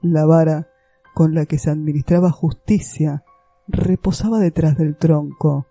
La 0.00 0.24
vara 0.24 0.67
con 1.18 1.34
la 1.34 1.46
que 1.46 1.58
se 1.58 1.68
administraba 1.68 2.30
justicia 2.30 3.24
reposaba 3.66 4.38
detrás 4.38 4.78
del 4.78 4.96
tronco, 4.96 5.66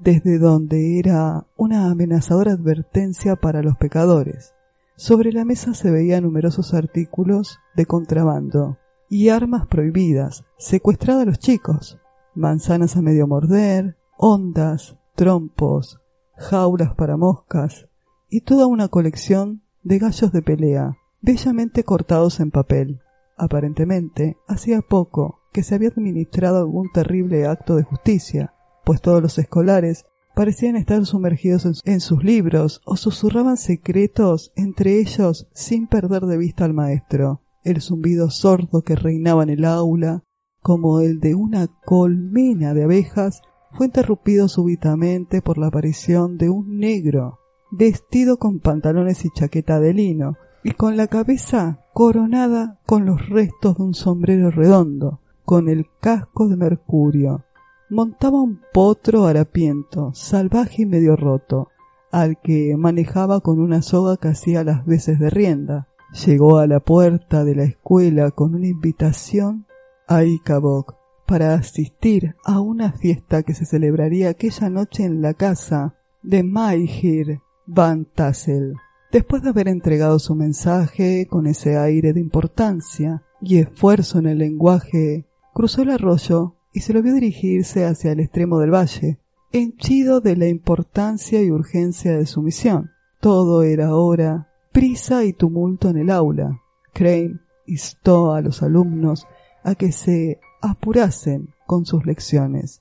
desde 0.00 0.40
donde 0.40 0.98
era 0.98 1.46
una 1.56 1.88
amenazadora 1.88 2.54
advertencia 2.54 3.36
para 3.36 3.62
los 3.62 3.76
pecadores. 3.76 4.54
Sobre 4.96 5.30
la 5.30 5.44
mesa 5.44 5.74
se 5.74 5.92
veían 5.92 6.24
numerosos 6.24 6.74
artículos 6.74 7.60
de 7.76 7.86
contrabando 7.86 8.76
y 9.08 9.28
armas 9.28 9.68
prohibidas, 9.68 10.44
secuestradas 10.58 11.22
a 11.22 11.26
los 11.26 11.38
chicos, 11.38 12.00
manzanas 12.34 12.96
a 12.96 13.02
medio 13.02 13.28
morder, 13.28 13.96
ondas, 14.18 14.96
trompos, 15.14 16.00
jaulas 16.36 16.92
para 16.96 17.16
moscas 17.16 17.86
y 18.28 18.40
toda 18.40 18.66
una 18.66 18.88
colección 18.88 19.62
de 19.84 20.00
gallos 20.00 20.32
de 20.32 20.42
pelea, 20.42 20.96
bellamente 21.20 21.84
cortados 21.84 22.40
en 22.40 22.50
papel. 22.50 23.00
Aparentemente, 23.36 24.36
hacía 24.46 24.80
poco 24.80 25.40
que 25.52 25.62
se 25.62 25.74
había 25.74 25.88
administrado 25.88 26.58
algún 26.58 26.90
terrible 26.92 27.46
acto 27.46 27.76
de 27.76 27.82
justicia, 27.82 28.54
pues 28.84 29.00
todos 29.00 29.22
los 29.22 29.38
escolares 29.38 30.06
parecían 30.34 30.76
estar 30.76 31.04
sumergidos 31.04 31.82
en, 31.84 32.00
sus 32.00 32.24
libros 32.24 32.80
o 32.84 32.96
susurraban 32.96 33.56
secretos 33.56 34.52
entre 34.56 34.98
ellos 34.98 35.48
sin 35.52 35.86
perder 35.86 36.22
de 36.22 36.38
vista 36.38 36.64
al 36.64 36.74
maestro. 36.74 37.42
El 37.64 37.80
zumbido 37.80 38.30
sordo 38.30 38.82
que 38.82 38.96
reinaba 38.96 39.42
en 39.42 39.50
el 39.50 39.64
aula, 39.64 40.24
como 40.60 41.00
el 41.00 41.20
de 41.20 41.34
una 41.34 41.68
colmena 41.84 42.74
de 42.74 42.84
abejas, 42.84 43.42
fue 43.72 43.86
interrumpido 43.86 44.48
súbitamente 44.48 45.42
por 45.42 45.58
la 45.58 45.68
aparición 45.68 46.38
de 46.38 46.50
un 46.50 46.78
negro, 46.78 47.38
vestido 47.70 48.38
con 48.38 48.60
pantalones 48.60 49.24
y 49.24 49.30
chaqueta 49.30 49.80
de 49.80 49.94
lino, 49.94 50.36
y 50.64 50.72
con 50.72 50.96
la 50.96 51.06
cabeza 51.06 51.80
coronada 51.92 52.78
con 52.86 53.04
los 53.06 53.28
restos 53.28 53.76
de 53.76 53.82
un 53.82 53.94
sombrero 53.94 54.50
redondo, 54.50 55.20
con 55.44 55.68
el 55.68 55.86
casco 56.00 56.48
de 56.48 56.56
mercurio. 56.56 57.44
Montaba 57.90 58.40
un 58.40 58.60
potro 58.72 59.26
harapiento, 59.26 60.12
salvaje 60.14 60.82
y 60.82 60.86
medio 60.86 61.16
roto, 61.16 61.68
al 62.10 62.40
que 62.40 62.76
manejaba 62.76 63.40
con 63.40 63.60
una 63.60 63.82
soga 63.82 64.16
que 64.16 64.28
hacía 64.28 64.64
las 64.64 64.86
veces 64.86 65.18
de 65.18 65.30
rienda. 65.30 65.88
Llegó 66.26 66.58
a 66.58 66.66
la 66.66 66.80
puerta 66.80 67.44
de 67.44 67.54
la 67.54 67.64
escuela 67.64 68.30
con 68.30 68.54
una 68.54 68.68
invitación 68.68 69.66
a 70.06 70.24
Icabok, 70.24 70.94
para 71.26 71.54
asistir 71.54 72.36
a 72.44 72.60
una 72.60 72.92
fiesta 72.92 73.42
que 73.42 73.54
se 73.54 73.64
celebraría 73.64 74.28
aquella 74.28 74.68
noche 74.68 75.04
en 75.04 75.22
la 75.22 75.32
casa 75.34 75.94
de 76.22 76.42
Maihir 76.42 77.40
Van 77.66 78.04
Tassel. 78.04 78.74
Después 79.12 79.42
de 79.42 79.50
haber 79.50 79.68
entregado 79.68 80.18
su 80.18 80.34
mensaje 80.34 81.26
con 81.28 81.46
ese 81.46 81.76
aire 81.76 82.14
de 82.14 82.20
importancia 82.20 83.22
y 83.42 83.58
esfuerzo 83.58 84.18
en 84.18 84.26
el 84.26 84.38
lenguaje, 84.38 85.26
cruzó 85.52 85.82
el 85.82 85.90
arroyo 85.90 86.54
y 86.72 86.80
se 86.80 86.94
lo 86.94 87.02
vio 87.02 87.12
dirigirse 87.12 87.84
hacia 87.84 88.12
el 88.12 88.20
extremo 88.20 88.58
del 88.58 88.72
valle, 88.72 89.18
henchido 89.52 90.22
de 90.22 90.36
la 90.36 90.48
importancia 90.48 91.42
y 91.42 91.50
urgencia 91.50 92.16
de 92.16 92.24
su 92.24 92.40
misión. 92.40 92.90
Todo 93.20 93.62
era 93.62 93.88
ahora 93.88 94.48
prisa 94.72 95.24
y 95.24 95.34
tumulto 95.34 95.90
en 95.90 95.98
el 95.98 96.08
aula. 96.08 96.62
Crane 96.94 97.38
instó 97.66 98.32
a 98.32 98.40
los 98.40 98.62
alumnos 98.62 99.26
a 99.62 99.74
que 99.74 99.92
se 99.92 100.40
apurasen 100.62 101.50
con 101.66 101.84
sus 101.84 102.06
lecciones, 102.06 102.80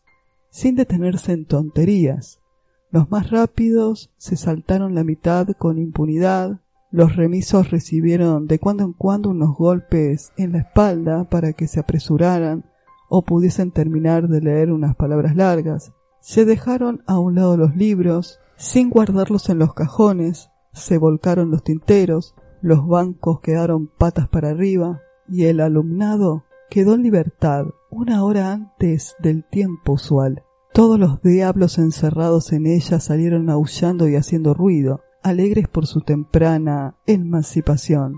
sin 0.50 0.76
detenerse 0.76 1.34
en 1.34 1.44
tonterías. 1.44 2.41
Los 2.92 3.10
más 3.10 3.30
rápidos 3.30 4.12
se 4.18 4.36
saltaron 4.36 4.96
la 4.96 5.06
mitad 5.06 5.48
con 5.58 5.78
impunidad, 5.78 6.60
los 6.92 7.16
remisos 7.16 7.72
recibieron 7.72 8.48
de 8.48 8.60
cuando 8.60 8.84
en 8.84 8.92
cuando 8.92 9.30
unos 9.30 9.56
golpes 9.56 10.34
en 10.36 10.52
la 10.52 10.60
espalda 10.60 11.24
para 11.24 11.54
que 11.54 11.68
se 11.68 11.80
apresuraran 11.80 12.66
o 13.08 13.22
pudiesen 13.22 13.72
terminar 13.72 14.28
de 14.28 14.42
leer 14.42 14.74
unas 14.74 14.98
palabras 14.98 15.38
largas. 15.38 15.94
Se 16.20 16.44
dejaron 16.44 17.02
a 17.08 17.18
un 17.18 17.36
lado 17.36 17.56
los 17.56 17.78
libros, 17.78 18.40
sin 18.58 18.90
guardarlos 18.90 19.48
en 19.50 19.60
los 19.60 19.74
cajones, 19.74 20.50
se 20.74 20.98
volcaron 20.98 21.50
los 21.50 21.64
tinteros, 21.64 22.36
los 22.62 22.86
bancos 22.86 23.40
quedaron 23.40 23.88
patas 23.88 24.28
para 24.28 24.50
arriba 24.50 25.02
y 25.30 25.46
el 25.46 25.62
alumnado 25.62 26.44
quedó 26.70 26.96
en 26.96 27.04
libertad 27.04 27.68
una 27.90 28.26
hora 28.26 28.52
antes 28.52 29.16
del 29.20 29.46
tiempo 29.46 29.94
usual. 29.94 30.44
Todos 30.74 30.98
los 30.98 31.22
diablos 31.22 31.78
encerrados 31.80 32.54
en 32.54 32.66
ella 32.66 33.02
salieron 33.02 33.50
aullando 33.50 34.08
y 34.08 34.16
haciendo 34.16 34.54
ruido, 34.54 35.02
alegres 35.22 35.68
por 35.68 35.86
su 35.86 36.00
temprana 36.00 36.96
emancipación. 37.06 38.16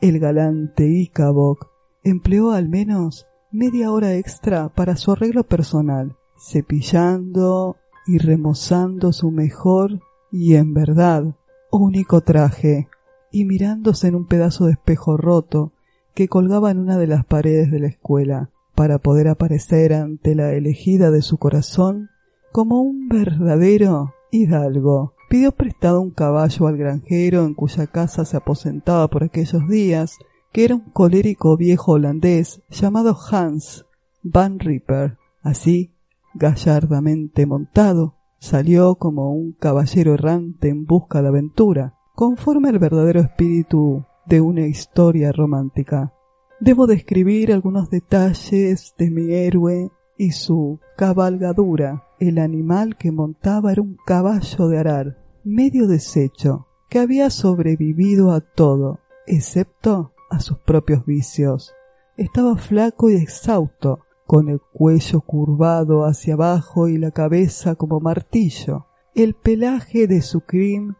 El 0.00 0.18
galante 0.18 0.86
Icabok 0.88 1.68
empleó 2.02 2.52
al 2.52 2.70
menos 2.70 3.26
media 3.52 3.92
hora 3.92 4.14
extra 4.14 4.70
para 4.70 4.96
su 4.96 5.12
arreglo 5.12 5.44
personal, 5.44 6.16
cepillando 6.38 7.76
y 8.06 8.16
remozando 8.16 9.12
su 9.12 9.30
mejor 9.30 10.00
y 10.32 10.54
en 10.54 10.72
verdad 10.72 11.36
único 11.70 12.22
traje, 12.22 12.88
y 13.30 13.44
mirándose 13.44 14.08
en 14.08 14.14
un 14.14 14.26
pedazo 14.26 14.64
de 14.64 14.72
espejo 14.72 15.18
roto 15.18 15.72
que 16.14 16.28
colgaba 16.28 16.70
en 16.70 16.78
una 16.78 16.96
de 16.96 17.06
las 17.06 17.26
paredes 17.26 17.70
de 17.70 17.78
la 17.78 17.88
escuela, 17.88 18.50
para 18.80 18.98
poder 18.98 19.28
aparecer 19.28 19.92
ante 19.92 20.34
la 20.34 20.54
elegida 20.54 21.10
de 21.10 21.20
su 21.20 21.36
corazón 21.36 22.08
como 22.50 22.80
un 22.80 23.08
verdadero 23.08 24.14
hidalgo. 24.30 25.12
Pidió 25.28 25.52
prestado 25.52 26.00
un 26.00 26.12
caballo 26.12 26.66
al 26.66 26.78
granjero 26.78 27.44
en 27.44 27.52
cuya 27.52 27.88
casa 27.88 28.24
se 28.24 28.38
aposentaba 28.38 29.06
por 29.08 29.22
aquellos 29.22 29.68
días, 29.68 30.16
que 30.50 30.64
era 30.64 30.76
un 30.76 30.90
colérico 30.92 31.58
viejo 31.58 31.92
holandés 31.92 32.62
llamado 32.70 33.14
Hans 33.30 33.84
Van 34.22 34.58
Ripper. 34.58 35.18
Así, 35.42 35.92
gallardamente 36.32 37.44
montado, 37.44 38.14
salió 38.38 38.94
como 38.94 39.30
un 39.30 39.52
caballero 39.52 40.14
errante 40.14 40.70
en 40.70 40.86
busca 40.86 41.20
de 41.20 41.28
aventura, 41.28 41.98
conforme 42.14 42.70
al 42.70 42.78
verdadero 42.78 43.20
espíritu 43.20 44.06
de 44.24 44.40
una 44.40 44.66
historia 44.66 45.32
romántica. 45.32 46.14
Debo 46.60 46.86
describir 46.86 47.54
algunos 47.54 47.88
detalles 47.88 48.94
de 48.98 49.10
mi 49.10 49.32
héroe 49.32 49.90
y 50.18 50.32
su 50.32 50.78
cabalgadura. 50.98 52.04
El 52.18 52.38
animal 52.38 52.98
que 52.98 53.10
montaba 53.10 53.72
era 53.72 53.80
un 53.80 53.96
caballo 54.04 54.68
de 54.68 54.78
arar, 54.78 55.18
medio 55.42 55.86
deshecho, 55.86 56.66
que 56.90 56.98
había 56.98 57.30
sobrevivido 57.30 58.30
a 58.30 58.42
todo, 58.42 59.00
excepto 59.26 60.12
a 60.28 60.40
sus 60.40 60.58
propios 60.58 61.06
vicios. 61.06 61.72
Estaba 62.18 62.58
flaco 62.58 63.08
y 63.08 63.14
exhausto, 63.14 64.00
con 64.26 64.50
el 64.50 64.60
cuello 64.60 65.22
curvado 65.22 66.04
hacia 66.04 66.34
abajo 66.34 66.88
y 66.88 66.98
la 66.98 67.10
cabeza 67.10 67.74
como 67.74 68.00
martillo. 68.00 68.84
El 69.14 69.32
pelaje 69.32 70.06
de 70.06 70.20
su 70.20 70.42
crin 70.42 70.94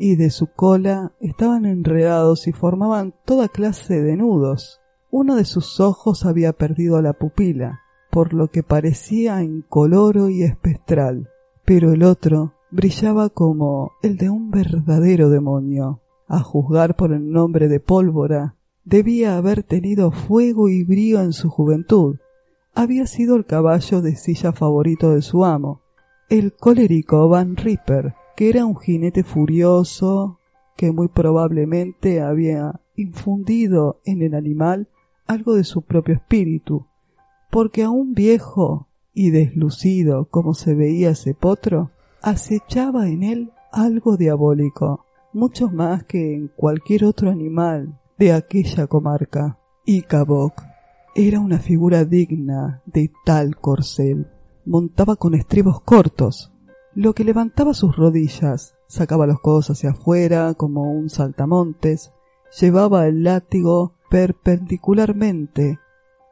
y 0.00 0.16
de 0.16 0.30
su 0.30 0.48
cola 0.48 1.12
estaban 1.20 1.64
enredados 1.64 2.48
y 2.48 2.52
formaban 2.52 3.14
toda 3.24 3.46
clase 3.48 4.02
de 4.02 4.16
nudos. 4.16 4.80
Uno 5.18 5.36
de 5.36 5.46
sus 5.46 5.80
ojos 5.80 6.26
había 6.26 6.52
perdido 6.52 7.00
la 7.00 7.14
pupila, 7.14 7.80
por 8.10 8.34
lo 8.34 8.48
que 8.48 8.62
parecía 8.62 9.42
incoloro 9.42 10.28
y 10.28 10.42
espectral, 10.42 11.30
pero 11.64 11.90
el 11.90 12.02
otro 12.02 12.52
brillaba 12.70 13.30
como 13.30 13.92
el 14.02 14.18
de 14.18 14.28
un 14.28 14.50
verdadero 14.50 15.30
demonio. 15.30 16.02
A 16.28 16.40
juzgar 16.40 16.96
por 16.96 17.14
el 17.14 17.30
nombre 17.30 17.68
de 17.68 17.80
pólvora, 17.80 18.56
debía 18.84 19.38
haber 19.38 19.62
tenido 19.62 20.10
fuego 20.10 20.68
y 20.68 20.84
brío 20.84 21.22
en 21.22 21.32
su 21.32 21.48
juventud. 21.48 22.16
Había 22.74 23.06
sido 23.06 23.36
el 23.36 23.46
caballo 23.46 24.02
de 24.02 24.16
silla 24.16 24.52
favorito 24.52 25.12
de 25.14 25.22
su 25.22 25.46
amo, 25.46 25.80
el 26.28 26.52
colérico 26.52 27.26
Van 27.30 27.56
Ripper, 27.56 28.12
que 28.36 28.50
era 28.50 28.66
un 28.66 28.76
jinete 28.76 29.24
furioso 29.24 30.40
que 30.76 30.92
muy 30.92 31.08
probablemente 31.08 32.20
había 32.20 32.82
infundido 32.96 34.02
en 34.04 34.20
el 34.20 34.34
animal 34.34 34.90
algo 35.26 35.54
de 35.54 35.64
su 35.64 35.82
propio 35.82 36.14
espíritu, 36.14 36.86
porque 37.50 37.82
aún 37.82 38.14
viejo 38.14 38.88
y 39.14 39.30
deslucido 39.30 40.26
como 40.26 40.54
se 40.54 40.74
veía 40.74 41.10
ese 41.10 41.34
potro, 41.34 41.90
acechaba 42.22 43.08
en 43.08 43.22
él 43.22 43.52
algo 43.72 44.16
diabólico, 44.16 45.04
mucho 45.32 45.68
más 45.68 46.04
que 46.04 46.34
en 46.34 46.48
cualquier 46.48 47.04
otro 47.04 47.30
animal 47.30 47.98
de 48.18 48.32
aquella 48.32 48.86
comarca. 48.86 49.58
Y 49.84 50.04
era 51.14 51.40
una 51.40 51.58
figura 51.58 52.04
digna 52.04 52.82
de 52.86 53.10
tal 53.24 53.56
corcel. 53.56 54.26
Montaba 54.64 55.16
con 55.16 55.34
estribos 55.34 55.80
cortos, 55.80 56.52
lo 56.94 57.14
que 57.14 57.24
levantaba 57.24 57.74
sus 57.74 57.94
rodillas, 57.94 58.74
sacaba 58.86 59.26
los 59.26 59.40
codos 59.40 59.68
hacia 59.70 59.90
afuera 59.90 60.54
como 60.54 60.90
un 60.92 61.10
saltamontes, 61.10 62.12
llevaba 62.58 63.06
el 63.06 63.22
látigo 63.22 63.95
perpendicularmente, 64.10 65.78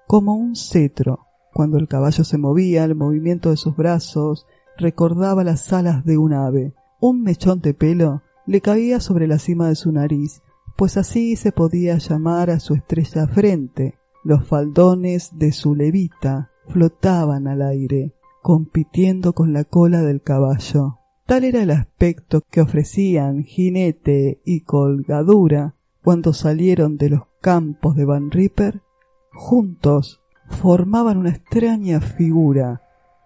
como 0.07 0.35
un 0.35 0.57
cetro. 0.57 1.27
Cuando 1.53 1.79
el 1.79 1.89
caballo 1.89 2.25
se 2.25 2.39
movía, 2.39 2.85
el 2.85 2.95
movimiento 2.95 3.51
de 3.51 3.57
sus 3.57 3.77
brazos 3.77 4.47
recordaba 4.77 5.45
las 5.45 5.73
alas 5.73 6.05
de 6.05 6.19
un 6.19 6.33
ave. 6.33 6.75
Un 7.01 7.23
mechón 7.23 7.61
de 7.61 7.75
pelo 7.75 8.23
le 8.47 8.61
caía 8.61 9.01
sobre 9.01 9.27
la 9.27 9.39
cima 9.39 9.69
de 9.69 9.75
su 9.75 9.93
nariz, 9.93 10.43
pues 10.77 10.97
así 10.97 11.37
se 11.37 11.53
podía 11.53 11.99
llamar 11.99 12.51
a 12.51 12.61
su 12.61 12.75
estrella 12.75 13.27
frente. 13.29 13.95
Los 14.25 14.47
faldones 14.47 15.31
de 15.39 15.53
su 15.53 15.75
levita 15.75 16.51
flotaban 16.69 17.47
al 17.47 17.63
aire, 17.63 18.15
compitiendo 18.43 19.33
con 19.33 19.53
la 19.53 19.65
cola 19.65 20.03
del 20.03 20.23
caballo. 20.23 20.99
Tal 21.27 21.45
era 21.45 21.63
el 21.63 21.71
aspecto 21.71 22.43
que 22.51 22.61
ofrecían 22.61 23.45
jinete 23.45 24.41
y 24.45 24.61
colgadura 24.61 25.75
cuando 26.05 26.35
salieron 26.35 26.99
de 26.99 27.09
los 27.09 27.23
campos 27.41 27.97
de 27.97 28.05
Van 28.05 28.31
Ripper, 28.31 28.83
juntos 29.33 30.21
formaban 30.51 31.17
una 31.17 31.31
extraña 31.31 32.03
figura, 32.03 32.83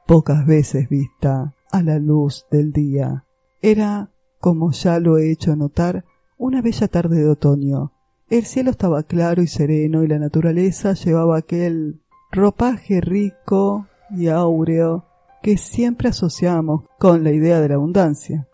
pocas 0.07 0.47
veces 0.47 0.89
vista 0.89 1.55
a 1.73 1.83
la 1.83 1.99
luz 1.99 2.47
del 2.53 2.73
día. 2.73 3.25
Era, 3.61 4.11
como 4.39 4.71
ya 4.71 5.01
lo 5.01 5.19
he 5.19 5.33
hecho 5.33 5.57
notar, 5.57 6.05
una 6.37 6.63
bella 6.63 6.87
tarde 6.87 7.19
de 7.19 7.29
otoño. 7.29 7.91
El 8.31 8.45
cielo 8.45 8.71
estaba 8.71 9.03
claro 9.03 9.43
y 9.43 9.49
sereno 9.49 10.05
y 10.05 10.07
la 10.07 10.21
naturaleza 10.21 10.93
llevaba 10.93 11.37
aquel 11.37 12.01
ropaje 12.31 13.01
rico 13.01 13.89
y 14.11 14.29
áureo 14.29 15.05
que 15.43 15.57
siempre 15.57 16.11
asociamos 16.11 16.85
con 17.01 17.25
la 17.25 17.33
idea 17.33 17.61
de 17.61 17.71
la 17.71 17.75
abundancia. 17.75 18.47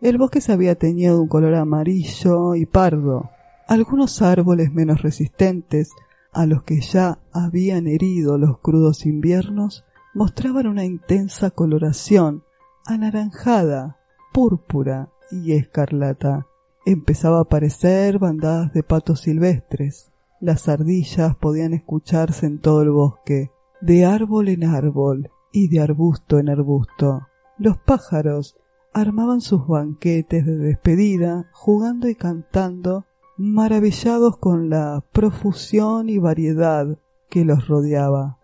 El 0.00 0.18
bosque 0.18 0.40
se 0.40 0.52
había 0.52 0.76
teñido 0.76 1.20
un 1.20 1.28
color 1.28 1.54
amarillo 1.54 2.54
y 2.54 2.66
pardo, 2.66 3.30
algunos 3.68 4.22
árboles 4.22 4.72
menos 4.72 5.02
resistentes, 5.02 5.90
a 6.32 6.46
los 6.46 6.62
que 6.64 6.80
ya 6.80 7.18
habían 7.32 7.86
herido 7.86 8.38
los 8.38 8.58
crudos 8.58 9.06
inviernos, 9.06 9.84
mostraban 10.14 10.66
una 10.66 10.84
intensa 10.84 11.50
coloración, 11.50 12.44
anaranjada, 12.86 13.98
púrpura 14.32 15.10
y 15.30 15.52
escarlata. 15.52 16.46
Empezaba 16.84 17.38
a 17.38 17.42
aparecer 17.42 18.18
bandadas 18.18 18.72
de 18.72 18.82
patos 18.82 19.20
silvestres. 19.20 20.10
Las 20.40 20.68
ardillas 20.68 21.36
podían 21.36 21.74
escucharse 21.74 22.46
en 22.46 22.60
todo 22.60 22.82
el 22.82 22.90
bosque, 22.90 23.52
de 23.80 24.04
árbol 24.04 24.48
en 24.48 24.64
árbol 24.64 25.30
y 25.52 25.68
de 25.68 25.80
arbusto 25.80 26.38
en 26.38 26.48
arbusto. 26.48 27.28
Los 27.58 27.78
pájaros 27.78 28.56
armaban 28.92 29.40
sus 29.40 29.66
banquetes 29.66 30.44
de 30.44 30.56
despedida, 30.56 31.48
jugando 31.52 32.08
y 32.08 32.14
cantando 32.14 33.06
maravillados 33.36 34.36
con 34.36 34.70
la 34.70 35.04
profusión 35.12 36.08
y 36.08 36.18
variedad 36.18 36.98
que 37.30 37.44
los 37.44 37.66
rodeaba. 37.66 38.38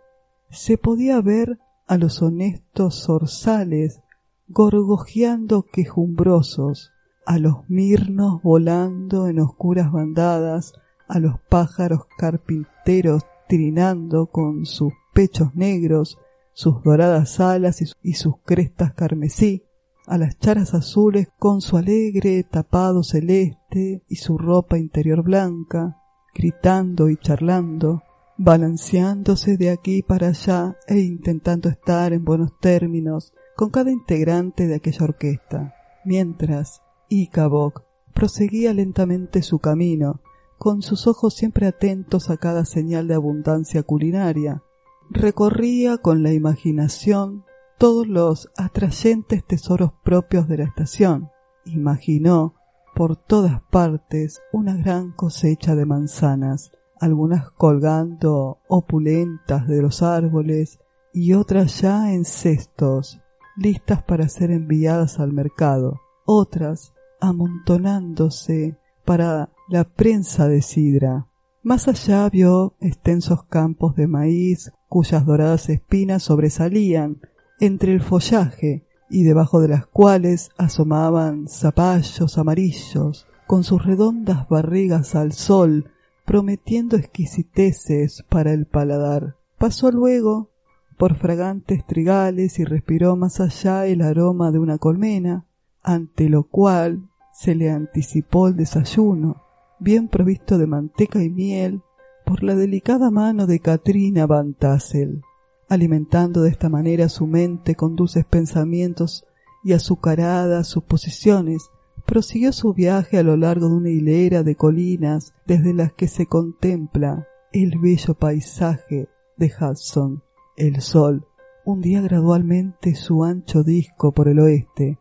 se 0.50 0.78
podía 0.78 1.20
ver 1.20 1.58
a 1.86 1.98
los 1.98 2.22
honestos 2.22 3.02
zorzales 3.04 4.00
gorgojeando 4.48 5.64
quejumbrosos, 5.70 6.90
a 7.26 7.38
los 7.38 7.68
mirnos 7.68 8.42
volando 8.42 9.28
en 9.28 9.40
oscuras 9.40 9.92
bandadas, 9.92 10.72
a 11.06 11.18
los 11.18 11.34
pájaros 11.50 12.06
carpinteros 12.16 13.24
trinando 13.48 14.26
con 14.26 14.64
sus 14.64 14.92
pechos 15.12 15.54
negros, 15.54 16.18
sus 16.52 16.82
doradas 16.82 17.40
alas 17.40 17.82
y 18.02 18.14
sus 18.14 18.34
crestas 18.44 18.94
carmesí, 18.94 19.67
a 20.08 20.16
las 20.16 20.38
charas 20.38 20.74
azules 20.74 21.28
con 21.38 21.60
su 21.60 21.76
alegre 21.76 22.42
tapado 22.42 23.02
celeste 23.02 24.02
y 24.08 24.16
su 24.16 24.38
ropa 24.38 24.78
interior 24.78 25.22
blanca, 25.22 25.98
gritando 26.34 27.10
y 27.10 27.16
charlando, 27.16 28.02
balanceándose 28.38 29.56
de 29.56 29.70
aquí 29.70 30.02
para 30.02 30.28
allá 30.28 30.76
e 30.86 30.98
intentando 31.00 31.68
estar 31.68 32.12
en 32.12 32.24
buenos 32.24 32.58
términos 32.58 33.34
con 33.54 33.70
cada 33.70 33.90
integrante 33.90 34.66
de 34.66 34.76
aquella 34.76 35.04
orquesta, 35.04 35.74
mientras 36.04 36.80
Icabok 37.08 37.82
proseguía 38.14 38.72
lentamente 38.72 39.42
su 39.42 39.58
camino, 39.58 40.20
con 40.56 40.82
sus 40.82 41.06
ojos 41.06 41.34
siempre 41.34 41.66
atentos 41.66 42.30
a 42.30 42.36
cada 42.36 42.64
señal 42.64 43.08
de 43.08 43.14
abundancia 43.14 43.82
culinaria. 43.82 44.62
Recorría 45.10 45.98
con 45.98 46.22
la 46.22 46.32
imaginación 46.32 47.44
todos 47.78 48.08
los 48.08 48.50
atrayentes 48.56 49.44
tesoros 49.44 49.92
propios 50.02 50.48
de 50.48 50.58
la 50.58 50.64
estación. 50.64 51.30
Imaginó 51.64 52.54
por 52.94 53.16
todas 53.16 53.62
partes 53.70 54.42
una 54.52 54.76
gran 54.76 55.12
cosecha 55.12 55.76
de 55.76 55.86
manzanas, 55.86 56.72
algunas 57.00 57.50
colgando 57.52 58.58
opulentas 58.68 59.68
de 59.68 59.80
los 59.80 60.02
árboles 60.02 60.80
y 61.12 61.34
otras 61.34 61.80
ya 61.80 62.12
en 62.12 62.24
cestos, 62.24 63.20
listas 63.56 64.02
para 64.02 64.28
ser 64.28 64.50
enviadas 64.50 65.20
al 65.20 65.32
mercado, 65.32 66.00
otras 66.26 66.92
amontonándose 67.20 68.76
para 69.04 69.50
la 69.68 69.84
prensa 69.84 70.48
de 70.48 70.62
sidra. 70.62 71.28
Más 71.62 71.86
allá 71.86 72.28
vio 72.28 72.74
extensos 72.80 73.44
campos 73.44 73.94
de 73.94 74.08
maíz 74.08 74.72
cuyas 74.88 75.24
doradas 75.24 75.68
espinas 75.68 76.24
sobresalían 76.24 77.20
entre 77.60 77.92
el 77.92 78.00
follaje 78.00 78.84
y 79.10 79.24
debajo 79.24 79.60
de 79.60 79.68
las 79.68 79.86
cuales 79.86 80.50
asomaban 80.58 81.48
zapallos 81.48 82.38
amarillos 82.38 83.26
con 83.46 83.64
sus 83.64 83.84
redondas 83.84 84.48
barrigas 84.48 85.14
al 85.14 85.32
sol 85.32 85.90
prometiendo 86.24 86.96
exquisiteces 86.96 88.22
para 88.28 88.52
el 88.52 88.66
paladar. 88.66 89.36
Pasó 89.56 89.90
luego 89.90 90.50
por 90.98 91.16
fragantes 91.16 91.86
trigales 91.86 92.58
y 92.58 92.64
respiró 92.64 93.16
más 93.16 93.40
allá 93.40 93.86
el 93.86 94.02
aroma 94.02 94.52
de 94.52 94.58
una 94.58 94.76
colmena, 94.76 95.46
ante 95.82 96.28
lo 96.28 96.42
cual 96.42 97.08
se 97.32 97.54
le 97.54 97.70
anticipó 97.70 98.48
el 98.48 98.56
desayuno, 98.56 99.42
bien 99.78 100.08
provisto 100.08 100.58
de 100.58 100.66
manteca 100.66 101.22
y 101.22 101.30
miel, 101.30 101.80
por 102.26 102.42
la 102.42 102.54
delicada 102.54 103.10
mano 103.10 103.46
de 103.46 103.60
Katrina 103.60 104.26
Van 104.26 104.52
Tassel, 104.52 105.22
alimentando 105.68 106.42
de 106.42 106.50
esta 106.50 106.68
manera 106.68 107.08
su 107.08 107.26
mente 107.26 107.74
con 107.74 107.94
dulces 107.94 108.24
pensamientos 108.24 109.24
y 109.62 109.72
azucaradas 109.72 110.68
suposiciones, 110.68 111.70
prosiguió 112.06 112.52
su 112.52 112.72
viaje 112.72 113.18
a 113.18 113.22
lo 113.22 113.36
largo 113.36 113.68
de 113.68 113.74
una 113.74 113.90
hilera 113.90 114.42
de 114.42 114.56
colinas 114.56 115.34
desde 115.46 115.74
las 115.74 115.92
que 115.92 116.08
se 116.08 116.26
contempla 116.26 117.28
el 117.52 117.78
bello 117.78 118.14
paisaje 118.14 119.08
de 119.36 119.52
Hudson. 119.60 120.22
El 120.56 120.80
sol 120.80 121.26
hundía 121.64 122.00
gradualmente 122.00 122.94
su 122.94 123.24
ancho 123.24 123.62
disco 123.62 124.12
por 124.12 124.28
el 124.28 124.38
oeste. 124.38 124.98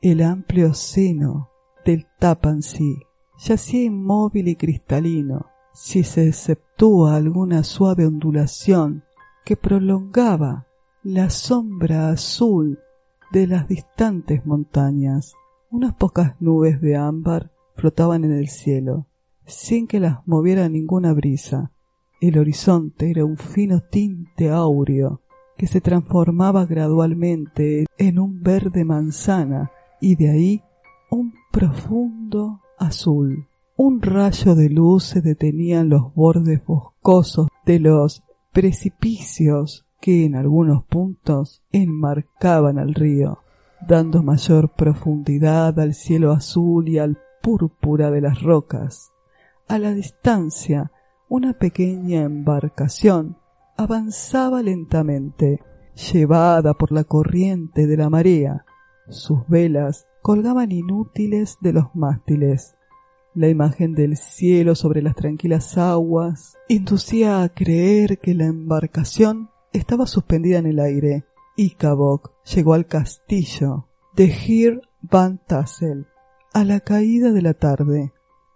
El 0.00 0.22
amplio 0.22 0.74
seno 0.74 1.50
del 1.84 2.06
Tappan-Zee 2.20 3.00
yacía 3.38 3.84
inmóvil 3.84 4.48
y 4.48 4.56
cristalino, 4.56 5.46
si 5.72 6.04
se 6.04 6.28
exceptúa 6.28 7.16
alguna 7.16 7.64
suave 7.64 8.06
ondulación 8.06 9.02
que 9.44 9.56
prolongaba 9.56 10.66
la 11.02 11.28
sombra 11.28 12.08
azul 12.08 12.78
de 13.30 13.46
las 13.46 13.68
distantes 13.68 14.46
montañas. 14.46 15.34
Unas 15.70 15.94
pocas 15.94 16.40
nubes 16.40 16.80
de 16.80 16.96
ámbar 16.96 17.50
flotaban 17.74 18.24
en 18.24 18.32
el 18.32 18.48
cielo, 18.48 19.06
sin 19.44 19.86
que 19.86 20.00
las 20.00 20.26
moviera 20.26 20.68
ninguna 20.68 21.12
brisa. 21.12 21.72
El 22.20 22.38
horizonte 22.38 23.10
era 23.10 23.24
un 23.24 23.36
fino 23.36 23.80
tinte 23.80 24.48
áureo 24.50 25.20
que 25.56 25.66
se 25.66 25.80
transformaba 25.80 26.64
gradualmente 26.64 27.86
en 27.98 28.18
un 28.18 28.42
verde 28.42 28.84
manzana 28.84 29.70
y 30.00 30.16
de 30.16 30.30
ahí 30.30 30.62
un 31.10 31.34
profundo 31.52 32.60
azul. 32.78 33.46
Un 33.76 34.00
rayo 34.00 34.54
de 34.54 34.70
luz 34.70 35.04
se 35.04 35.20
detenía 35.20 35.80
en 35.80 35.90
los 35.90 36.14
bordes 36.14 36.64
boscosos 36.64 37.48
de 37.66 37.80
los 37.80 38.23
precipicios 38.54 39.84
que 40.00 40.24
en 40.24 40.34
algunos 40.34 40.84
puntos 40.84 41.62
enmarcaban 41.72 42.78
al 42.78 42.94
río 42.94 43.44
dando 43.86 44.22
mayor 44.22 44.70
profundidad 44.70 45.78
al 45.78 45.94
cielo 45.94 46.32
azul 46.32 46.88
y 46.88 46.98
al 46.98 47.18
púrpura 47.42 48.10
de 48.10 48.20
las 48.20 48.42
rocas. 48.42 49.12
A 49.68 49.78
la 49.78 49.92
distancia, 49.92 50.90
una 51.28 51.54
pequeña 51.54 52.22
embarcación 52.22 53.36
avanzaba 53.76 54.62
lentamente, 54.62 55.60
llevada 56.12 56.74
por 56.74 56.92
la 56.92 57.04
corriente 57.04 57.86
de 57.86 57.96
la 57.96 58.10
marea. 58.10 58.64
Sus 59.08 59.46
velas 59.48 60.06
colgaban 60.22 60.72
inútiles 60.72 61.58
de 61.60 61.72
los 61.72 61.94
mástiles. 61.94 62.73
La 63.34 63.48
imagen 63.48 63.94
del 63.94 64.16
cielo 64.16 64.76
sobre 64.76 65.02
las 65.02 65.16
tranquilas 65.16 65.76
aguas 65.76 66.56
inducía 66.68 67.42
a 67.42 67.48
creer 67.48 68.20
que 68.20 68.32
la 68.32 68.44
embarcación 68.44 69.50
estaba 69.72 70.06
suspendida 70.06 70.58
en 70.58 70.66
el 70.66 70.78
aire 70.78 71.24
Icabok 71.56 72.32
llegó 72.44 72.74
al 72.74 72.86
castillo 72.86 73.88
de 74.14 74.26
Hir 74.26 74.82
Van 75.02 75.40
Tassel 75.46 76.06
a 76.52 76.62
la 76.62 76.78
caída 76.78 77.32
de 77.32 77.42
la 77.42 77.54
tarde. 77.54 78.12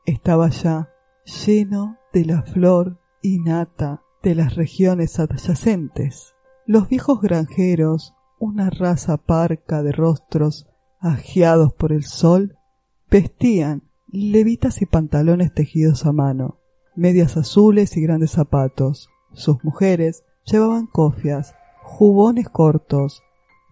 Estaba 0.06 0.48
ya 0.50 0.90
lleno 1.24 1.96
de 2.12 2.24
la 2.24 2.42
flor 2.42 3.00
innata 3.20 4.02
de 4.22 4.36
las 4.36 4.54
regiones 4.54 5.18
adyacentes. 5.18 6.36
Los 6.66 6.88
viejos 6.88 7.20
granjeros, 7.20 8.14
una 8.38 8.70
raza 8.70 9.16
parca 9.16 9.82
de 9.82 9.90
rostros 9.90 10.68
ajeados 11.00 11.72
por 11.72 11.92
el 11.92 12.04
sol, 12.04 12.56
vestían 13.10 13.87
levitas 14.08 14.82
y 14.82 14.86
pantalones 14.86 15.52
tejidos 15.52 16.06
a 16.06 16.12
mano, 16.12 16.58
medias 16.94 17.36
azules 17.36 17.96
y 17.96 18.02
grandes 18.02 18.32
zapatos. 18.32 19.10
Sus 19.32 19.62
mujeres 19.62 20.24
llevaban 20.44 20.86
cofias 20.86 21.54
jubones 21.88 22.48
cortos, 22.48 23.22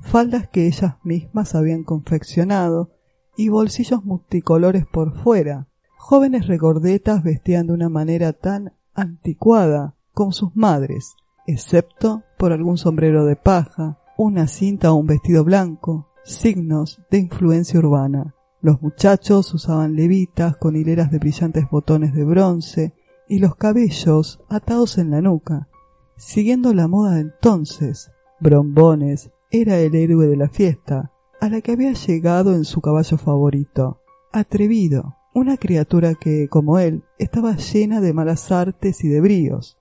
faldas 0.00 0.48
que 0.48 0.66
ellas 0.66 0.96
mismas 1.04 1.54
habían 1.54 1.84
confeccionado 1.84 2.90
y 3.36 3.50
bolsillos 3.50 4.04
multicolores 4.04 4.86
por 4.86 5.16
fuera. 5.22 5.68
Jóvenes 5.98 6.46
regordetas 6.46 7.22
vestían 7.22 7.66
de 7.66 7.74
una 7.74 7.88
manera 7.88 8.32
tan 8.32 8.72
anticuada 8.94 9.94
como 10.12 10.32
sus 10.32 10.56
madres, 10.56 11.14
excepto 11.46 12.22
por 12.38 12.52
algún 12.52 12.78
sombrero 12.78 13.26
de 13.26 13.36
paja, 13.36 13.98
una 14.16 14.48
cinta 14.48 14.92
o 14.92 14.96
un 14.96 15.06
vestido 15.06 15.44
blanco, 15.44 16.08
signos 16.24 17.02
de 17.10 17.18
influencia 17.18 17.78
urbana. 17.78 18.35
Los 18.66 18.82
muchachos 18.82 19.54
usaban 19.54 19.94
levitas 19.94 20.56
con 20.56 20.74
hileras 20.74 21.12
de 21.12 21.20
brillantes 21.20 21.70
botones 21.70 22.12
de 22.14 22.24
bronce 22.24 22.94
y 23.28 23.38
los 23.38 23.54
cabellos 23.54 24.40
atados 24.48 24.98
en 24.98 25.12
la 25.12 25.20
nuca, 25.20 25.68
Siguiendo 26.16 26.74
la 26.74 26.88
moda 26.88 27.14
de 27.14 27.20
entonces, 27.20 28.10
Brombones 28.40 29.30
era 29.52 29.78
el 29.78 29.94
héroe 29.94 30.26
de 30.26 30.36
la 30.36 30.48
fiesta, 30.48 31.12
a 31.40 31.48
la 31.48 31.60
que 31.60 31.70
había 31.70 31.92
llegado 31.92 32.56
en 32.56 32.64
su 32.64 32.80
caballo 32.80 33.16
favorito. 33.18 34.02
Atrevido, 34.32 35.14
una 35.32 35.58
criatura 35.58 36.16
que, 36.16 36.48
como 36.48 36.80
él, 36.80 37.04
estaba 37.20 37.54
llena 37.54 38.00
de 38.00 38.14
malas 38.14 38.50
artes 38.50 39.04
y 39.04 39.08
de 39.08 39.20
bríos, 39.20 39.78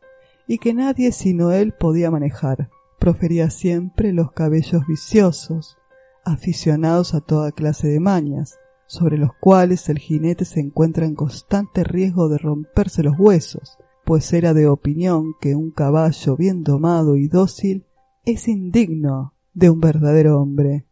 y 0.47 0.59
que 0.59 0.75
nadie 0.75 1.11
sino 1.11 1.51
él 1.51 1.73
podía 1.73 2.11
manejar. 2.11 2.69
Profería 2.99 3.49
siempre 3.49 4.13
los 4.13 4.31
cabellos 4.31 4.85
viciosos, 4.87 5.75
aficionados 6.23 7.15
a 7.15 7.21
toda 7.21 7.51
clase 7.51 7.87
de 7.87 7.99
mañas, 7.99 8.59
sobre 8.87 9.17
los 9.17 9.31
cuales 9.39 9.89
el 9.89 9.99
jinete 9.99 10.45
se 10.45 10.59
encuentra 10.59 11.05
en 11.05 11.15
constante 11.15 11.83
riesgo 11.83 12.29
de 12.29 12.37
romperse 12.37 13.03
los 13.03 13.15
huesos, 13.17 13.77
pues 14.05 14.31
era 14.33 14.53
de 14.53 14.67
opinión 14.67 15.33
que 15.41 15.55
un 15.55 15.71
caballo 15.71 16.37
bien 16.37 16.63
domado 16.63 17.17
y 17.17 17.27
dócil 17.27 17.85
es 18.25 18.47
indigno 18.47 19.33
de 19.53 19.69
un 19.69 19.79
verdadero 19.79 20.39
hombre. 20.39 20.85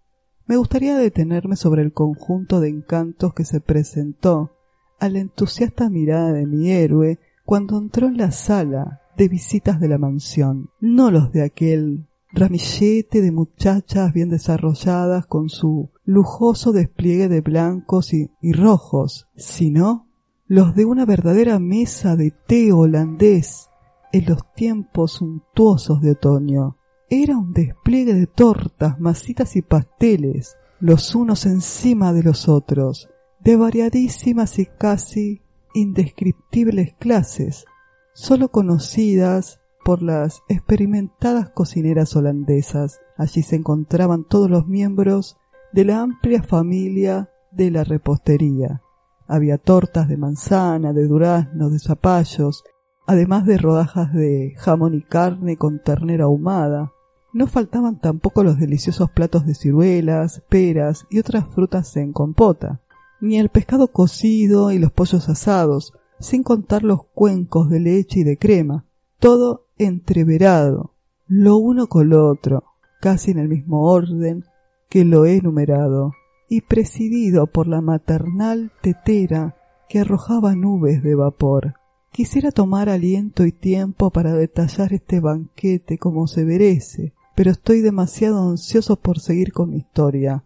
Me 0.45 0.57
gustaría 0.57 0.97
detenerme 0.97 1.55
sobre 1.55 1.83
el 1.83 1.93
conjunto 1.93 2.59
de 2.59 2.69
encantos 2.69 3.33
que 3.33 3.45
se 3.45 3.61
presentó 3.61 4.51
a 4.99 5.09
la 5.09 5.19
entusiasta 5.19 5.89
mirada 5.89 6.33
de 6.33 6.45
mi 6.45 6.71
héroe 6.71 7.19
cuando 7.45 7.77
entró 7.77 8.07
en 8.07 8.17
la 8.17 8.31
sala 8.31 9.01
de 9.17 9.27
visitas 9.27 9.79
de 9.79 9.87
la 9.87 9.97
mansión, 9.97 10.69
no 10.79 11.11
los 11.11 11.31
de 11.31 11.43
aquel 11.43 12.07
ramillete 12.31 13.21
de 13.21 13.31
muchachas 13.31 14.11
bien 14.11 14.29
desarrolladas 14.29 15.27
con 15.27 15.49
su 15.49 15.91
lujoso 16.05 16.71
despliegue 16.71 17.29
de 17.29 17.41
blancos 17.41 18.13
y, 18.13 18.29
rojos, 18.53 19.27
sino 19.35 20.07
los 20.47 20.75
de 20.75 20.85
una 20.85 21.05
verdadera 21.05 21.59
mesa 21.59 22.15
de 22.15 22.31
té 22.31 22.71
holandés 22.73 23.69
en 24.11 24.25
los 24.25 24.53
tiempos 24.53 25.13
suntuosos 25.13 26.01
de 26.01 26.11
otoño. 26.11 26.77
Era 27.09 27.37
un 27.37 27.53
despliegue 27.53 28.13
de 28.13 28.27
tortas, 28.27 28.99
masitas 28.99 29.55
y 29.55 29.61
pasteles, 29.61 30.57
los 30.79 31.15
unos 31.15 31.45
encima 31.45 32.11
de 32.11 32.23
los 32.23 32.49
otros, 32.49 33.09
de 33.39 33.55
variadísimas 33.55 34.59
y 34.59 34.65
casi 34.65 35.41
indescriptibles 35.73 36.93
clases, 36.99 37.65
sólo 38.13 38.49
conocidas 38.49 39.59
por 39.83 40.01
las 40.01 40.43
experimentadas 40.49 41.49
cocineras 41.49 42.15
holandesas. 42.15 42.99
Allí 43.17 43.43
se 43.43 43.55
encontraban 43.55 44.23
todos 44.23 44.49
los 44.49 44.67
miembros 44.67 45.37
de 45.73 45.85
la 45.85 46.01
amplia 46.01 46.43
familia 46.43 47.31
de 47.51 47.71
la 47.71 47.83
repostería. 47.83 48.81
Había 49.27 49.57
tortas 49.57 50.07
de 50.07 50.17
manzana, 50.17 50.93
de 50.93 51.07
durazno, 51.07 51.71
de 51.71 51.79
zapallos, 51.79 52.63
además 53.07 53.45
de 53.45 53.57
rodajas 53.57 54.13
de 54.13 54.53
jamón 54.57 54.93
y 54.93 55.01
carne 55.01 55.57
con 55.57 55.81
ternera 55.81 56.25
ahumada. 56.25 56.91
No 57.33 57.47
faltaban 57.47 57.99
tampoco 57.99 58.43
los 58.43 58.59
deliciosos 58.59 59.09
platos 59.09 59.47
de 59.47 59.55
ciruelas, 59.55 60.43
peras 60.47 61.07
y 61.09 61.17
otras 61.17 61.45
frutas 61.47 61.97
en 61.97 62.13
compota, 62.13 62.81
ni 63.19 63.39
el 63.39 63.49
pescado 63.49 63.87
cocido 63.87 64.71
y 64.71 64.77
los 64.77 64.91
pollos 64.91 65.27
asados, 65.27 65.93
sin 66.19 66.43
contar 66.43 66.83
los 66.83 67.05
cuencos 67.15 67.69
de 67.69 67.79
leche 67.79 68.19
y 68.19 68.23
de 68.23 68.37
crema, 68.37 68.85
todo 69.19 69.65
entreverado, 69.79 70.93
lo 71.25 71.57
uno 71.57 71.87
con 71.87 72.09
lo 72.09 72.29
otro, 72.29 72.63
casi 73.01 73.31
en 73.31 73.39
el 73.39 73.49
mismo 73.49 73.91
orden 73.91 74.45
que 74.93 75.05
lo 75.05 75.25
he 75.25 75.37
enumerado, 75.37 76.13
y 76.47 76.61
presidido 76.61 77.47
por 77.47 77.67
la 77.67 77.81
maternal 77.81 78.71
tetera 78.83 79.57
que 79.89 80.01
arrojaba 80.01 80.53
nubes 80.53 81.01
de 81.01 81.15
vapor. 81.15 81.73
Quisiera 82.11 82.51
tomar 82.51 82.89
aliento 82.89 83.43
y 83.47 83.51
tiempo 83.51 84.11
para 84.11 84.35
detallar 84.35 84.93
este 84.93 85.19
banquete 85.19 85.97
como 85.97 86.27
se 86.27 86.45
merece, 86.45 87.15
pero 87.35 87.49
estoy 87.49 87.81
demasiado 87.81 88.47
ansioso 88.47 88.97
por 88.97 89.19
seguir 89.19 89.51
con 89.51 89.71
mi 89.71 89.77
historia. 89.77 90.43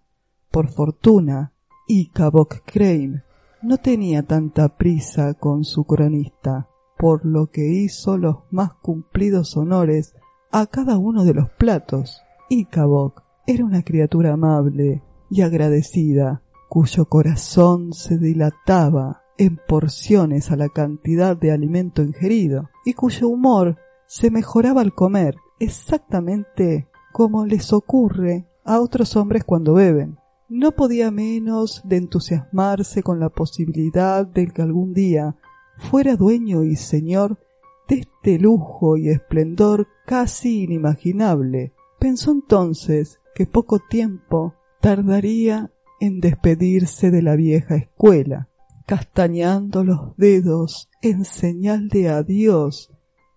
Por 0.49 0.69
fortuna, 0.69 1.51
y 1.85 2.09
Crane 2.11 3.23
no 3.61 3.77
tenía 3.79 4.23
tanta 4.23 4.77
prisa 4.77 5.33
con 5.33 5.65
su 5.65 5.83
cronista, 5.83 6.69
por 6.97 7.25
lo 7.25 7.47
que 7.47 7.67
hizo 7.67 8.17
los 8.17 8.37
más 8.51 8.73
cumplidos 8.75 9.57
honores 9.57 10.15
a 10.53 10.67
cada 10.67 10.97
uno 10.97 11.25
de 11.25 11.33
los 11.33 11.49
platos. 11.49 12.21
Y 12.47 12.63
era 13.47 13.65
una 13.65 13.81
criatura 13.81 14.33
amable 14.33 15.01
y 15.29 15.41
agradecida, 15.41 16.43
cuyo 16.69 17.05
corazón 17.05 17.93
se 17.93 18.17
dilataba 18.17 19.23
en 19.37 19.59
porciones 19.67 20.51
a 20.51 20.55
la 20.55 20.69
cantidad 20.69 21.35
de 21.35 21.51
alimento 21.51 22.03
ingerido, 22.03 22.69
y 22.85 22.93
cuyo 22.93 23.29
humor 23.29 23.77
se 24.05 24.29
mejoraba 24.29 24.81
al 24.81 24.93
comer, 24.93 25.35
exactamente 25.59 26.87
como 27.11 27.45
les 27.45 27.73
ocurre 27.73 28.47
a 28.63 28.79
otros 28.79 29.15
hombres 29.15 29.43
cuando 29.43 29.73
beben 29.73 30.19
no 30.49 30.71
podía 30.71 31.11
menos 31.11 31.81
de 31.83 31.97
entusiasmarse 31.97 33.03
con 33.03 33.19
la 33.19 33.29
posibilidad 33.29 34.25
de 34.25 34.47
que 34.47 34.61
algún 34.61 34.93
día 34.93 35.35
fuera 35.77 36.15
dueño 36.15 36.63
y 36.63 36.75
señor 36.75 37.37
de 37.89 37.99
este 37.99 38.39
lujo 38.39 38.97
y 38.97 39.09
esplendor 39.09 39.87
casi 40.05 40.63
inimaginable. 40.63 41.73
Pensó 41.99 42.31
entonces 42.31 43.19
que 43.37 43.45
poco 43.45 43.77
tiempo 43.77 44.55
tardaría 44.81 45.71
en 45.99 46.21
despedirse 46.21 47.11
de 47.11 47.21
la 47.21 47.35
vieja 47.35 47.75
escuela, 47.75 48.49
castañando 48.87 49.83
los 49.83 50.17
dedos 50.17 50.89
en 51.03 51.23
señal 51.23 51.87
de 51.87 52.09
adiós 52.09 52.91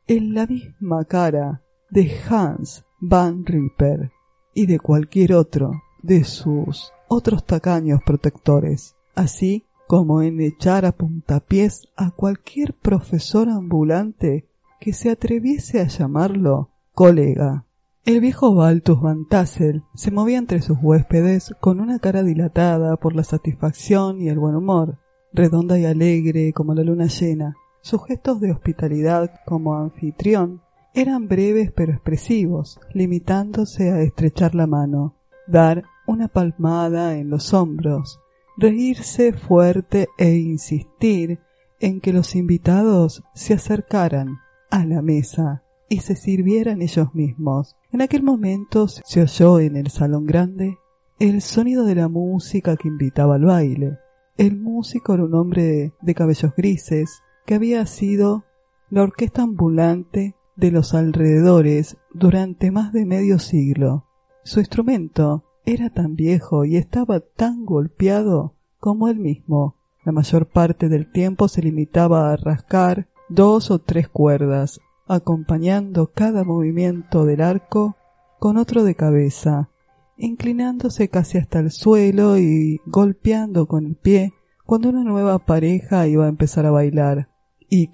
en 0.06 0.32
la 0.32 0.46
misma 0.46 1.04
cara 1.04 1.62
de 1.90 2.10
Hans 2.30 2.86
Van 2.98 3.44
Ripper 3.44 4.10
y 4.54 4.64
de 4.64 4.80
cualquier 4.80 5.34
otro 5.34 5.72
de 6.02 6.24
sus 6.24 6.94
otros 7.06 7.44
tacaños 7.44 8.00
protectores, 8.02 8.96
así 9.14 9.66
como 9.86 10.22
en 10.22 10.40
echar 10.40 10.86
a 10.86 10.92
puntapiés 10.92 11.88
a 11.94 12.10
cualquier 12.10 12.72
profesor 12.72 13.50
ambulante 13.50 14.48
que 14.80 14.94
se 14.94 15.10
atreviese 15.10 15.78
a 15.78 15.88
llamarlo 15.88 16.70
colega. 16.94 17.66
El 18.06 18.20
viejo 18.22 18.54
Baltus 18.54 18.98
Van 18.98 19.26
Tassel 19.28 19.84
se 19.94 20.10
movía 20.10 20.38
entre 20.38 20.62
sus 20.62 20.78
huéspedes 20.80 21.54
con 21.60 21.80
una 21.80 21.98
cara 21.98 22.22
dilatada 22.22 22.96
por 22.96 23.14
la 23.14 23.24
satisfacción 23.24 24.22
y 24.22 24.30
el 24.30 24.38
buen 24.38 24.54
humor, 24.54 24.98
redonda 25.34 25.78
y 25.78 25.84
alegre 25.84 26.54
como 26.54 26.74
la 26.74 26.82
luna 26.82 27.06
llena. 27.06 27.56
Sus 27.82 28.06
gestos 28.06 28.40
de 28.40 28.52
hospitalidad 28.52 29.30
como 29.44 29.76
anfitrión 29.76 30.62
eran 30.94 31.28
breves 31.28 31.72
pero 31.72 31.92
expresivos, 31.92 32.80
limitándose 32.94 33.90
a 33.90 34.00
estrechar 34.00 34.54
la 34.54 34.66
mano, 34.66 35.16
dar 35.46 35.84
una 36.06 36.28
palmada 36.28 37.18
en 37.18 37.28
los 37.28 37.52
hombros, 37.52 38.18
reírse 38.56 39.34
fuerte 39.34 40.08
e 40.16 40.36
insistir 40.36 41.38
en 41.80 42.00
que 42.00 42.14
los 42.14 42.34
invitados 42.34 43.24
se 43.34 43.52
acercaran 43.52 44.38
a 44.70 44.86
la 44.86 45.02
mesa 45.02 45.64
y 45.90 46.00
se 46.00 46.16
sirvieran 46.16 46.80
ellos 46.80 47.14
mismos. 47.14 47.76
En 47.92 48.02
aquel 48.02 48.22
momento 48.22 48.86
se 48.86 49.22
oyó 49.22 49.58
en 49.58 49.76
el 49.76 49.88
salón 49.88 50.24
grande 50.24 50.78
el 51.18 51.42
sonido 51.42 51.84
de 51.84 51.96
la 51.96 52.08
música 52.08 52.76
que 52.76 52.86
invitaba 52.86 53.34
al 53.34 53.44
baile. 53.44 53.98
El 54.36 54.56
músico 54.56 55.14
era 55.14 55.24
un 55.24 55.34
hombre 55.34 55.92
de 56.00 56.14
cabellos 56.14 56.54
grises 56.56 57.22
que 57.46 57.54
había 57.54 57.84
sido 57.86 58.44
la 58.90 59.02
orquesta 59.02 59.42
ambulante 59.42 60.36
de 60.54 60.70
los 60.70 60.94
alrededores 60.94 61.96
durante 62.14 62.70
más 62.70 62.92
de 62.92 63.06
medio 63.06 63.40
siglo. 63.40 64.06
Su 64.44 64.60
instrumento 64.60 65.44
era 65.64 65.90
tan 65.90 66.14
viejo 66.14 66.64
y 66.64 66.76
estaba 66.76 67.18
tan 67.20 67.64
golpeado 67.64 68.54
como 68.78 69.08
él 69.08 69.18
mismo. 69.18 69.76
La 70.04 70.12
mayor 70.12 70.46
parte 70.46 70.88
del 70.88 71.10
tiempo 71.10 71.48
se 71.48 71.60
limitaba 71.60 72.30
a 72.30 72.36
rascar 72.36 73.08
dos 73.28 73.70
o 73.70 73.80
tres 73.80 74.08
cuerdas, 74.08 74.80
acompañando 75.10 76.12
cada 76.14 76.44
movimiento 76.44 77.24
del 77.24 77.40
arco 77.40 77.96
con 78.38 78.56
otro 78.56 78.84
de 78.84 78.94
cabeza, 78.94 79.70
inclinándose 80.16 81.08
casi 81.08 81.38
hasta 81.38 81.58
el 81.58 81.70
suelo 81.70 82.38
y 82.38 82.80
golpeando 82.86 83.66
con 83.66 83.86
el 83.86 83.96
pie 83.96 84.32
cuando 84.64 84.90
una 84.90 85.02
nueva 85.02 85.38
pareja 85.40 86.06
iba 86.06 86.26
a 86.26 86.28
empezar 86.28 86.64
a 86.64 86.70
bailar. 86.70 87.28
Y 87.68 87.90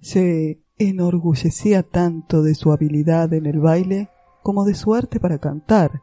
se 0.00 0.60
enorgullecía 0.78 1.82
tanto 1.82 2.42
de 2.42 2.54
su 2.54 2.70
habilidad 2.70 3.32
en 3.32 3.46
el 3.46 3.60
baile 3.60 4.10
como 4.42 4.64
de 4.64 4.74
su 4.74 4.94
arte 4.94 5.18
para 5.20 5.38
cantar, 5.38 6.02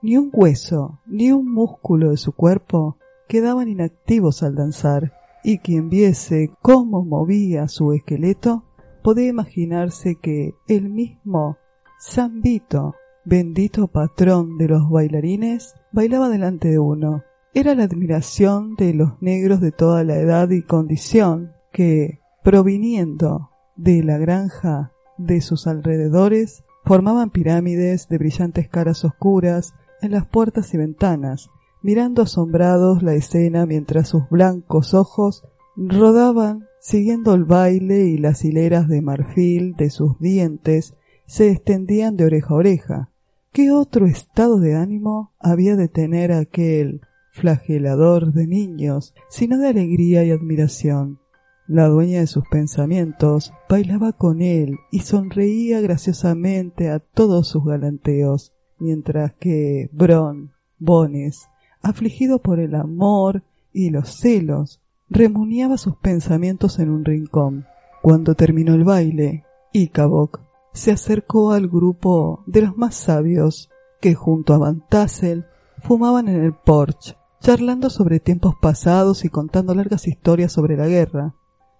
ni 0.00 0.16
un 0.16 0.30
hueso, 0.32 1.00
ni 1.06 1.32
un 1.32 1.52
músculo 1.52 2.10
de 2.10 2.16
su 2.16 2.32
cuerpo 2.32 2.98
quedaban 3.28 3.68
inactivos 3.68 4.42
al 4.42 4.54
danzar, 4.54 5.12
y 5.44 5.58
quien 5.58 5.88
viese 5.88 6.52
cómo 6.62 7.04
movía 7.04 7.68
su 7.68 7.92
esqueleto, 7.92 8.64
podía 9.02 9.28
imaginarse 9.28 10.16
que 10.16 10.54
el 10.68 10.88
mismo 10.88 11.58
San 11.98 12.40
Vito, 12.40 12.94
bendito 13.24 13.88
patrón 13.88 14.58
de 14.58 14.68
los 14.68 14.88
bailarines, 14.90 15.74
bailaba 15.92 16.28
delante 16.28 16.68
de 16.68 16.78
uno. 16.78 17.22
Era 17.54 17.74
la 17.74 17.84
admiración 17.84 18.74
de 18.76 18.94
los 18.94 19.20
negros 19.20 19.60
de 19.60 19.72
toda 19.72 20.04
la 20.04 20.16
edad 20.16 20.50
y 20.50 20.62
condición 20.62 21.52
que, 21.72 22.20
proviniendo 22.42 23.50
de 23.76 24.02
la 24.02 24.18
granja 24.18 24.92
de 25.18 25.40
sus 25.40 25.66
alrededores, 25.66 26.64
formaban 26.84 27.30
pirámides 27.30 28.08
de 28.08 28.18
brillantes 28.18 28.68
caras 28.68 29.04
oscuras 29.04 29.74
en 30.00 30.12
las 30.12 30.26
puertas 30.26 30.72
y 30.74 30.78
ventanas, 30.78 31.50
mirando 31.82 32.22
asombrados 32.22 33.02
la 33.02 33.14
escena 33.14 33.66
mientras 33.66 34.08
sus 34.08 34.28
blancos 34.30 34.94
ojos 34.94 35.44
rodaban 35.76 36.66
siguiendo 36.82 37.32
el 37.34 37.44
baile 37.44 38.06
y 38.06 38.18
las 38.18 38.44
hileras 38.44 38.88
de 38.88 39.02
marfil 39.02 39.76
de 39.76 39.88
sus 39.88 40.18
dientes 40.18 40.96
se 41.26 41.48
extendían 41.48 42.16
de 42.16 42.24
oreja 42.24 42.48
a 42.48 42.56
oreja. 42.56 43.10
¿Qué 43.52 43.70
otro 43.70 44.06
estado 44.06 44.58
de 44.58 44.74
ánimo 44.74 45.32
había 45.38 45.76
de 45.76 45.86
tener 45.86 46.32
aquel 46.32 47.02
flagelador 47.30 48.32
de 48.32 48.48
niños, 48.48 49.14
sino 49.30 49.58
de 49.58 49.68
alegría 49.68 50.24
y 50.24 50.32
admiración? 50.32 51.20
La 51.68 51.86
dueña 51.86 52.18
de 52.18 52.26
sus 52.26 52.42
pensamientos 52.50 53.52
bailaba 53.68 54.12
con 54.12 54.42
él 54.42 54.76
y 54.90 55.00
sonreía 55.00 55.80
graciosamente 55.80 56.90
a 56.90 56.98
todos 56.98 57.46
sus 57.46 57.64
galanteos 57.64 58.52
mientras 58.80 59.34
que 59.34 59.88
Bron, 59.92 60.50
Bones, 60.80 61.48
afligido 61.80 62.42
por 62.42 62.58
el 62.58 62.74
amor 62.74 63.44
y 63.72 63.90
los 63.90 64.16
celos, 64.18 64.81
remuniaba 65.12 65.76
sus 65.76 65.96
pensamientos 65.96 66.78
en 66.78 66.90
un 66.90 67.04
rincón. 67.04 67.66
Cuando 68.00 68.34
terminó 68.34 68.74
el 68.74 68.84
baile, 68.84 69.44
Icabok 69.72 70.40
se 70.72 70.90
acercó 70.90 71.52
al 71.52 71.68
grupo 71.68 72.42
de 72.46 72.62
los 72.62 72.76
más 72.76 72.94
sabios 72.94 73.70
que 74.00 74.14
junto 74.14 74.54
a 74.54 74.58
Van 74.58 74.82
Tassel 74.88 75.46
fumaban 75.82 76.28
en 76.28 76.42
el 76.42 76.54
porche, 76.54 77.16
charlando 77.40 77.90
sobre 77.90 78.20
tiempos 78.20 78.54
pasados 78.60 79.24
y 79.24 79.28
contando 79.28 79.74
largas 79.74 80.08
historias 80.08 80.52
sobre 80.52 80.76
la 80.76 80.88
guerra. 80.88 81.34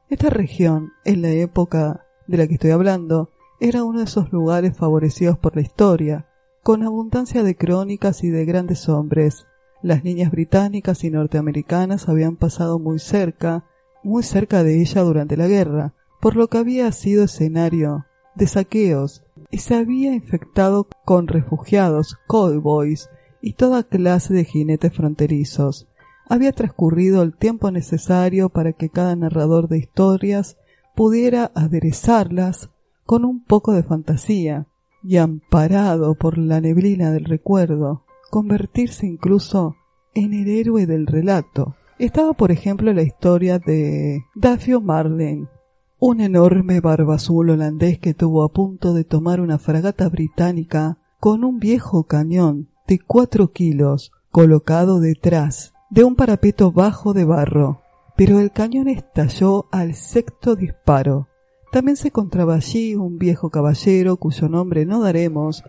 Esta 0.09 0.29
región, 0.29 0.93
en 1.05 1.23
la 1.23 1.31
época 1.31 2.05
de 2.27 2.37
la 2.37 2.47
que 2.47 2.55
estoy 2.55 2.71
hablando, 2.71 3.31
era 3.61 3.85
uno 3.85 4.01
de 4.01 4.05
esos 4.05 4.31
lugares 4.33 4.77
favorecidos 4.77 5.39
por 5.39 5.57
la 5.57 5.63
historia, 5.63 6.27
con 6.63 6.83
abundancia 6.83 7.43
de 7.43 7.57
crónicas 7.57 8.23
y 8.25 8.31
de 8.31 8.45
grandes 8.45 8.89
hombres. 8.89 9.47
Las 9.83 10.05
niñas 10.05 10.31
británicas 10.31 11.03
y 11.03 11.11
norteamericanas 11.11 12.09
habían 12.09 12.37
pasado 12.37 12.79
muy 12.79 13.01
cerca, 13.01 13.65
muy 14.05 14.23
cerca 14.23 14.63
de 14.63 14.81
ella 14.81 15.03
durante 15.03 15.37
la 15.37 15.49
guerra, 15.49 15.95
por 16.21 16.37
lo 16.37 16.47
que 16.47 16.59
había 16.59 16.91
sido 16.93 17.25
escenario 17.25 18.07
de 18.37 18.47
saqueos 18.47 19.25
y 19.51 19.59
se 19.59 19.75
había 19.75 20.15
infectado 20.15 20.87
con 21.05 21.27
refugiados, 21.27 22.17
cowboys 22.29 23.11
y 23.43 23.55
toda 23.55 23.83
clase 23.83 24.33
de 24.33 24.45
jinetes 24.45 24.95
fronterizos. 24.95 25.89
Había 26.29 26.53
transcurrido 26.53 27.23
el 27.23 27.37
tiempo 27.37 27.73
necesario 27.73 28.51
para 28.51 28.73
que 28.73 28.89
cada 28.89 29.17
narrador 29.17 29.69
de 29.69 29.79
historias 29.79 30.59
pudiera 30.95 31.51
aderezarlas 31.57 32.71
con 33.05 33.25
un 33.25 33.43
poco 33.45 33.73
de 33.73 33.83
fantasía 33.83 34.69
y 35.03 35.17
amparado 35.17 36.15
por 36.15 36.39
la 36.39 36.61
neblina 36.61 37.11
del 37.11 37.25
recuerdo, 37.25 38.02
convertirse 38.33 39.07
incluso 39.07 39.77
en 40.15 40.33
el 40.33 40.49
héroe 40.49 40.87
del 40.87 41.07
relato. 41.07 41.77
Estaba, 41.99 42.33
por 42.33 42.51
ejemplo, 42.51 42.91
la 42.95 43.03
historia 43.03 43.59
de 43.59 44.25
Dafio 44.35 44.81
Marlene, 44.81 45.49
un 45.99 46.23
enorme 46.23 46.81
barba 46.81 47.17
azul 47.17 47.51
holandés 47.51 47.99
que 47.99 48.15
tuvo 48.15 48.43
a 48.43 48.49
punto 48.49 48.95
de 48.95 49.05
tomar 49.05 49.43
una 49.43 49.59
fragata 49.59 50.09
británica 50.09 50.97
con 51.21 51.45
un 51.45 51.59
viejo 51.59 52.05
cañón 52.05 52.71
de 52.89 53.01
cuatro 53.01 53.53
kilos 53.53 54.13
colocado 54.31 54.99
detrás 54.99 55.75
de 55.91 56.05
un 56.05 56.17
parapeto 56.17 56.73
bajo 56.73 57.13
de 57.13 57.27
barro, 57.27 57.83
pero 58.17 58.41
el 58.41 58.51
cañón 58.51 58.89
estalló 58.89 59.67
al 59.71 59.95
sexto 59.95 60.57
disparo. 60.57 61.29
También 61.71 61.99
se 61.99 62.09
encontraba 62.09 62.55
allí 62.55 62.95
un 62.95 63.19
viejo 63.19 63.51
caballero 63.51 64.17
cuyo 64.17 64.49
nombre 64.49 64.87
no 64.87 65.03
daremos 65.03 65.63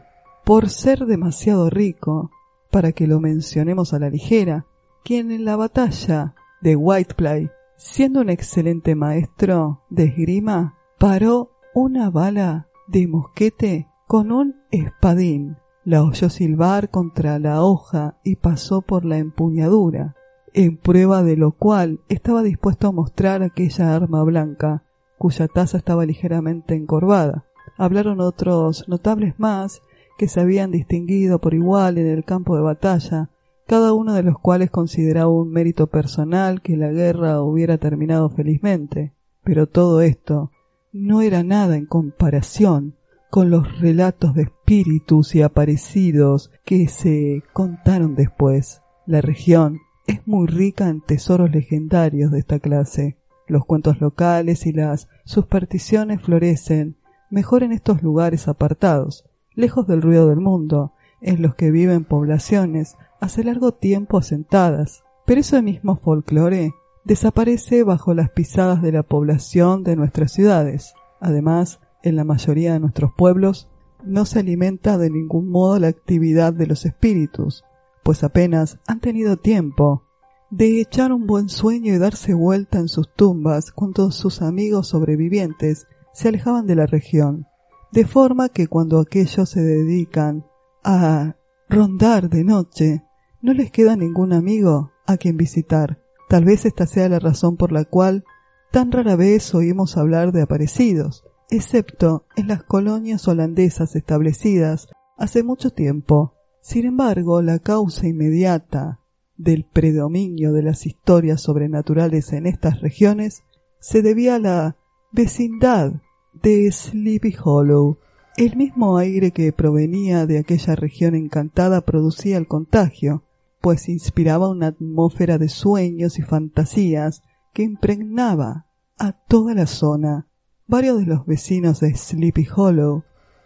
por 0.46 0.70
ser 0.70 1.06
demasiado 1.06 1.70
rico 1.70 2.32
para 2.74 2.92
que 2.92 3.06
lo 3.06 3.20
mencionemos 3.20 3.94
a 3.94 4.00
la 4.00 4.10
ligera, 4.10 4.66
quien 5.04 5.30
en 5.30 5.46
la 5.46 5.56
batalla 5.56 6.34
de 6.60 6.76
Whiteplay 6.76 7.52
siendo 7.78 8.22
un 8.22 8.30
excelente 8.32 8.96
maestro 8.96 9.84
de 9.92 10.06
esgrima, 10.06 10.80
paró 10.98 11.52
una 11.76 12.10
bala 12.10 12.68
de 12.88 13.08
mosquete 13.08 13.90
con 14.08 14.32
un 14.32 14.56
espadín, 14.72 15.58
la 15.86 16.02
oyó 16.02 16.30
silbar 16.32 16.90
contra 16.90 17.38
la 17.38 17.62
hoja 17.62 18.18
y 18.24 18.38
pasó 18.38 18.82
por 18.82 19.06
la 19.06 19.20
empuñadura, 19.20 20.16
en 20.54 20.78
prueba 20.78 21.22
de 21.22 21.38
lo 21.38 21.52
cual 21.52 22.00
estaba 22.10 22.42
dispuesto 22.42 22.88
a 22.88 22.92
mostrar 22.92 23.44
aquella 23.44 23.96
arma 23.96 24.24
blanca, 24.24 24.84
cuya 25.20 25.48
taza 25.48 25.78
estaba 25.78 26.08
ligeramente 26.08 26.74
encorvada. 26.74 27.46
Hablaron 27.78 28.20
otros 28.20 28.88
notables 28.88 29.38
más 29.38 29.82
que 30.18 30.28
se 30.28 30.40
habían 30.40 30.72
distinguido 30.72 31.40
por 31.40 31.54
igual 31.54 31.98
en 31.98 32.08
el 32.08 32.24
campo 32.24 32.56
de 32.56 32.62
batalla, 32.62 33.30
cada 33.68 33.94
uno 33.94 34.14
de 34.14 34.24
los 34.24 34.38
cuales 34.40 34.70
consideraba 34.70 35.30
un 35.30 35.50
mérito 35.50 35.88
personal 35.88 36.62
que 36.62 36.78
la 36.78 36.92
guerra 36.92 37.42
hubiera 37.42 37.78
terminado 37.78 38.30
felizmente. 38.30 39.14
Pero 39.44 39.68
todo 39.68 40.02
esto 40.02 40.52
no 40.92 41.22
era 41.22 41.44
nada 41.44 41.76
en 41.76 41.86
comparación 41.86 42.96
con 43.30 43.50
los 43.50 43.80
relatos 43.80 44.36
de 44.36 44.44
espíritus 44.44 45.34
y 45.34 45.42
aparecidos 45.42 46.52
que 46.64 46.88
se 46.88 47.44
contaron 47.52 48.16
después. 48.16 48.82
La 49.08 49.22
región 49.22 49.80
es 50.06 50.28
muy 50.28 50.48
rica 50.48 50.90
en 50.90 51.02
tesoros 51.02 51.50
legendarios 51.52 52.32
de 52.32 52.40
esta 52.40 52.60
clase. 52.60 53.18
Los 53.48 53.66
cuentos 53.66 54.00
locales 54.00 54.66
y 54.66 54.72
las 54.72 55.08
supersticiones 55.26 56.22
florecen 56.22 56.98
mejor 57.30 57.64
en 57.64 57.72
estos 57.72 58.04
lugares 58.04 58.48
apartados, 58.48 59.26
lejos 59.56 59.88
del 59.88 60.02
ruido 60.02 60.28
del 60.28 60.40
mundo, 60.40 60.94
en 61.22 61.42
los 61.42 61.56
que 61.56 61.72
viven 61.72 62.04
poblaciones 62.04 62.98
hace 63.20 63.44
largo 63.44 63.74
tiempo 63.74 64.18
asentadas, 64.18 65.04
pero 65.26 65.42
ese 65.42 65.62
mismo 65.62 65.96
folclore 65.96 66.74
desaparece 67.06 67.84
bajo 67.84 68.14
las 68.14 68.30
pisadas 68.30 68.82
de 68.82 68.92
la 68.92 69.04
población 69.04 69.84
de 69.84 69.96
nuestras 69.96 70.32
ciudades. 70.32 70.94
Además, 71.20 71.80
en 72.02 72.16
la 72.16 72.26
mayoría 72.26 72.74
de 72.74 72.80
nuestros 72.80 73.12
pueblos 73.16 73.70
no 74.04 74.26
se 74.26 74.40
alimenta 74.40 74.98
de 74.98 75.10
ningún 75.10 75.50
modo 75.50 75.80
la 75.80 75.88
actividad 75.88 76.54
de 76.54 76.68
los 76.68 76.86
espíritus, 76.86 77.64
pues 78.04 78.24
apenas 78.24 78.80
han 78.86 79.00
tenido 79.00 79.38
tiempo 79.38 80.04
de 80.50 80.82
echar 80.82 81.14
un 81.14 81.26
buen 81.26 81.50
sueño 81.50 81.94
y 81.94 81.98
darse 81.98 82.34
vuelta 82.34 82.78
en 82.78 82.90
sus 82.90 83.12
tumbas 83.14 83.72
cuando 83.72 84.12
sus 84.12 84.42
amigos 84.42 84.90
sobrevivientes 84.90 85.88
se 86.14 86.28
alejaban 86.28 86.68
de 86.68 86.76
la 86.76 86.86
región, 86.86 87.48
de 87.94 88.08
forma 88.08 88.50
que 88.50 88.68
cuando 88.68 89.00
aquellos 89.00 89.48
se 89.50 89.62
dedican 89.62 90.48
a 90.84 91.36
rondar 91.70 92.28
de 92.28 92.44
noche, 92.44 93.04
no 93.40 93.54
les 93.54 93.70
queda 93.70 93.96
ningún 93.96 94.34
amigo 94.34 94.92
a 95.06 95.18
quien 95.18 95.38
visitar. 95.38 96.02
Tal 96.28 96.44
vez 96.44 96.66
esta 96.66 96.88
sea 96.88 97.08
la 97.08 97.20
razón 97.20 97.56
por 97.56 97.72
la 97.72 97.86
cual 97.86 98.24
tan 98.72 98.92
rara 98.92 99.16
vez 99.16 99.54
oímos 99.54 99.96
hablar 99.96 100.32
de 100.32 100.42
aparecidos, 100.42 101.24
excepto 101.52 102.26
en 102.36 102.48
las 102.48 102.64
colonias 102.64 103.28
holandesas 103.28 103.96
establecidas 103.96 104.88
hace 105.16 105.44
mucho 105.44 105.70
tiempo. 105.70 106.34
Sin 106.62 106.86
embargo, 106.86 107.44
la 107.44 107.60
causa 107.60 108.08
inmediata 108.08 109.02
del 109.38 109.66
predominio 109.72 110.52
de 110.52 110.64
las 110.64 110.88
historias 110.88 111.42
sobrenaturales 111.42 112.34
en 112.34 112.48
estas 112.48 112.82
regiones 112.82 113.44
se 113.80 114.02
debía 114.02 114.36
a 114.36 114.40
la 114.40 114.78
vecindad 115.12 116.02
de 116.42 116.72
Sleepy 116.72 117.36
Hollow, 117.42 117.98
el 118.36 118.56
mismo 118.56 118.98
aire 118.98 119.32
que 119.32 119.54
provenía 119.54 120.26
de 120.26 120.40
aquella 120.40 120.76
región 120.76 121.16
encantada 121.16 121.82
producía 121.82 122.38
el 122.38 122.48
contagio, 122.48 123.24
pues 123.62 123.88
inspiraba 123.90 124.50
una 124.50 124.68
atmósfera 124.68 125.38
de 125.38 125.50
sueños 125.50 126.18
y 126.20 126.24
fantasías 126.24 127.22
que 127.54 127.64
impregnaba 127.64 128.66
a 128.98 129.12
toda 129.14 129.54
la 129.54 129.68
zona. 129.68 130.28
Varios 130.68 131.00
de 131.00 131.06
los 131.06 131.26
vecinos 131.26 131.80
de 131.80 131.94
Sleepy 131.96 132.48
Hollow 132.56 133.04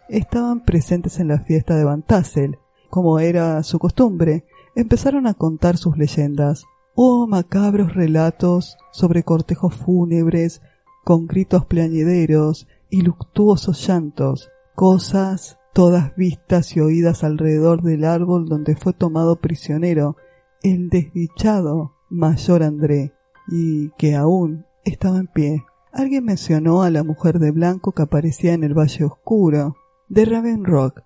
estaban 0.08 0.64
presentes 0.64 1.20
en 1.20 1.28
la 1.28 1.40
fiesta 1.40 1.76
de 1.76 1.84
Van 1.84 2.02
Tassel. 2.02 2.58
Como 2.88 3.18
era 3.18 3.62
su 3.62 3.78
costumbre, 3.78 4.46
empezaron 4.74 5.26
a 5.26 5.34
contar 5.34 5.76
sus 5.76 5.98
leyendas. 5.98 6.64
Hubo 6.94 7.26
macabros 7.26 7.94
relatos 7.94 8.78
sobre 8.90 9.22
cortejos 9.22 9.74
fúnebres, 9.74 10.62
con 11.04 11.26
gritos 11.26 11.64
plañideros 11.66 12.66
y 12.90 13.02
luctuosos 13.02 13.86
llantos, 13.86 14.50
cosas 14.74 15.58
todas 15.72 16.16
vistas 16.16 16.76
y 16.76 16.80
oídas 16.80 17.22
alrededor 17.24 17.82
del 17.82 18.04
árbol 18.04 18.46
donde 18.48 18.74
fue 18.74 18.92
tomado 18.92 19.36
prisionero 19.36 20.16
el 20.62 20.88
desdichado 20.88 21.94
mayor 22.10 22.62
André, 22.62 23.12
y 23.48 23.90
que 23.90 24.14
aún 24.14 24.66
estaba 24.84 25.18
en 25.18 25.28
pie. 25.28 25.64
Alguien 25.92 26.24
mencionó 26.24 26.82
a 26.82 26.90
la 26.90 27.04
mujer 27.04 27.38
de 27.38 27.50
blanco 27.50 27.92
que 27.92 28.02
aparecía 28.02 28.54
en 28.54 28.64
el 28.64 28.76
valle 28.76 29.04
oscuro 29.04 29.76
de 30.08 30.24
Raven 30.24 30.64
Rock 30.64 31.02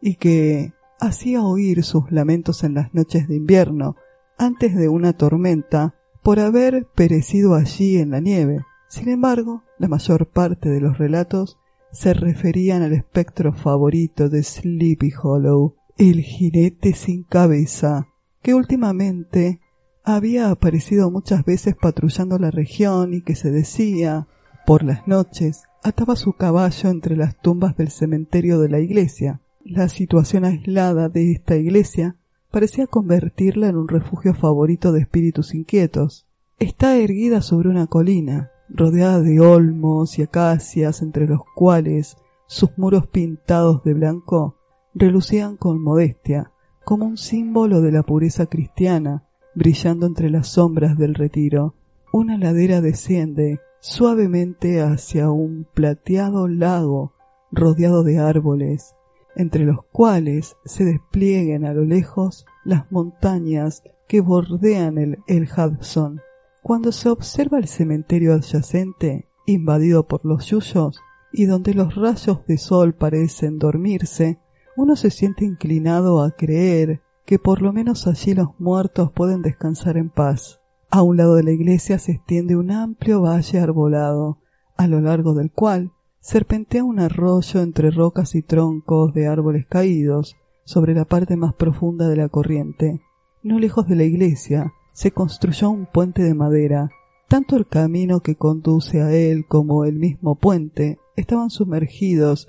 y 0.00 0.16
que 0.16 0.72
hacía 1.00 1.42
oír 1.42 1.82
sus 1.82 2.10
lamentos 2.12 2.62
en 2.62 2.74
las 2.74 2.94
noches 2.94 3.26
de 3.28 3.36
invierno 3.36 3.96
antes 4.38 4.76
de 4.76 4.88
una 4.88 5.14
tormenta 5.14 5.94
por 6.22 6.40
haber 6.40 6.86
perecido 6.94 7.54
allí 7.54 7.98
en 7.98 8.10
la 8.10 8.20
nieve. 8.20 8.64
Sin 8.90 9.08
embargo, 9.08 9.62
la 9.78 9.86
mayor 9.86 10.26
parte 10.26 10.68
de 10.68 10.80
los 10.80 10.98
relatos 10.98 11.60
se 11.92 12.12
referían 12.12 12.82
al 12.82 12.92
espectro 12.92 13.52
favorito 13.52 14.28
de 14.28 14.42
Sleepy 14.42 15.12
Hollow, 15.22 15.76
el 15.96 16.22
jinete 16.22 16.94
sin 16.94 17.22
cabeza, 17.22 18.08
que 18.42 18.52
últimamente 18.52 19.60
había 20.02 20.50
aparecido 20.50 21.08
muchas 21.08 21.44
veces 21.44 21.76
patrullando 21.80 22.36
la 22.40 22.50
región 22.50 23.14
y 23.14 23.22
que 23.22 23.36
se 23.36 23.52
decía, 23.52 24.26
por 24.66 24.82
las 24.82 25.06
noches, 25.06 25.62
ataba 25.84 26.16
su 26.16 26.32
caballo 26.32 26.90
entre 26.90 27.16
las 27.16 27.40
tumbas 27.40 27.76
del 27.76 27.90
cementerio 27.90 28.58
de 28.58 28.70
la 28.70 28.80
iglesia. 28.80 29.40
La 29.64 29.88
situación 29.88 30.44
aislada 30.44 31.08
de 31.08 31.30
esta 31.30 31.54
iglesia 31.54 32.16
parecía 32.50 32.88
convertirla 32.88 33.68
en 33.68 33.76
un 33.76 33.86
refugio 33.86 34.34
favorito 34.34 34.90
de 34.90 35.02
espíritus 35.02 35.54
inquietos. 35.54 36.26
Está 36.58 36.96
erguida 36.96 37.40
sobre 37.40 37.68
una 37.68 37.86
colina, 37.86 38.49
rodeada 38.72 39.20
de 39.20 39.40
olmos 39.40 40.18
y 40.18 40.22
acacias 40.22 41.02
entre 41.02 41.26
los 41.26 41.40
cuales 41.54 42.16
sus 42.46 42.76
muros 42.78 43.06
pintados 43.06 43.82
de 43.84 43.94
blanco 43.94 44.56
relucían 44.94 45.56
con 45.56 45.80
modestia, 45.80 46.50
como 46.84 47.06
un 47.06 47.16
símbolo 47.16 47.80
de 47.80 47.92
la 47.92 48.02
pureza 48.02 48.46
cristiana, 48.46 49.24
brillando 49.54 50.06
entre 50.06 50.30
las 50.30 50.48
sombras 50.48 50.96
del 50.98 51.14
retiro. 51.14 51.74
Una 52.12 52.36
ladera 52.38 52.80
desciende 52.80 53.60
suavemente 53.80 54.80
hacia 54.80 55.30
un 55.30 55.66
plateado 55.74 56.48
lago 56.48 57.12
rodeado 57.52 58.02
de 58.02 58.18
árboles, 58.18 58.94
entre 59.36 59.64
los 59.64 59.84
cuales 59.92 60.56
se 60.64 60.84
desplieguen 60.84 61.64
a 61.64 61.72
lo 61.72 61.84
lejos 61.84 62.46
las 62.64 62.90
montañas 62.90 63.82
que 64.08 64.20
bordean 64.20 64.98
el, 64.98 65.18
el 65.28 65.48
Hudson. 65.48 66.20
Cuando 66.62 66.92
se 66.92 67.08
observa 67.08 67.58
el 67.58 67.68
cementerio 67.68 68.34
adyacente, 68.34 69.28
invadido 69.46 70.06
por 70.06 70.24
los 70.24 70.46
yuyos, 70.46 71.00
y 71.32 71.46
donde 71.46 71.74
los 71.74 71.94
rayos 71.94 72.44
de 72.46 72.58
sol 72.58 72.94
parecen 72.94 73.58
dormirse, 73.58 74.38
uno 74.76 74.96
se 74.96 75.10
siente 75.10 75.44
inclinado 75.44 76.22
a 76.22 76.32
creer 76.32 77.02
que 77.24 77.38
por 77.38 77.62
lo 77.62 77.72
menos 77.72 78.06
allí 78.06 78.34
los 78.34 78.48
muertos 78.58 79.12
pueden 79.12 79.42
descansar 79.42 79.96
en 79.96 80.10
paz. 80.10 80.60
A 80.90 81.02
un 81.02 81.16
lado 81.16 81.36
de 81.36 81.44
la 81.44 81.52
iglesia 81.52 81.98
se 81.98 82.12
extiende 82.12 82.56
un 82.56 82.70
amplio 82.70 83.22
valle 83.22 83.60
arbolado, 83.60 84.38
a 84.76 84.88
lo 84.88 85.00
largo 85.00 85.34
del 85.34 85.52
cual 85.52 85.92
serpentea 86.20 86.84
un 86.84 86.98
arroyo 86.98 87.60
entre 87.60 87.90
rocas 87.90 88.34
y 88.34 88.42
troncos 88.42 89.14
de 89.14 89.26
árboles 89.26 89.66
caídos 89.66 90.36
sobre 90.64 90.94
la 90.94 91.04
parte 91.04 91.36
más 91.36 91.54
profunda 91.54 92.08
de 92.08 92.16
la 92.16 92.28
corriente. 92.28 93.00
No 93.42 93.58
lejos 93.58 93.86
de 93.86 93.96
la 93.96 94.04
iglesia 94.04 94.72
se 95.00 95.12
construyó 95.12 95.70
un 95.70 95.86
puente 95.86 96.22
de 96.22 96.34
madera. 96.34 96.90
Tanto 97.26 97.56
el 97.56 97.66
camino 97.66 98.20
que 98.20 98.34
conduce 98.34 99.00
a 99.00 99.10
él 99.10 99.46
como 99.46 99.86
el 99.86 99.94
mismo 99.94 100.34
puente 100.34 100.98
estaban 101.16 101.48
sumergidos 101.48 102.48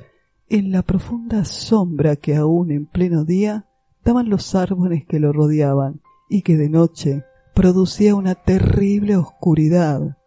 en 0.49 0.69
la 0.73 0.81
profunda 0.81 1.45
sombra 1.45 2.17
que 2.17 2.35
aún 2.35 2.71
en 2.71 2.87
pleno 2.87 3.23
día 3.23 3.69
daban 4.03 4.29
los 4.29 4.53
árboles 4.53 5.05
que 5.07 5.21
lo 5.21 5.31
rodeaban 5.31 6.01
y 6.27 6.41
que 6.41 6.57
de 6.57 6.67
noche 6.67 7.23
producía 7.55 8.15
una 8.15 8.35
terrible 8.35 9.15
oscuridad. 9.15 10.17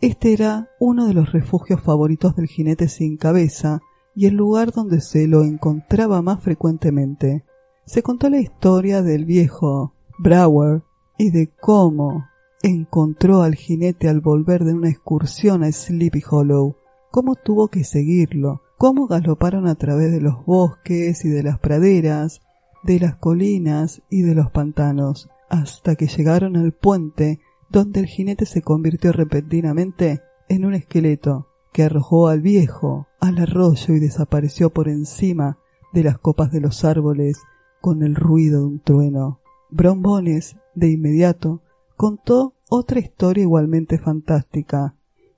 Este 0.00 0.32
era 0.32 0.70
uno 0.80 1.06
de 1.06 1.12
los 1.12 1.30
refugios 1.30 1.82
favoritos 1.82 2.36
del 2.36 2.46
jinete 2.46 2.88
sin 2.88 3.18
cabeza 3.18 3.82
y 4.14 4.24
el 4.24 4.34
lugar 4.34 4.72
donde 4.72 5.02
se 5.02 5.26
lo 5.26 5.44
encontraba 5.44 6.22
más 6.22 6.42
frecuentemente. 6.42 7.44
Se 7.84 8.02
contó 8.02 8.30
la 8.30 8.40
historia 8.40 9.02
del 9.02 9.26
viejo 9.26 9.92
Brower 10.18 10.85
y 11.18 11.30
de 11.30 11.48
cómo 11.60 12.26
encontró 12.62 13.42
al 13.42 13.54
jinete 13.54 14.08
al 14.08 14.20
volver 14.20 14.64
de 14.64 14.74
una 14.74 14.90
excursión 14.90 15.62
a 15.62 15.70
Sleepy 15.70 16.22
Hollow, 16.28 16.76
cómo 17.10 17.34
tuvo 17.34 17.68
que 17.68 17.84
seguirlo, 17.84 18.62
cómo 18.78 19.06
galoparon 19.06 19.66
a 19.66 19.74
través 19.74 20.10
de 20.10 20.20
los 20.20 20.44
bosques 20.44 21.24
y 21.24 21.28
de 21.28 21.42
las 21.42 21.58
praderas, 21.58 22.40
de 22.82 23.00
las 23.00 23.16
colinas 23.16 24.02
y 24.10 24.22
de 24.22 24.34
los 24.34 24.50
pantanos, 24.50 25.28
hasta 25.48 25.94
que 25.94 26.06
llegaron 26.06 26.56
al 26.56 26.72
puente 26.72 27.40
donde 27.70 28.00
el 28.00 28.06
jinete 28.06 28.46
se 28.46 28.62
convirtió 28.62 29.12
repentinamente 29.12 30.20
en 30.48 30.64
un 30.64 30.74
esqueleto 30.74 31.48
que 31.72 31.82
arrojó 31.82 32.28
al 32.28 32.40
viejo 32.40 33.06
al 33.20 33.38
arroyo 33.38 33.94
y 33.94 34.00
desapareció 34.00 34.70
por 34.70 34.88
encima 34.88 35.58
de 35.92 36.04
las 36.04 36.18
copas 36.18 36.50
de 36.52 36.60
los 36.60 36.84
árboles 36.84 37.42
con 37.80 38.02
el 38.02 38.14
ruido 38.14 38.60
de 38.60 38.66
un 38.66 38.80
trueno. 38.80 39.40
Brombones, 39.76 40.56
de 40.74 40.90
inmediato, 40.90 41.60
contó 41.96 42.54
otra 42.68 42.98
historia 42.98 43.42
igualmente 43.42 43.98
fantástica, 43.98 44.94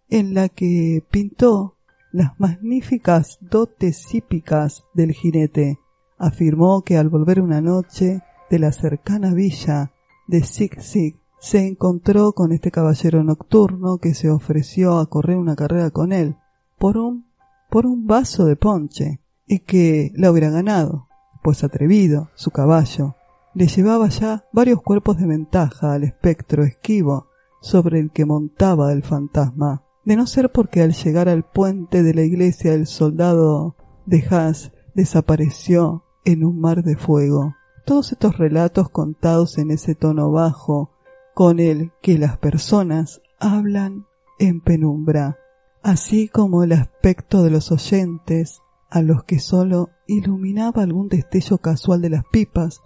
en 0.08 0.32
la 0.34 0.48
que 0.48 1.04
pintó 1.10 1.74
las 2.12 2.38
magníficas 2.38 3.38
dotes 3.40 4.14
hípicas 4.14 4.84
del 4.94 5.12
jinete. 5.12 5.78
Afirmó 6.16 6.82
que 6.82 6.96
al 6.96 7.08
volver 7.08 7.40
una 7.40 7.60
noche 7.60 8.22
de 8.48 8.58
la 8.58 8.72
cercana 8.72 9.34
villa 9.34 9.92
de 10.26 10.42
Sig 10.42 10.80
Sig, 10.80 11.16
se 11.40 11.66
encontró 11.66 12.32
con 12.32 12.52
este 12.52 12.70
caballero 12.70 13.22
nocturno 13.22 13.98
que 13.98 14.14
se 14.14 14.30
ofreció 14.30 14.98
a 14.98 15.06
correr 15.06 15.36
una 15.36 15.54
carrera 15.54 15.90
con 15.90 16.12
él 16.12 16.36
por 16.78 16.96
un 16.96 17.28
por 17.70 17.86
un 17.86 18.06
vaso 18.06 18.46
de 18.46 18.56
ponche 18.56 19.20
y 19.46 19.60
que 19.60 20.12
la 20.14 20.30
hubiera 20.30 20.50
ganado, 20.50 21.06
pues 21.42 21.62
atrevido, 21.64 22.30
su 22.34 22.50
caballo, 22.50 23.14
le 23.58 23.66
llevaba 23.66 24.08
ya 24.08 24.44
varios 24.52 24.80
cuerpos 24.82 25.16
de 25.16 25.26
ventaja 25.26 25.92
al 25.92 26.04
espectro 26.04 26.62
esquivo 26.62 27.26
sobre 27.60 27.98
el 27.98 28.12
que 28.12 28.24
montaba 28.24 28.92
el 28.92 29.02
fantasma, 29.02 29.82
de 30.04 30.14
no 30.14 30.28
ser 30.28 30.52
porque 30.52 30.80
al 30.80 30.92
llegar 30.92 31.28
al 31.28 31.42
puente 31.42 32.04
de 32.04 32.14
la 32.14 32.22
iglesia 32.22 32.72
el 32.72 32.86
soldado 32.86 33.74
de 34.06 34.24
Haas 34.30 34.70
desapareció 34.94 36.04
en 36.24 36.44
un 36.44 36.60
mar 36.60 36.84
de 36.84 36.96
fuego. 36.96 37.56
Todos 37.84 38.12
estos 38.12 38.38
relatos 38.38 38.90
contados 38.90 39.58
en 39.58 39.72
ese 39.72 39.96
tono 39.96 40.30
bajo, 40.30 40.92
con 41.34 41.58
el 41.58 41.90
que 42.00 42.16
las 42.16 42.38
personas 42.38 43.22
hablan 43.40 44.06
en 44.38 44.60
penumbra, 44.60 45.36
así 45.82 46.28
como 46.28 46.62
el 46.62 46.70
aspecto 46.70 47.42
de 47.42 47.50
los 47.50 47.72
oyentes, 47.72 48.62
a 48.88 49.02
los 49.02 49.24
que 49.24 49.40
sólo 49.40 49.90
iluminaba 50.06 50.84
algún 50.84 51.08
destello 51.08 51.58
casual 51.58 52.00
de 52.02 52.10
las 52.10 52.22
pipas, 52.30 52.82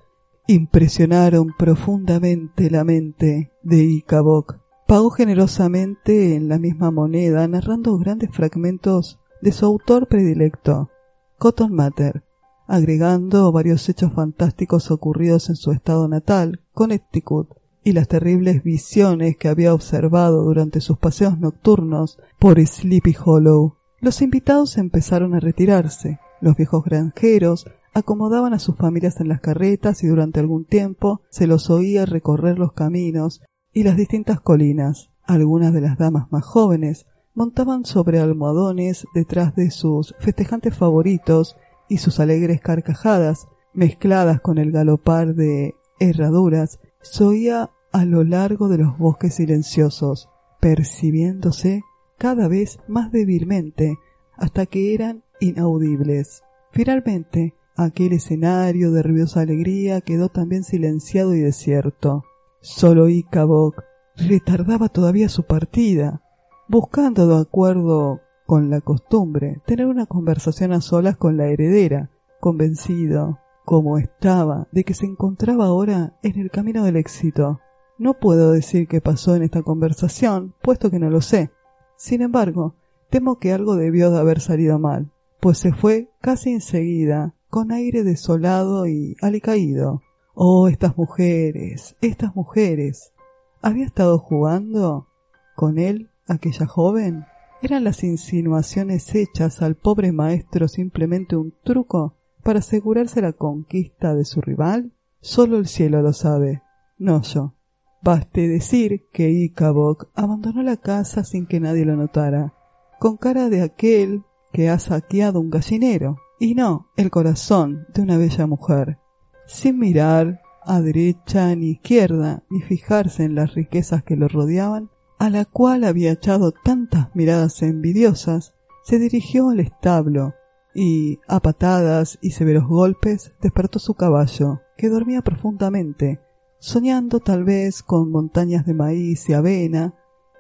impresionaron 0.46 1.54
profundamente 1.58 2.70
la 2.70 2.84
mente 2.84 3.52
de 3.62 3.84
Icabok. 3.84 4.58
Pagó 4.86 5.10
generosamente 5.10 6.34
en 6.34 6.48
la 6.48 6.58
misma 6.58 6.90
moneda, 6.90 7.46
narrando 7.48 7.96
grandes 7.98 8.30
fragmentos 8.32 9.20
de 9.40 9.52
su 9.52 9.64
autor 9.66 10.06
predilecto, 10.06 10.90
Cotton 11.38 11.72
Mather, 11.72 12.24
agregando 12.66 13.50
varios 13.52 13.88
hechos 13.88 14.12
fantásticos 14.12 14.90
ocurridos 14.90 15.48
en 15.48 15.56
su 15.56 15.72
estado 15.72 16.08
natal, 16.08 16.60
Connecticut, 16.72 17.48
y 17.84 17.92
las 17.92 18.08
terribles 18.08 18.62
visiones 18.62 19.36
que 19.36 19.48
había 19.48 19.74
observado 19.74 20.44
durante 20.44 20.80
sus 20.80 20.98
paseos 20.98 21.38
nocturnos 21.38 22.18
por 22.38 22.64
Sleepy 22.64 23.16
Hollow. 23.24 23.76
Los 24.00 24.22
invitados 24.22 24.78
empezaron 24.78 25.34
a 25.34 25.40
retirarse. 25.40 26.20
Los 26.40 26.56
viejos 26.56 26.84
granjeros 26.84 27.66
acomodaban 27.94 28.54
a 28.54 28.58
sus 28.58 28.76
familias 28.76 29.20
en 29.20 29.28
las 29.28 29.40
carretas 29.40 30.02
y 30.02 30.06
durante 30.06 30.40
algún 30.40 30.64
tiempo 30.64 31.22
se 31.30 31.46
los 31.46 31.70
oía 31.70 32.06
recorrer 32.06 32.58
los 32.58 32.72
caminos 32.72 33.42
y 33.72 33.82
las 33.82 33.96
distintas 33.96 34.40
colinas. 34.40 35.10
Algunas 35.24 35.72
de 35.72 35.80
las 35.80 35.98
damas 35.98 36.30
más 36.30 36.44
jóvenes 36.44 37.06
montaban 37.34 37.84
sobre 37.84 38.18
almohadones 38.18 39.06
detrás 39.14 39.54
de 39.54 39.70
sus 39.70 40.14
festejantes 40.18 40.76
favoritos 40.76 41.56
y 41.88 41.98
sus 41.98 42.20
alegres 42.20 42.60
carcajadas, 42.60 43.46
mezcladas 43.72 44.40
con 44.40 44.58
el 44.58 44.72
galopar 44.72 45.34
de 45.34 45.74
herraduras, 46.00 46.80
se 47.00 47.24
oía 47.24 47.70
a 47.92 48.04
lo 48.04 48.24
largo 48.24 48.68
de 48.68 48.78
los 48.78 48.98
bosques 48.98 49.34
silenciosos, 49.34 50.28
percibiéndose 50.60 51.82
cada 52.18 52.48
vez 52.48 52.78
más 52.88 53.10
débilmente 53.10 53.98
hasta 54.36 54.66
que 54.66 54.94
eran 54.94 55.24
inaudibles. 55.40 56.42
Finalmente, 56.70 57.54
aquel 57.76 58.12
escenario 58.12 58.92
de 58.92 59.02
ruidosa 59.02 59.40
alegría 59.40 60.00
quedó 60.00 60.28
también 60.28 60.64
silenciado 60.64 61.34
y 61.34 61.40
desierto. 61.40 62.24
Solo 62.60 63.08
Icabok 63.08 63.82
retardaba 64.16 64.88
todavía 64.88 65.28
su 65.28 65.44
partida, 65.44 66.22
buscando 66.68 67.26
de 67.26 67.40
acuerdo 67.40 68.20
con 68.46 68.70
la 68.70 68.80
costumbre 68.80 69.60
tener 69.66 69.86
una 69.86 70.06
conversación 70.06 70.72
a 70.72 70.80
solas 70.80 71.16
con 71.16 71.36
la 71.36 71.46
heredera, 71.46 72.10
convencido 72.40 73.38
como 73.64 73.98
estaba 73.98 74.68
de 74.72 74.84
que 74.84 74.94
se 74.94 75.06
encontraba 75.06 75.66
ahora 75.66 76.18
en 76.22 76.38
el 76.38 76.50
camino 76.50 76.84
del 76.84 76.96
éxito. 76.96 77.60
No 77.98 78.14
puedo 78.14 78.52
decir 78.52 78.88
qué 78.88 79.00
pasó 79.00 79.36
en 79.36 79.42
esta 79.42 79.62
conversación, 79.62 80.54
puesto 80.62 80.90
que 80.90 80.98
no 80.98 81.08
lo 81.10 81.20
sé. 81.20 81.50
Sin 81.96 82.22
embargo, 82.22 82.74
temo 83.10 83.38
que 83.38 83.52
algo 83.52 83.76
debió 83.76 84.10
de 84.10 84.18
haber 84.18 84.40
salido 84.40 84.78
mal, 84.78 85.12
pues 85.40 85.58
se 85.58 85.72
fue 85.72 86.10
casi 86.20 86.50
enseguida, 86.50 87.34
con 87.52 87.70
aire 87.70 88.02
desolado 88.02 88.86
y 88.86 89.14
alicaído. 89.20 90.00
Oh, 90.32 90.68
estas 90.68 90.96
mujeres, 90.96 91.96
estas 92.00 92.34
mujeres. 92.34 93.12
¿Había 93.60 93.84
estado 93.84 94.18
jugando 94.18 95.08
con 95.54 95.78
él 95.78 96.08
aquella 96.26 96.64
joven? 96.64 97.26
¿Eran 97.60 97.84
las 97.84 98.04
insinuaciones 98.04 99.14
hechas 99.14 99.60
al 99.60 99.74
pobre 99.74 100.12
maestro 100.12 100.66
simplemente 100.66 101.36
un 101.36 101.52
truco 101.62 102.16
para 102.42 102.60
asegurarse 102.60 103.20
la 103.20 103.34
conquista 103.34 104.14
de 104.14 104.24
su 104.24 104.40
rival? 104.40 104.94
Solo 105.20 105.58
el 105.58 105.66
cielo 105.66 106.00
lo 106.00 106.14
sabe, 106.14 106.62
no 106.96 107.20
yo. 107.20 107.52
Baste 108.00 108.48
decir 108.48 109.08
que 109.12 109.28
Icabok 109.28 110.08
abandonó 110.14 110.62
la 110.62 110.78
casa 110.78 111.22
sin 111.22 111.44
que 111.44 111.60
nadie 111.60 111.84
lo 111.84 111.96
notara, 111.96 112.54
con 112.98 113.18
cara 113.18 113.50
de 113.50 113.60
aquel 113.60 114.22
que 114.54 114.70
ha 114.70 114.78
saqueado 114.78 115.38
un 115.38 115.50
gallinero, 115.50 116.16
y 116.42 116.56
no 116.56 116.88
el 116.96 117.12
corazón 117.12 117.86
de 117.94 118.02
una 118.02 118.16
bella 118.16 118.48
mujer, 118.48 118.98
sin 119.46 119.78
mirar 119.78 120.42
a 120.64 120.80
derecha 120.80 121.54
ni 121.54 121.70
izquierda, 121.70 122.42
ni 122.50 122.60
fijarse 122.60 123.22
en 123.22 123.36
las 123.36 123.54
riquezas 123.54 124.02
que 124.02 124.16
lo 124.16 124.26
rodeaban, 124.26 124.90
a 125.20 125.30
la 125.30 125.44
cual 125.44 125.84
había 125.84 126.10
echado 126.10 126.50
tantas 126.50 127.14
miradas 127.14 127.62
envidiosas, 127.62 128.54
se 128.82 128.98
dirigió 128.98 129.50
al 129.50 129.60
establo, 129.60 130.34
y 130.74 131.20
a 131.28 131.38
patadas 131.38 132.18
y 132.20 132.32
severos 132.32 132.66
golpes 132.66 133.32
despertó 133.40 133.78
su 133.78 133.94
caballo, 133.94 134.62
que 134.76 134.88
dormía 134.88 135.22
profundamente, 135.22 136.18
soñando 136.58 137.20
tal 137.20 137.44
vez 137.44 137.84
con 137.84 138.10
montañas 138.10 138.66
de 138.66 138.74
maíz 138.74 139.28
y 139.28 139.34
avena, 139.34 139.94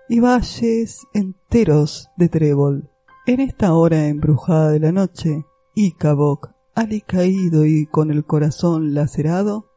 y 0.08 0.18
valles 0.18 1.06
enteros 1.14 2.10
de 2.16 2.28
trébol. 2.28 2.90
En 3.24 3.38
esta 3.38 3.74
hora 3.74 4.08
embrujada 4.08 4.72
de 4.72 4.80
la 4.80 4.90
noche, 4.90 5.44
Icabok, 5.74 6.50
alicaído 6.74 7.64
y 7.64 7.86
con 7.86 8.10
el 8.10 8.24
corazón 8.24 8.92
lacerado, 8.92 9.70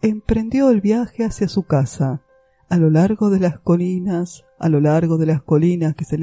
emprendió 0.00 0.70
el 0.70 0.80
viaje 0.80 1.24
hacia 1.24 1.46
su 1.46 1.64
casa, 1.64 2.22
a 2.70 2.78
lo 2.78 2.88
largo 2.88 3.28
de 3.28 3.38
las 3.38 3.58
colinas, 3.58 4.44
a 4.58 4.70
lo 4.70 4.80
largo 4.80 5.18
de 5.18 5.26
las 5.26 5.42
colinas 5.42 5.94
que 5.94 6.06
se, 6.06 6.18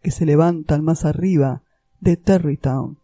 que 0.00 0.10
se 0.12 0.26
levantan 0.26 0.84
más 0.84 1.04
arriba 1.04 1.62
de 2.00 2.16
Terrytown, 2.16 3.00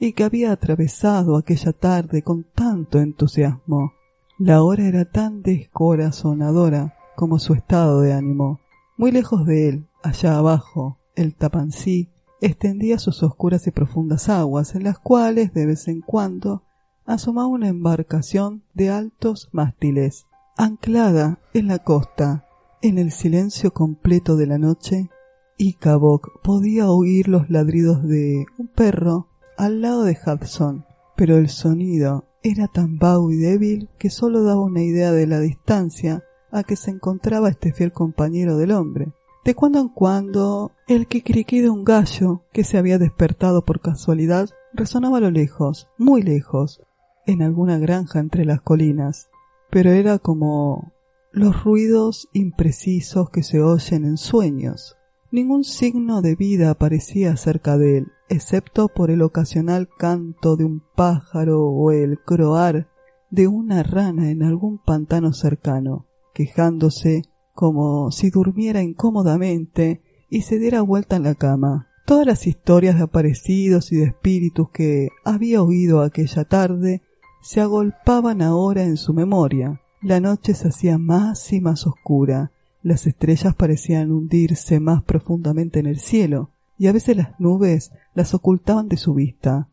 y 0.00 0.12
que 0.12 0.24
había 0.24 0.50
atravesado 0.50 1.36
aquella 1.36 1.72
tarde 1.72 2.22
con 2.22 2.44
tanto 2.52 2.98
entusiasmo. 2.98 3.92
La 4.38 4.62
hora 4.62 4.88
era 4.88 5.04
tan 5.04 5.42
descorazonadora 5.42 6.94
como 7.14 7.38
su 7.38 7.54
estado 7.54 8.00
de 8.00 8.12
ánimo. 8.12 8.58
Muy 8.96 9.12
lejos 9.12 9.46
de 9.46 9.68
él, 9.68 9.86
allá 10.02 10.36
abajo, 10.36 10.98
el 11.14 11.36
tapancí 11.36 12.08
extendía 12.40 12.98
sus 12.98 13.22
oscuras 13.22 13.66
y 13.66 13.70
profundas 13.70 14.28
aguas, 14.28 14.74
en 14.74 14.84
las 14.84 14.98
cuales 14.98 15.52
de 15.52 15.66
vez 15.66 15.88
en 15.88 16.00
cuando 16.00 16.62
asomaba 17.04 17.48
una 17.48 17.68
embarcación 17.68 18.62
de 18.74 18.90
altos 18.90 19.48
mástiles, 19.52 20.26
anclada 20.56 21.38
en 21.54 21.68
la 21.68 21.78
costa. 21.78 22.46
En 22.82 22.98
el 22.98 23.12
silencio 23.12 23.72
completo 23.72 24.36
de 24.36 24.46
la 24.46 24.58
noche, 24.58 25.10
Icabok 25.58 26.40
podía 26.42 26.90
oír 26.90 27.28
los 27.28 27.50
ladridos 27.50 28.02
de 28.02 28.46
un 28.58 28.68
perro 28.68 29.28
al 29.58 29.82
lado 29.82 30.04
de 30.04 30.16
Hudson, 30.16 30.86
pero 31.16 31.36
el 31.36 31.50
sonido 31.50 32.24
era 32.42 32.68
tan 32.68 32.98
vago 32.98 33.30
y 33.30 33.36
débil 33.36 33.90
que 33.98 34.08
sólo 34.08 34.42
daba 34.42 34.62
una 34.62 34.82
idea 34.82 35.12
de 35.12 35.26
la 35.26 35.40
distancia 35.40 36.24
a 36.50 36.62
que 36.62 36.76
se 36.76 36.90
encontraba 36.90 37.50
este 37.50 37.72
fiel 37.72 37.92
compañero 37.92 38.56
del 38.56 38.72
hombre. 38.72 39.12
De 39.50 39.56
cuando 39.56 39.80
en 39.80 39.88
cuando, 39.88 40.70
el 40.86 41.08
quicriquí 41.08 41.60
de 41.60 41.70
un 41.70 41.82
gallo 41.82 42.44
que 42.52 42.62
se 42.62 42.78
había 42.78 42.98
despertado 42.98 43.64
por 43.64 43.80
casualidad 43.80 44.48
resonaba 44.72 45.18
a 45.18 45.22
lo 45.22 45.32
lejos, 45.32 45.88
muy 45.98 46.22
lejos, 46.22 46.80
en 47.26 47.42
alguna 47.42 47.76
granja 47.76 48.20
entre 48.20 48.44
las 48.44 48.60
colinas, 48.60 49.28
pero 49.68 49.90
era 49.90 50.20
como 50.20 50.92
los 51.32 51.64
ruidos 51.64 52.28
imprecisos 52.32 53.28
que 53.30 53.42
se 53.42 53.60
oyen 53.60 54.04
en 54.04 54.18
sueños. 54.18 54.96
Ningún 55.32 55.64
signo 55.64 56.22
de 56.22 56.36
vida 56.36 56.70
aparecía 56.70 57.36
cerca 57.36 57.76
de 57.76 57.98
él, 57.98 58.12
excepto 58.28 58.86
por 58.86 59.10
el 59.10 59.20
ocasional 59.20 59.88
canto 59.98 60.54
de 60.54 60.64
un 60.64 60.80
pájaro 60.94 61.66
o 61.66 61.90
el 61.90 62.20
croar 62.20 62.86
de 63.30 63.48
una 63.48 63.82
rana 63.82 64.30
en 64.30 64.44
algún 64.44 64.78
pantano 64.78 65.32
cercano, 65.32 66.06
quejándose 66.34 67.24
como 67.54 68.10
si 68.10 68.30
durmiera 68.30 68.82
incómodamente 68.82 70.02
y 70.28 70.42
se 70.42 70.58
diera 70.58 70.82
vuelta 70.82 71.16
en 71.16 71.24
la 71.24 71.34
cama. 71.34 71.88
Todas 72.06 72.26
las 72.26 72.46
historias 72.46 72.96
de 72.96 73.02
aparecidos 73.02 73.92
y 73.92 73.96
de 73.96 74.04
espíritus 74.04 74.70
que 74.70 75.08
había 75.24 75.62
oído 75.62 76.02
aquella 76.02 76.44
tarde 76.44 77.02
se 77.42 77.60
agolpaban 77.60 78.42
ahora 78.42 78.84
en 78.84 78.96
su 78.96 79.12
memoria. 79.12 79.80
La 80.02 80.20
noche 80.20 80.54
se 80.54 80.68
hacía 80.68 80.98
más 80.98 81.52
y 81.52 81.60
más 81.60 81.86
oscura, 81.86 82.52
las 82.82 83.06
estrellas 83.06 83.54
parecían 83.54 84.10
hundirse 84.10 84.80
más 84.80 85.02
profundamente 85.02 85.80
en 85.80 85.86
el 85.86 86.00
cielo, 86.00 86.50
y 86.78 86.86
a 86.86 86.92
veces 86.92 87.16
las 87.16 87.38
nubes 87.38 87.92
las 88.14 88.32
ocultaban 88.32 88.88
de 88.88 88.96
su 88.96 89.12
vista. 89.12 89.68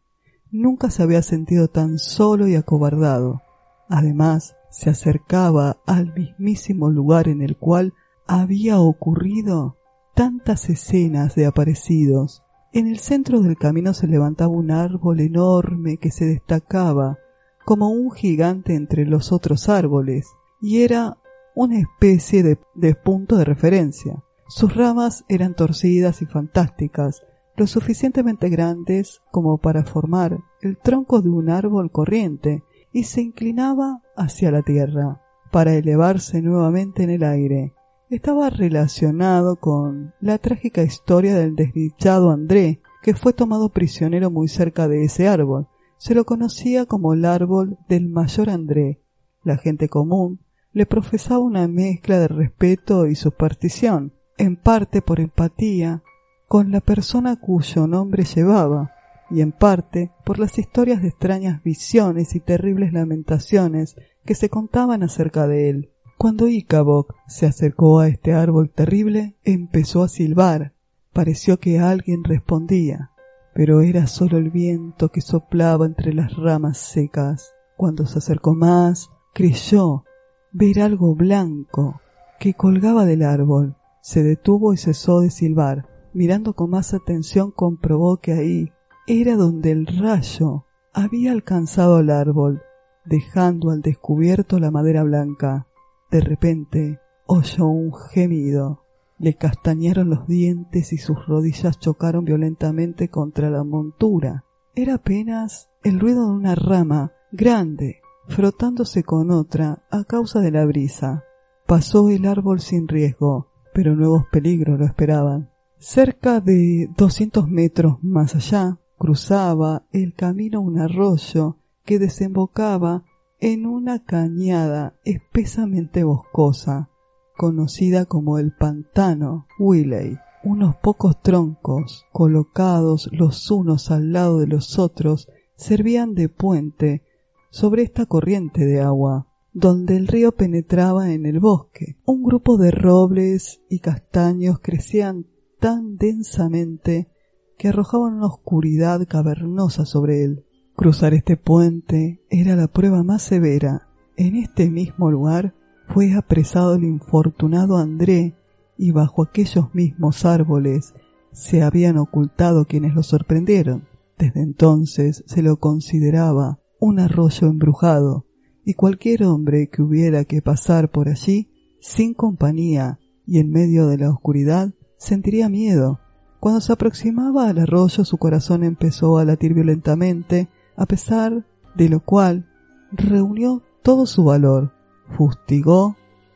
Nunca 0.52 0.90
se 0.92 1.04
había 1.04 1.22
sentido 1.22 1.70
tan 1.70 2.00
solo 2.00 2.48
y 2.50 2.56
acobardado. 2.56 3.42
Además, 3.88 4.57
se 4.78 4.92
acercaba 4.92 5.78
al 5.88 6.14
mismísimo 6.14 6.92
lugar 6.92 7.28
en 7.28 7.42
el 7.42 7.58
cual 7.58 7.96
había 8.28 8.80
ocurrido 8.80 9.76
tantas 10.14 10.70
escenas 10.70 11.34
de 11.34 11.48
aparecidos. 11.48 12.44
En 12.74 12.86
el 12.86 13.00
centro 13.00 13.42
del 13.42 13.58
camino 13.58 13.96
se 13.96 14.06
levantaba 14.06 14.54
un 14.54 14.70
árbol 14.70 15.20
enorme 15.20 15.98
que 15.98 16.12
se 16.12 16.26
destacaba 16.26 17.18
como 17.66 17.90
un 17.90 18.12
gigante 18.12 18.76
entre 18.76 19.08
los 19.08 19.32
otros 19.32 19.68
árboles, 19.68 20.28
y 20.62 20.84
era 20.84 21.18
una 21.56 21.80
especie 21.80 22.44
de, 22.44 22.96
punto 22.96 23.38
de 23.38 23.46
referencia. 23.46 24.24
Sus 24.48 24.76
ramas 24.76 25.26
eran 25.28 25.56
torcidas 25.56 26.22
y 26.22 26.28
fantásticas, 26.28 27.24
lo 27.56 27.66
suficientemente 27.66 28.50
grandes 28.50 29.22
como 29.32 29.58
para 29.58 29.84
formar 29.84 30.38
el 30.62 30.78
tronco 30.78 31.24
de 31.24 31.30
un 31.30 31.50
árbol 31.50 31.90
corriente, 31.90 32.64
y 32.94 33.06
se 33.06 33.22
inclinaba 33.22 34.04
hacia 34.18 34.52
la 34.52 34.62
tierra, 34.64 35.22
para 35.52 35.74
elevarse 35.74 36.42
nuevamente 36.42 37.04
en 37.04 37.12
el 37.12 37.24
aire. 37.24 37.74
Estaba 38.10 38.50
relacionado 38.50 39.58
con 39.58 40.14
la 40.20 40.38
trágica 40.38 40.82
historia 40.82 41.36
del 41.36 41.56
desdichado 41.56 42.32
André, 42.32 42.82
que 43.04 43.14
fue 43.14 43.34
tomado 43.34 43.70
prisionero 43.70 44.32
muy 44.32 44.48
cerca 44.48 44.88
de 44.88 45.04
ese 45.04 45.28
árbol. 45.28 45.68
Se 45.98 46.16
lo 46.16 46.26
conocía 46.26 46.86
como 46.86 47.14
el 47.14 47.26
árbol 47.26 47.78
del 47.88 48.08
mayor 48.08 48.50
André. 48.50 49.02
La 49.44 49.58
gente 49.58 49.90
común 49.90 50.40
le 50.74 50.86
profesaba 50.86 51.40
una 51.40 51.68
mezcla 51.68 52.20
de 52.20 52.28
respeto 52.28 53.08
y 53.08 53.16
superstición, 53.16 54.14
en 54.38 54.56
parte 54.56 55.02
por 55.02 55.20
empatía 55.20 56.04
con 56.48 56.72
la 56.72 56.82
persona 56.82 57.36
cuyo 57.36 57.88
nombre 57.88 58.24
llevaba, 58.24 58.92
y 59.30 59.42
en 59.42 59.52
parte 59.52 60.12
por 60.26 60.40
las 60.40 60.58
historias 60.58 61.02
de 61.02 61.10
extrañas 61.10 61.64
visiones 61.64 62.36
y 62.36 62.40
terribles 62.40 62.94
lamentaciones 62.94 63.96
que 64.26 64.36
se 64.36 64.50
contaban 64.50 65.04
acerca 65.04 65.48
de 65.48 65.70
él. 65.70 65.92
Cuando 66.18 66.48
Icabok 66.48 67.14
se 67.28 67.46
acercó 67.46 68.00
a 68.00 68.08
este 68.08 68.34
árbol 68.34 68.72
terrible, 68.72 69.36
empezó 69.44 70.04
a 70.04 70.10
silbar. 70.10 70.74
Pareció 71.14 71.60
que 71.60 71.80
alguien 71.80 72.24
respondía, 72.24 73.12
pero 73.54 73.82
era 73.82 74.08
solo 74.08 74.38
el 74.38 74.50
viento 74.50 75.10
que 75.10 75.22
soplaba 75.22 75.86
entre 75.86 76.14
las 76.14 76.36
ramas 76.36 76.78
secas. 76.78 77.54
Cuando 77.76 78.06
se 78.08 78.18
acercó 78.18 78.56
más, 78.56 79.10
creyó 79.34 80.06
ver 80.52 80.82
algo 80.82 81.14
blanco 81.14 82.02
que 82.40 82.56
colgaba 82.56 83.06
del 83.06 83.24
árbol. 83.24 83.76
Se 84.02 84.24
detuvo 84.24 84.74
y 84.74 84.78
cesó 84.78 85.20
de 85.20 85.30
silbar. 85.30 85.88
Mirando 86.14 86.54
con 86.54 86.72
más 86.72 86.96
atención 86.96 87.52
comprobó 87.52 88.18
que 88.18 88.34
ahí 88.34 88.72
era 89.08 89.38
donde 89.38 89.72
el 89.72 89.88
rayo 89.88 90.66
había 90.94 91.32
alcanzado 91.32 92.00
el 92.00 92.10
árbol, 92.10 92.62
dejando 93.06 93.72
al 93.72 93.82
descubierto 93.82 94.60
la 94.60 94.70
madera 94.70 95.04
blanca. 95.04 95.68
De 96.12 96.20
repente 96.20 97.00
oyó 97.26 97.68
un 97.68 97.94
gemido. 97.94 98.84
Le 99.18 99.36
castañaron 99.36 100.10
los 100.10 100.28
dientes 100.28 100.92
y 100.92 100.98
sus 100.98 101.26
rodillas 101.26 101.80
chocaron 101.80 102.26
violentamente 102.26 103.10
contra 103.10 103.50
la 103.50 103.64
montura. 103.64 104.44
Era 104.76 104.96
apenas 104.96 105.70
el 105.84 106.00
ruido 106.00 106.28
de 106.28 106.34
una 106.34 106.56
rama 106.56 107.14
grande 107.32 108.02
frotándose 108.28 109.04
con 109.04 109.32
otra 109.32 109.84
a 109.90 110.04
causa 110.04 110.42
de 110.42 110.52
la 110.52 110.66
brisa. 110.66 111.24
Pasó 111.66 112.10
el 112.10 112.26
árbol 112.26 112.60
sin 112.60 112.88
riesgo, 112.88 113.52
pero 113.74 113.96
nuevos 113.96 114.26
peligros 114.32 114.78
lo 114.78 114.86
esperaban. 114.86 115.50
Cerca 115.80 116.42
de 116.42 116.90
doscientos 116.98 117.48
metros 117.48 117.98
más 118.02 118.36
allá, 118.36 118.80
cruzaba 118.98 119.86
el 119.92 120.14
camino 120.14 120.62
un 120.62 120.80
arroyo 120.80 121.58
que 121.86 122.00
desembocaba 122.00 123.04
en 123.40 123.66
una 123.66 124.04
cañada 124.04 124.96
espesamente 125.06 126.04
boscosa, 126.04 126.90
conocida 127.36 128.06
como 128.06 128.40
el 128.40 128.52
pantano 128.54 129.48
Willey. 129.60 130.18
Unos 130.44 130.76
pocos 130.78 131.22
troncos, 131.22 132.06
colocados 132.12 133.10
los 133.12 133.52
unos 133.52 133.92
al 133.92 134.12
lado 134.12 134.40
de 134.40 134.48
los 134.48 134.80
otros, 134.80 135.28
servían 135.56 136.14
de 136.14 136.30
puente 136.30 137.04
sobre 137.50 137.84
esta 137.84 138.06
corriente 138.06 138.66
de 138.66 138.82
agua, 138.82 139.28
donde 139.54 139.98
el 139.98 140.08
río 140.08 140.34
penetraba 140.34 141.12
en 141.12 141.26
el 141.26 141.40
bosque. 141.40 141.98
Un 142.06 142.24
grupo 142.24 142.58
de 142.58 142.72
robles 142.72 143.62
y 143.70 143.80
castaños 143.80 144.60
crecían 144.60 145.26
tan 145.60 145.98
densamente 145.98 147.10
que 147.58 147.70
arrojaban 147.70 148.16
una 148.16 148.28
oscuridad 148.28 149.06
cavernosa 149.08 149.86
sobre 149.86 150.24
él. 150.24 150.46
Cruzar 150.76 151.14
este 151.14 151.38
puente 151.38 152.22
era 152.30 152.56
la 152.56 152.68
prueba 152.68 153.04
más 153.04 153.24
severa. 153.24 153.88
En 154.16 154.36
este 154.36 154.70
mismo 154.70 155.10
lugar 155.10 155.56
fue 155.88 156.14
apresado 156.14 156.76
el 156.76 156.84
infortunado 156.84 157.78
André 157.78 158.36
y 158.78 158.92
bajo 158.92 159.24
aquellos 159.24 159.74
mismos 159.74 160.26
árboles 160.26 160.94
se 161.32 161.64
habían 161.64 161.98
ocultado 161.98 162.66
quienes 162.66 162.94
lo 162.94 163.04
sorprendieron. 163.04 163.88
Desde 164.18 164.42
entonces 164.42 165.24
se 165.28 165.42
lo 165.42 165.58
consideraba 165.58 166.60
un 166.80 167.00
arroyo 167.00 167.48
embrujado, 167.48 168.26
y 168.64 168.74
cualquier 168.74 169.24
hombre 169.24 169.70
que 169.70 169.82
hubiera 169.82 170.26
que 170.26 170.42
pasar 170.42 170.92
por 170.92 171.10
allí, 171.10 171.50
sin 171.80 172.14
compañía 172.14 173.00
y 173.26 173.40
en 173.40 173.50
medio 173.50 173.88
de 173.88 173.98
la 173.98 174.10
oscuridad, 174.10 174.74
sentiría 174.98 175.50
miedo. 175.50 176.00
Cuando 176.40 176.62
se 176.62 176.74
aproximaba 176.74 177.50
al 177.50 177.60
arroyo 177.60 178.06
su 178.06 178.18
corazón 178.18 178.64
empezó 178.64 179.18
a 179.18 179.26
latir 179.26 179.54
violentamente, 179.54 180.50
a 180.76 180.86
pesar 180.86 181.46
de 181.76 181.90
lo 181.90 182.00
cual 182.00 182.48
reunió 182.92 183.64
todo 183.82 184.06
su 184.06 184.24
valor, 184.24 184.74
fustigó 185.18 185.96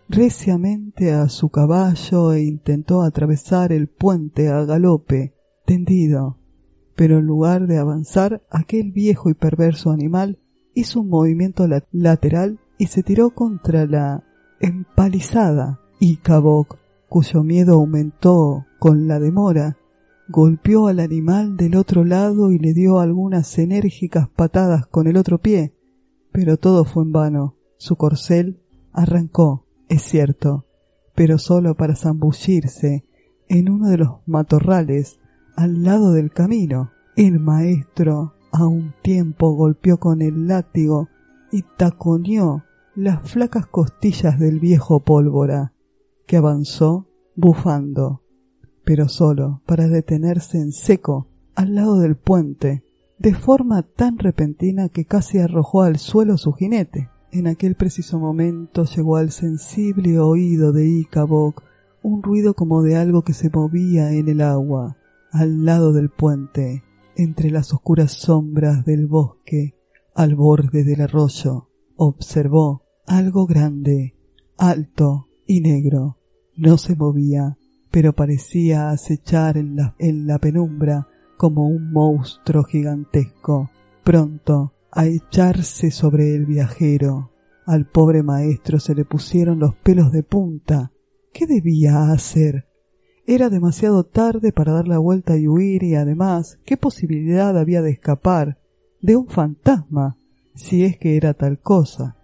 reciamente 0.09 1.13
a 1.13 1.29
su 1.29 1.49
caballo 1.49 2.33
e 2.33 2.43
intentó 2.43 3.01
atravesar 3.01 3.71
el 3.71 3.87
puente 3.87 4.49
a 4.49 4.65
galope, 4.65 5.33
tendido. 5.65 6.37
Pero 6.95 7.19
en 7.19 7.25
lugar 7.25 7.67
de 7.67 7.77
avanzar, 7.77 8.43
aquel 8.49 8.91
viejo 8.91 9.29
y 9.29 9.33
perverso 9.33 9.91
animal 9.91 10.39
hizo 10.73 11.01
un 11.01 11.09
movimiento 11.09 11.65
lateral 11.91 12.59
y 12.77 12.87
se 12.87 13.03
tiró 13.03 13.31
contra 13.31 13.85
la 13.85 14.23
empalizada 14.59 15.79
y 15.99 16.17
Cabok, 16.17 16.77
cuyo 17.07 17.43
miedo 17.43 17.75
aumentó 17.75 18.65
con 18.79 19.07
la 19.07 19.19
demora, 19.19 19.77
golpeó 20.31 20.87
al 20.87 20.99
animal 20.99 21.57
del 21.57 21.75
otro 21.75 22.05
lado 22.05 22.51
y 22.51 22.57
le 22.57 22.73
dio 22.73 22.99
algunas 22.99 23.57
enérgicas 23.59 24.29
patadas 24.29 24.87
con 24.87 25.07
el 25.07 25.17
otro 25.17 25.39
pie, 25.39 25.75
pero 26.31 26.57
todo 26.57 26.85
fue 26.85 27.03
en 27.03 27.11
vano. 27.11 27.57
Su 27.77 27.97
corcel 27.97 28.61
arrancó, 28.93 29.65
es 29.89 30.01
cierto, 30.03 30.65
pero 31.15 31.37
solo 31.37 31.75
para 31.75 31.95
zambullirse 31.95 33.05
en 33.49 33.69
uno 33.69 33.89
de 33.89 33.97
los 33.97 34.19
matorrales 34.25 35.19
al 35.55 35.83
lado 35.83 36.13
del 36.13 36.31
camino. 36.31 36.91
El 37.17 37.39
maestro 37.39 38.35
a 38.53 38.65
un 38.65 38.93
tiempo 39.01 39.51
golpeó 39.51 39.99
con 39.99 40.21
el 40.21 40.47
látigo 40.47 41.09
y 41.51 41.63
taconeó 41.77 42.63
las 42.95 43.29
flacas 43.29 43.65
costillas 43.65 44.39
del 44.39 44.59
viejo 44.59 45.01
pólvora, 45.01 45.73
que 46.25 46.37
avanzó 46.37 47.07
bufando, 47.35 48.20
pero 48.83 49.09
solo 49.09 49.61
para 49.65 49.87
detenerse 49.87 50.57
en 50.57 50.71
seco 50.71 51.27
al 51.55 51.75
lado 51.75 51.99
del 51.99 52.15
puente, 52.15 52.83
de 53.19 53.33
forma 53.33 53.83
tan 53.83 54.17
repentina 54.17 54.89
que 54.89 55.05
casi 55.05 55.37
arrojó 55.37 55.83
al 55.83 55.97
suelo 55.97 56.37
su 56.37 56.53
jinete. 56.53 57.09
En 57.31 57.47
aquel 57.47 57.75
preciso 57.75 58.19
momento 58.19 58.85
llegó 58.85 59.17
al 59.17 59.31
sensible 59.31 60.19
oído 60.19 60.73
de 60.73 60.87
Icabok 60.87 61.63
un 62.03 62.23
ruido 62.23 62.55
como 62.55 62.81
de 62.81 62.95
algo 62.95 63.21
que 63.21 63.33
se 63.33 63.49
movía 63.49 64.11
en 64.13 64.27
el 64.27 64.41
agua, 64.41 64.97
al 65.31 65.65
lado 65.65 65.93
del 65.93 66.09
puente, 66.09 66.83
entre 67.15 67.51
las 67.51 67.73
oscuras 67.73 68.13
sombras 68.13 68.85
del 68.85 69.07
bosque, 69.07 69.75
al 70.15 70.35
borde 70.35 70.83
del 70.83 71.01
arroyo, 71.01 71.69
observó 71.95 72.83
algo 73.05 73.45
grande, 73.45 74.15
alto 74.57 75.27
y 75.45 75.61
negro. 75.61 76.17
No 76.55 76.77
se 76.77 76.95
movía, 76.95 77.57
pero 77.91 78.13
parecía 78.13 78.89
acechar 78.89 79.57
en 79.57 79.75
la, 79.75 79.95
en 79.99 80.25
la 80.25 80.39
penumbra 80.39 81.07
como 81.37 81.67
un 81.67 81.91
monstruo 81.91 82.63
gigantesco, 82.63 83.69
pronto 84.03 84.73
a 84.91 85.05
echarse 85.05 85.91
sobre 85.91 86.33
el 86.35 86.45
viajero. 86.45 87.31
Al 87.65 87.85
pobre 87.85 88.23
maestro 88.23 88.79
se 88.79 88.95
le 88.95 89.05
pusieron 89.05 89.59
los 89.59 89.75
pelos 89.75 90.11
de 90.11 90.23
punta. 90.23 90.91
¿Qué 91.33 91.47
debía 91.47 92.11
hacer? 92.11 92.65
Era 93.25 93.49
demasiado 93.49 94.03
tarde 94.03 94.51
para 94.51 94.73
dar 94.73 94.87
la 94.87 94.97
vuelta 94.97 95.37
y 95.37 95.47
huir 95.47 95.83
y 95.83 95.95
además, 95.95 96.59
¿qué 96.65 96.75
posibilidad 96.75 97.57
había 97.57 97.81
de 97.81 97.91
escapar 97.91 98.57
de 99.01 99.15
un 99.15 99.27
fantasma, 99.27 100.17
si 100.53 100.83
es 100.83 100.97
que 100.97 101.15
era 101.17 101.33
tal 101.33 101.59
cosa? 101.59 102.17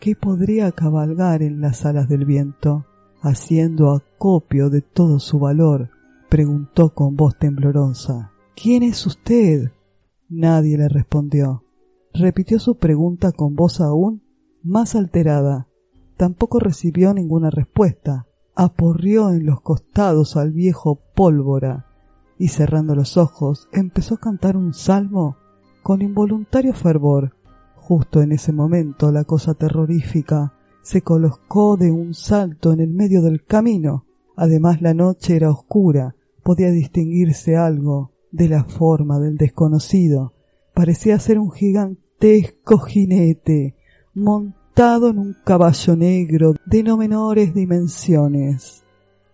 ¿Qué 0.00 0.16
podría 0.16 0.70
cabalgar 0.72 1.42
en 1.42 1.60
las 1.60 1.84
alas 1.84 2.08
del 2.08 2.24
viento, 2.24 2.86
haciendo 3.24 3.90
acopio 3.90 4.70
de 4.70 4.80
todo 4.80 5.18
su 5.18 5.38
valor? 5.38 5.90
preguntó 6.28 6.94
con 6.94 7.16
voz 7.16 7.36
temblorosa. 7.38 8.32
¿Quién 8.54 8.82
es 8.82 9.06
usted? 9.06 9.72
Nadie 10.28 10.78
le 10.78 10.88
respondió. 10.88 11.64
Repitió 12.12 12.58
su 12.58 12.76
pregunta 12.76 13.32
con 13.32 13.54
voz 13.54 13.80
aún 13.80 14.22
más 14.62 14.94
alterada. 14.94 15.68
Tampoco 16.16 16.60
recibió 16.60 17.12
ninguna 17.12 17.50
respuesta 17.50 18.26
aporrió 18.54 19.30
en 19.30 19.46
los 19.46 19.60
costados 19.60 20.36
al 20.36 20.52
viejo 20.52 21.00
pólvora 21.14 21.86
y 22.38 22.48
cerrando 22.48 22.94
los 22.94 23.16
ojos 23.16 23.68
empezó 23.72 24.14
a 24.14 24.20
cantar 24.20 24.56
un 24.56 24.74
salmo 24.74 25.36
con 25.82 26.02
involuntario 26.02 26.72
fervor. 26.72 27.36
Justo 27.76 28.22
en 28.22 28.32
ese 28.32 28.52
momento 28.52 29.12
la 29.12 29.24
cosa 29.24 29.54
terrorífica 29.54 30.54
se 30.84 31.00
colocó 31.00 31.78
de 31.78 31.90
un 31.90 32.12
salto 32.12 32.72
en 32.72 32.80
el 32.80 32.90
medio 32.90 33.22
del 33.22 33.42
camino. 33.42 34.04
Además 34.36 34.82
la 34.82 34.92
noche 34.92 35.34
era 35.34 35.50
oscura, 35.50 36.14
podía 36.42 36.70
distinguirse 36.70 37.56
algo 37.56 38.12
de 38.30 38.48
la 38.48 38.64
forma 38.64 39.18
del 39.18 39.36
desconocido. 39.36 40.34
Parecía 40.74 41.18
ser 41.18 41.38
un 41.38 41.50
gigantesco 41.50 42.78
jinete, 42.78 43.76
montado 44.12 45.08
en 45.08 45.18
un 45.18 45.36
caballo 45.42 45.96
negro 45.96 46.54
de 46.66 46.82
no 46.82 46.98
menores 46.98 47.54
dimensiones. 47.54 48.84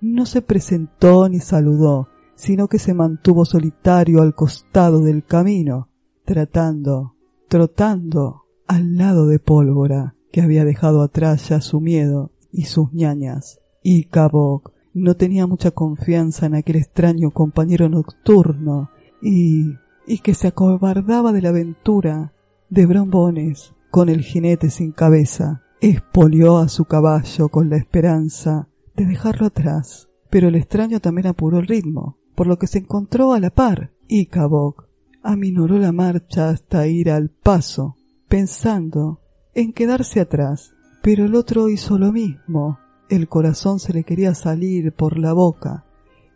No 0.01 0.27
se 0.27 0.43
presentó 0.43 1.29
ni 1.29 1.41
saludó, 1.41 2.09
sino 2.37 2.69
que 2.69 2.79
se 2.79 2.95
mantuvo 2.95 3.45
solitario 3.45 4.23
al 4.23 4.37
costado 4.37 5.01
del 5.01 5.25
camino, 5.25 5.89
tratando, 6.25 7.17
trotando 7.49 8.45
al 8.69 8.97
lado 8.97 9.27
de 9.27 9.41
Pólvora, 9.41 10.15
que 10.33 10.41
había 10.41 10.65
dejado 10.65 11.03
atrás 11.03 11.49
ya 11.49 11.61
su 11.61 11.81
miedo 11.81 12.31
y 12.53 12.65
sus 12.65 12.93
ñañas. 12.93 13.61
Y 13.83 14.05
Cabok 14.05 14.73
no 14.93 15.15
tenía 15.17 15.47
mucha 15.47 15.71
confianza 15.71 16.47
en 16.47 16.55
aquel 16.55 16.77
extraño 16.77 17.31
compañero 17.31 17.89
nocturno 17.89 18.91
y, 19.23 19.75
y 20.07 20.19
que 20.19 20.35
se 20.35 20.49
acobardaba 20.49 21.33
de 21.33 21.43
la 21.43 21.51
aventura 21.51 22.33
de 22.69 22.87
brombones 22.87 23.75
con 23.91 24.09
el 24.09 24.23
jinete 24.23 24.71
sin 24.71 24.93
cabeza. 24.93 25.63
Espolió 25.81 26.59
a 26.59 26.69
su 26.69 26.85
caballo 26.85 27.49
con 27.49 27.71
la 27.71 27.77
esperanza 27.77 28.69
de 28.97 29.07
dejarlo 29.07 29.47
atrás, 29.47 30.09
pero 30.29 30.49
el 30.49 30.57
extraño 30.57 31.01
también 31.01 31.29
apuró 31.29 31.59
el 31.59 31.67
ritmo, 31.67 32.19
por 32.35 32.47
lo 32.47 32.59
que 32.59 32.67
se 32.67 32.79
encontró 32.79 33.33
a 33.33 33.41
la 33.41 33.51
par, 33.51 33.93
y 34.07 34.27
Cabok 34.27 34.87
aminoró 35.23 35.79
la 35.79 35.93
marcha 35.93 36.51
hasta 36.51 36.87
ir 36.87 37.11
al 37.11 37.31
paso, 37.31 37.97
pensando 38.29 39.21
en 39.55 39.73
quedarse 39.73 40.21
atrás, 40.21 40.75
pero 41.03 41.25
el 41.25 41.35
otro 41.35 41.69
hizo 41.69 41.99
lo 41.99 42.13
mismo. 42.13 42.79
El 43.09 43.29
corazón 43.29 43.81
se 43.81 43.93
le 43.93 44.05
quería 44.05 44.35
salir 44.35 44.93
por 44.93 45.19
la 45.19 45.33
boca. 45.33 45.85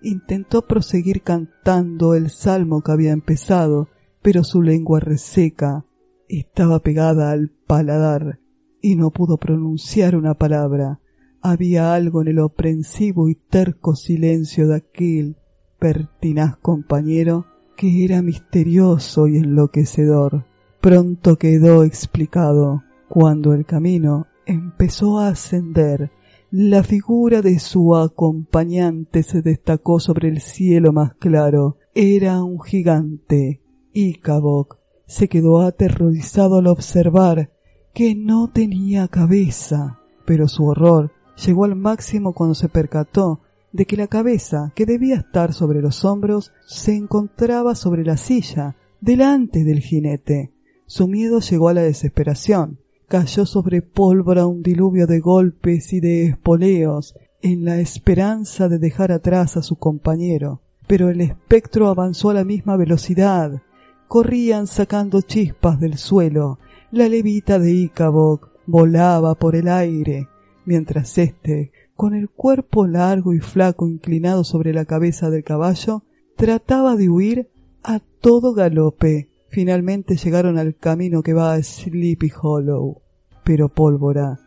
Intentó 0.02 0.62
proseguir 0.62 1.22
cantando 1.22 2.14
el 2.14 2.30
salmo 2.30 2.82
que 2.82 2.92
había 2.92 3.12
empezado, 3.12 3.88
pero 4.22 4.42
su 4.42 4.62
lengua 4.62 5.00
reseca 5.00 5.84
estaba 6.28 6.80
pegada 6.80 7.30
al 7.30 7.50
paladar 7.66 8.40
y 8.80 8.96
no 8.96 9.10
pudo 9.10 9.36
pronunciar 9.36 10.16
una 10.16 10.34
palabra. 10.34 11.00
Había 11.40 11.94
algo 11.94 12.22
en 12.22 12.28
el 12.28 12.38
oprensivo 12.38 13.28
y 13.28 13.34
terco 13.34 13.94
silencio 13.94 14.66
de 14.68 14.76
aquel 14.76 15.36
pertinaz 15.78 16.56
compañero 16.56 17.46
que 17.76 18.04
era 18.04 18.22
misterioso 18.22 19.28
y 19.28 19.36
enloquecedor. 19.36 20.46
Pronto 20.80 21.36
quedó 21.36 21.84
explicado 21.84 22.82
cuando 23.14 23.54
el 23.54 23.64
camino 23.64 24.26
empezó 24.44 25.20
a 25.20 25.28
ascender. 25.28 26.10
La 26.50 26.82
figura 26.82 27.42
de 27.42 27.60
su 27.60 27.94
acompañante 27.94 29.22
se 29.22 29.40
destacó 29.40 30.00
sobre 30.00 30.28
el 30.28 30.40
cielo 30.40 30.92
más 30.92 31.14
claro. 31.14 31.76
Era 31.94 32.42
un 32.42 32.60
gigante, 32.60 33.60
Icabok, 33.92 34.78
se 35.06 35.28
quedó 35.28 35.60
aterrorizado 35.60 36.58
al 36.58 36.66
observar 36.66 37.52
que 37.92 38.16
no 38.16 38.50
tenía 38.50 39.06
cabeza, 39.06 40.00
pero 40.26 40.48
su 40.48 40.66
horror 40.66 41.12
llegó 41.36 41.66
al 41.66 41.76
máximo 41.76 42.32
cuando 42.32 42.56
se 42.56 42.68
percató 42.68 43.42
de 43.70 43.86
que 43.86 43.96
la 43.96 44.08
cabeza, 44.08 44.72
que 44.74 44.86
debía 44.86 45.18
estar 45.18 45.52
sobre 45.52 45.80
los 45.80 46.04
hombros, 46.04 46.50
se 46.66 46.96
encontraba 46.96 47.76
sobre 47.76 48.04
la 48.04 48.16
silla, 48.16 48.74
delante 49.00 49.62
del 49.62 49.78
jinete. 49.78 50.52
Su 50.86 51.06
miedo 51.06 51.38
llegó 51.38 51.68
a 51.68 51.74
la 51.74 51.82
desesperación. 51.82 52.80
Cayó 53.08 53.46
sobre 53.46 53.82
pólvora 53.82 54.46
un 54.46 54.62
diluvio 54.62 55.06
de 55.06 55.20
golpes 55.20 55.92
y 55.92 56.00
de 56.00 56.26
espoleos, 56.26 57.14
en 57.42 57.64
la 57.64 57.78
esperanza 57.78 58.68
de 58.68 58.78
dejar 58.78 59.12
atrás 59.12 59.56
a 59.56 59.62
su 59.62 59.76
compañero. 59.76 60.62
Pero 60.86 61.10
el 61.10 61.20
espectro 61.20 61.88
avanzó 61.88 62.30
a 62.30 62.34
la 62.34 62.44
misma 62.44 62.76
velocidad, 62.76 63.62
corrían 64.08 64.66
sacando 64.66 65.20
chispas 65.20 65.78
del 65.80 65.98
suelo. 65.98 66.58
La 66.90 67.08
levita 67.08 67.58
de 67.58 67.72
Icabok 67.72 68.50
volaba 68.66 69.34
por 69.34 69.56
el 69.56 69.68
aire, 69.68 70.28
mientras 70.64 71.18
éste, 71.18 71.72
con 71.96 72.14
el 72.14 72.30
cuerpo 72.30 72.86
largo 72.86 73.34
y 73.34 73.40
flaco 73.40 73.88
inclinado 73.88 74.44
sobre 74.44 74.72
la 74.72 74.84
cabeza 74.84 75.30
del 75.30 75.44
caballo, 75.44 76.02
trataba 76.36 76.96
de 76.96 77.08
huir 77.08 77.50
a 77.82 78.00
todo 78.20 78.54
galope. 78.54 79.28
Finalmente 79.54 80.16
llegaron 80.16 80.58
al 80.58 80.74
camino 80.74 81.22
que 81.22 81.32
va 81.32 81.52
a 81.52 81.62
Sleepy 81.62 82.32
Hollow. 82.42 83.02
Pero 83.44 83.68
Pólvora, 83.68 84.40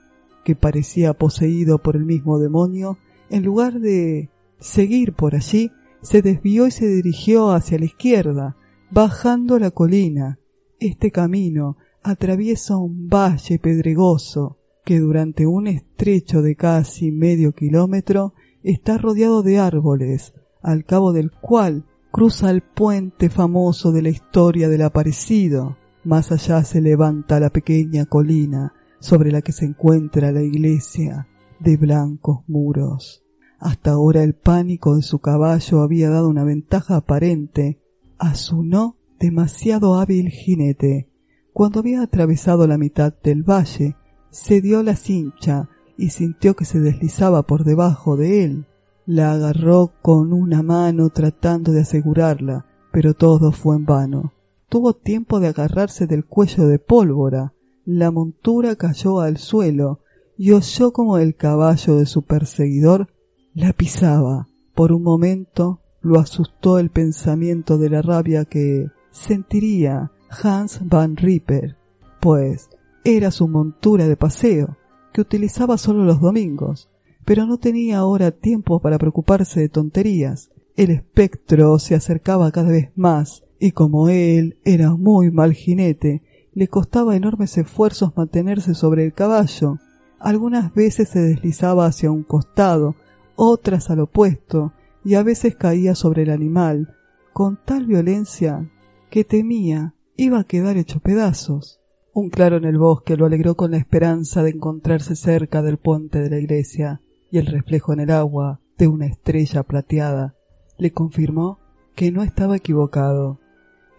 que 0.43 0.53
parecía 0.57 1.13
poseído 1.13 1.77
por 1.77 1.95
el 1.95 2.03
mismo 2.03 2.39
demonio, 2.39 2.97
en 3.29 3.43
lugar 3.43 3.79
de 3.79 4.29
seguir 4.59 5.13
por 5.13 5.33
allí, 5.33 5.71
se 6.01 6.21
desvió 6.21 6.67
y 6.67 6.71
se 6.71 6.89
dirigió 6.89 7.51
hacia 7.51 7.79
la 7.79 7.85
izquierda, 7.85 8.57
Bajando 8.91 9.59
la 9.59 9.71
colina, 9.71 10.39
este 10.77 11.11
camino 11.11 11.77
atraviesa 12.03 12.75
un 12.75 13.07
valle 13.07 13.59
pedregoso. 13.59 14.57
que 14.83 14.99
durante 14.99 15.45
un 15.45 15.67
estrecho 15.67 16.41
de 16.41 16.55
casi 16.55 17.11
medio 17.11 17.53
kilómetro 17.53 18.33
está 18.61 18.97
rodeado 18.97 19.41
de 19.41 19.59
árboles, 19.59 20.33
al 20.61 20.83
cabo 20.83 21.13
del 21.13 21.31
cual 21.31 21.85
cruza 22.11 22.49
el 22.49 22.61
puente 22.61 23.29
famoso 23.29 23.91
de 23.91 24.01
la 24.01 24.09
historia 24.09 24.69
del 24.69 24.81
aparecido. 24.81 25.77
Más 26.03 26.31
allá 26.31 26.63
se 26.63 26.81
levanta 26.81 27.39
la 27.39 27.49
pequeña 27.49 28.05
colina 28.05 28.73
sobre 28.99 29.31
la 29.31 29.41
que 29.41 29.51
se 29.51 29.65
encuentra 29.65 30.31
la 30.31 30.41
iglesia 30.41 31.27
de 31.59 31.77
blancos 31.77 32.39
muros. 32.47 33.23
Hasta 33.59 33.91
ahora 33.91 34.23
el 34.23 34.35
pánico 34.35 34.95
de 34.95 35.01
su 35.01 35.19
caballo 35.19 35.81
había 35.81 36.09
dado 36.09 36.29
una 36.29 36.43
ventaja 36.43 36.95
aparente 36.95 37.79
a 38.17 38.35
su 38.35 38.63
no 38.63 38.97
demasiado 39.19 39.95
hábil 39.95 40.29
jinete. 40.29 41.09
Cuando 41.53 41.79
había 41.79 42.03
atravesado 42.03 42.67
la 42.67 42.77
mitad 42.77 43.13
del 43.23 43.43
valle, 43.43 43.95
se 44.29 44.61
dio 44.61 44.83
la 44.83 44.95
cincha 44.95 45.69
y 45.97 46.11
sintió 46.11 46.55
que 46.55 46.65
se 46.65 46.79
deslizaba 46.79 47.43
por 47.43 47.63
debajo 47.63 48.15
de 48.15 48.43
él. 48.43 48.67
La 49.07 49.31
agarró 49.31 49.93
con 50.01 50.33
una 50.33 50.63
mano 50.63 51.09
tratando 51.11 51.71
de 51.71 51.83
asegurarla, 51.83 52.65
pero 52.91 53.13
todo 53.13 53.53
fue 53.53 53.77
en 53.77 53.85
vano. 53.85 54.33
Tuvo 54.67 54.91
tiempo 54.91 55.39
de 55.39 55.47
agarrarse 55.47 56.07
del 56.07 56.25
cuello 56.25 56.67
de 56.67 56.77
pólvora. 56.77 57.53
La 57.85 58.11
montura 58.11 58.75
cayó 58.75 59.21
al 59.21 59.37
suelo 59.37 60.01
y 60.37 60.51
oyó 60.51 60.91
como 60.91 61.19
el 61.19 61.37
caballo 61.37 61.95
de 61.95 62.05
su 62.05 62.23
perseguidor 62.23 63.07
la 63.53 63.71
pisaba. 63.71 64.49
Por 64.75 64.91
un 64.91 65.03
momento 65.03 65.79
lo 66.01 66.19
asustó 66.19 66.77
el 66.77 66.89
pensamiento 66.89 67.77
de 67.77 67.89
la 67.89 68.01
rabia 68.01 68.43
que 68.43 68.87
sentiría 69.09 70.11
Hans 70.29 70.81
Van 70.83 71.15
Ripper, 71.15 71.77
pues 72.19 72.69
era 73.05 73.31
su 73.31 73.47
montura 73.47 74.05
de 74.05 74.17
paseo, 74.17 74.75
que 75.13 75.21
utilizaba 75.21 75.77
solo 75.77 76.03
los 76.03 76.19
domingos, 76.19 76.89
pero 77.27 77.45
no 77.45 77.57
tenía 77.57 77.97
ahora 77.97 78.31
tiempo 78.31 78.79
para 78.79 78.97
preocuparse 78.97 79.59
de 79.59 79.67
tonterías. 79.67 80.49
El 80.77 80.91
espectro 80.91 81.77
se 81.77 81.93
acercaba 81.93 82.53
cada 82.53 82.69
vez 82.69 82.91
más, 82.95 83.43
y 83.59 83.73
como 83.73 84.07
él 84.07 84.59
era 84.63 84.95
muy 84.95 85.29
mal 85.29 85.51
jinete, 85.51 86.23
le 86.53 86.69
costaba 86.69 87.17
enormes 87.17 87.57
esfuerzos 87.57 88.15
mantenerse 88.15 88.75
sobre 88.75 89.03
el 89.03 89.13
caballo. 89.13 89.77
Algunas 90.19 90.73
veces 90.73 91.09
se 91.09 91.19
deslizaba 91.19 91.85
hacia 91.85 92.11
un 92.11 92.23
costado, 92.23 92.95
otras 93.35 93.89
al 93.89 93.99
opuesto, 93.99 94.71
y 95.03 95.15
a 95.15 95.23
veces 95.23 95.57
caía 95.57 95.95
sobre 95.95 96.23
el 96.23 96.29
animal, 96.29 96.95
con 97.33 97.59
tal 97.65 97.87
violencia 97.87 98.71
que 99.09 99.25
temía 99.25 99.95
iba 100.15 100.39
a 100.39 100.45
quedar 100.45 100.77
hecho 100.77 101.01
pedazos. 101.01 101.81
Un 102.13 102.29
claro 102.29 102.55
en 102.55 102.63
el 102.63 102.77
bosque 102.77 103.17
lo 103.17 103.25
alegró 103.25 103.55
con 103.55 103.71
la 103.71 103.77
esperanza 103.77 104.43
de 104.43 104.51
encontrarse 104.51 105.17
cerca 105.17 105.61
del 105.61 105.77
puente 105.77 106.21
de 106.21 106.29
la 106.29 106.39
iglesia, 106.39 107.01
y 107.31 107.37
el 107.37 107.47
reflejo 107.47 107.93
en 107.93 107.99
el 108.01 108.11
agua 108.11 108.61
de 108.77 108.87
una 108.87 109.05
estrella 109.05 109.63
plateada 109.63 110.35
le 110.77 110.91
confirmó 110.91 111.59
que 111.95 112.11
no 112.11 112.23
estaba 112.23 112.55
equivocado. 112.57 113.39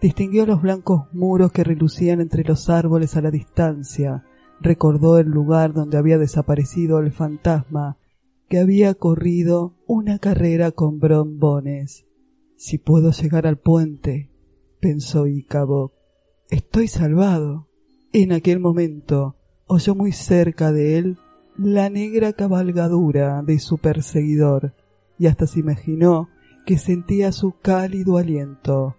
Distinguió 0.01 0.45
los 0.45 0.61
blancos 0.61 1.03
muros 1.11 1.51
que 1.51 1.63
relucían 1.63 2.21
entre 2.21 2.43
los 2.43 2.69
árboles 2.69 3.17
a 3.17 3.21
la 3.21 3.31
distancia, 3.31 4.23
recordó 4.61 5.19
el 5.19 5.27
lugar 5.27 5.73
donde 5.73 5.97
había 5.97 6.17
desaparecido 6.17 6.99
el 6.99 7.11
fantasma 7.11 7.97
que 8.47 8.59
había 8.59 8.95
corrido 8.95 9.75
una 9.85 10.17
carrera 10.17 10.71
con 10.71 10.99
brombones. 10.99 12.07
Si 12.55 12.77
puedo 12.77 13.11
llegar 13.11 13.45
al 13.45 13.57
puente, 13.57 14.31
pensó 14.79 15.27
Icabo, 15.27 15.93
estoy 16.49 16.87
salvado. 16.87 17.67
En 18.11 18.31
aquel 18.31 18.59
momento 18.59 19.35
oyó 19.67 19.93
muy 19.93 20.13
cerca 20.13 20.71
de 20.71 20.97
él 20.97 21.19
la 21.61 21.89
negra 21.89 22.31
cabalgadura 22.31 23.41
de 23.43 23.59
su 23.59 23.77
perseguidor 23.77 24.73
y 25.17 25.27
hasta 25.27 25.45
se 25.45 25.59
imaginó 25.59 26.29
que 26.65 26.77
sentía 26.77 27.33
su 27.33 27.53
cálido 27.61 28.17
aliento. 28.17 28.95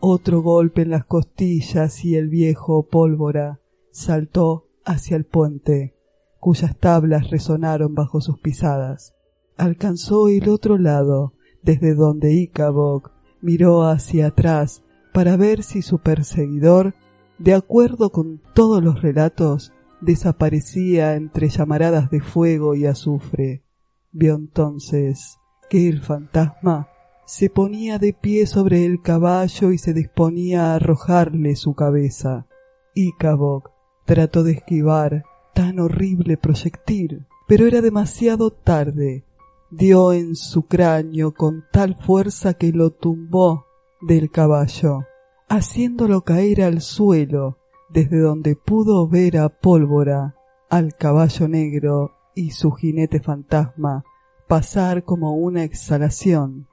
Otro 0.00 0.42
golpe 0.42 0.82
en 0.82 0.90
las 0.90 1.04
costillas 1.04 2.04
y 2.04 2.16
el 2.16 2.28
viejo 2.28 2.82
pólvora 2.82 3.60
saltó 3.92 4.66
hacia 4.84 5.16
el 5.16 5.24
puente 5.24 5.94
cuyas 6.40 6.76
tablas 6.76 7.30
resonaron 7.30 7.94
bajo 7.94 8.20
sus 8.20 8.40
pisadas. 8.40 9.14
Alcanzó 9.56 10.28
el 10.28 10.48
otro 10.48 10.78
lado, 10.78 11.34
desde 11.62 11.94
donde 11.94 12.32
Icabod 12.32 13.02
miró 13.42 13.84
hacia 13.84 14.28
atrás 14.28 14.82
para 15.12 15.36
ver 15.36 15.62
si 15.62 15.82
su 15.82 15.98
perseguidor, 15.98 16.94
de 17.38 17.54
acuerdo 17.54 18.10
con 18.10 18.40
todos 18.54 18.82
los 18.82 19.02
relatos, 19.02 19.72
desaparecía 20.00 21.14
entre 21.14 21.48
llamaradas 21.48 22.10
de 22.10 22.20
fuego 22.20 22.74
y 22.74 22.86
azufre. 22.86 23.64
Vio 24.12 24.34
entonces 24.34 25.38
que 25.68 25.88
el 25.88 26.00
fantasma 26.00 26.88
se 27.26 27.48
ponía 27.48 27.98
de 27.98 28.12
pie 28.12 28.46
sobre 28.46 28.84
el 28.84 29.02
caballo 29.02 29.70
y 29.70 29.78
se 29.78 29.94
disponía 29.94 30.72
a 30.72 30.74
arrojarle 30.74 31.54
su 31.54 31.74
cabeza. 31.74 32.48
Icabod 32.94 33.62
trató 34.04 34.42
de 34.42 34.52
esquivar 34.52 35.22
tan 35.54 35.78
horrible 35.78 36.36
proyectil, 36.36 37.26
pero 37.46 37.68
era 37.68 37.82
demasiado 37.82 38.50
tarde. 38.50 39.24
Dio 39.70 40.12
en 40.12 40.34
su 40.34 40.66
cráneo 40.66 41.32
con 41.32 41.64
tal 41.70 41.96
fuerza 42.00 42.54
que 42.54 42.72
lo 42.72 42.90
tumbó 42.90 43.66
del 44.00 44.32
caballo, 44.32 45.04
haciéndolo 45.48 46.22
caer 46.22 46.62
al 46.62 46.80
suelo, 46.80 47.59
desde 47.92 48.18
donde 48.18 48.56
pudo 48.56 49.06
ver 49.08 49.38
a 49.38 49.48
Pólvora, 49.48 50.36
al 50.68 50.94
caballo 50.94 51.48
negro 51.48 52.12
y 52.34 52.50
su 52.52 52.70
jinete 52.72 53.20
fantasma 53.20 54.04
pasar 54.48 55.04
como 55.04 55.34
una 55.34 55.64
exhalación. 55.64 56.68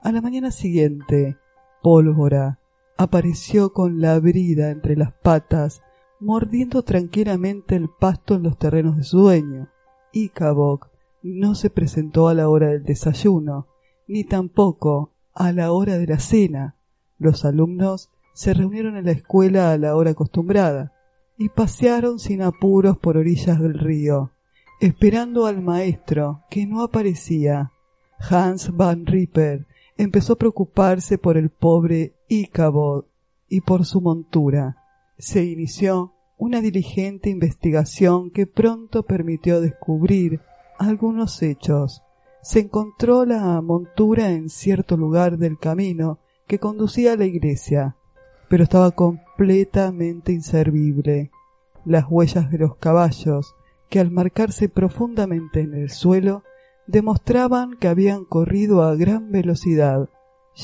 A 0.00 0.12
la 0.12 0.20
mañana 0.20 0.50
siguiente, 0.50 1.36
Pólvora 1.82 2.60
apareció 2.96 3.72
con 3.72 4.00
la 4.00 4.18
brida 4.20 4.70
entre 4.70 4.96
las 4.96 5.12
patas 5.12 5.82
mordiendo 6.22 6.84
tranquilamente 6.84 7.74
el 7.74 7.88
pasto 7.88 8.36
en 8.36 8.44
los 8.44 8.56
terrenos 8.56 8.96
de 8.96 9.02
su 9.02 9.18
dueño. 9.18 9.68
Y 10.12 10.30
no 11.22 11.54
se 11.54 11.70
presentó 11.70 12.28
a 12.28 12.34
la 12.34 12.48
hora 12.48 12.68
del 12.68 12.84
desayuno, 12.84 13.66
ni 14.06 14.24
tampoco 14.24 15.12
a 15.34 15.52
la 15.52 15.72
hora 15.72 15.98
de 15.98 16.06
la 16.06 16.20
cena. 16.20 16.76
Los 17.18 17.44
alumnos 17.44 18.11
se 18.32 18.54
reunieron 18.54 18.96
en 18.96 19.06
la 19.06 19.12
escuela 19.12 19.72
a 19.72 19.78
la 19.78 19.96
hora 19.96 20.12
acostumbrada 20.12 20.92
y 21.38 21.48
pasearon 21.48 22.18
sin 22.18 22.42
apuros 22.42 22.98
por 22.98 23.16
orillas 23.16 23.60
del 23.60 23.78
río, 23.78 24.30
esperando 24.80 25.46
al 25.46 25.62
maestro, 25.62 26.42
que 26.50 26.66
no 26.66 26.82
aparecía. 26.82 27.72
Hans 28.18 28.76
Van 28.76 29.06
Ripper 29.06 29.66
empezó 29.96 30.34
a 30.34 30.38
preocuparse 30.38 31.18
por 31.18 31.36
el 31.36 31.50
pobre 31.50 32.14
Icabod 32.28 33.04
y 33.48 33.60
por 33.60 33.84
su 33.84 34.00
montura 34.00 34.76
se 35.22 35.44
inició 35.44 36.14
una 36.36 36.60
diligente 36.60 37.30
investigación 37.30 38.30
que 38.30 38.48
pronto 38.48 39.04
permitió 39.04 39.60
descubrir 39.60 40.40
algunos 40.78 41.40
hechos. 41.42 42.02
Se 42.42 42.58
encontró 42.58 43.24
la 43.24 43.60
montura 43.60 44.30
en 44.30 44.48
cierto 44.48 44.96
lugar 44.96 45.38
del 45.38 45.58
camino 45.58 46.18
que 46.48 46.58
conducía 46.58 47.12
a 47.12 47.16
la 47.16 47.26
iglesia, 47.26 47.96
pero 48.52 48.64
estaba 48.64 48.90
completamente 48.90 50.30
inservible. 50.30 51.30
Las 51.86 52.04
huellas 52.10 52.50
de 52.50 52.58
los 52.58 52.76
caballos, 52.76 53.54
que 53.88 53.98
al 53.98 54.10
marcarse 54.10 54.68
profundamente 54.68 55.60
en 55.60 55.72
el 55.72 55.88
suelo, 55.88 56.42
demostraban 56.86 57.78
que 57.78 57.88
habían 57.88 58.26
corrido 58.26 58.82
a 58.82 58.94
gran 58.94 59.32
velocidad. 59.32 60.10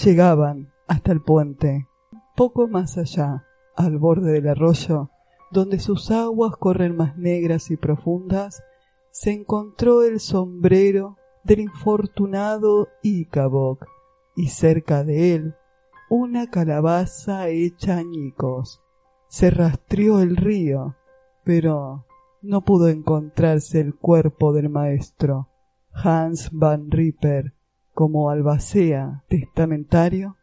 Llegaban 0.04 0.70
hasta 0.86 1.12
el 1.12 1.22
puente. 1.22 1.88
Poco 2.36 2.68
más 2.68 2.98
allá, 2.98 3.46
al 3.74 3.96
borde 3.96 4.32
del 4.32 4.48
arroyo, 4.48 5.08
donde 5.50 5.78
sus 5.78 6.10
aguas 6.10 6.58
corren 6.58 6.94
más 6.94 7.16
negras 7.16 7.70
y 7.70 7.78
profundas, 7.78 8.62
se 9.12 9.32
encontró 9.32 10.02
el 10.02 10.20
sombrero 10.20 11.16
del 11.42 11.60
infortunado 11.60 12.88
Icabok 13.02 13.86
y 14.36 14.48
cerca 14.48 15.04
de 15.04 15.34
él 15.36 15.54
una 16.08 16.48
calabaza 16.50 17.48
hecha 17.48 17.98
añicos. 17.98 18.80
Se 19.28 19.50
rastreó 19.50 20.20
el 20.20 20.36
río, 20.36 20.96
pero 21.44 22.06
no 22.42 22.64
pudo 22.64 22.88
encontrarse 22.88 23.80
el 23.80 23.94
cuerpo 23.94 24.52
del 24.52 24.68
maestro. 24.68 25.48
Hans 25.92 26.50
van 26.52 26.90
Ripper, 26.90 27.54
como 27.94 28.30
albacea 28.30 29.24
testamentario, 29.28 30.36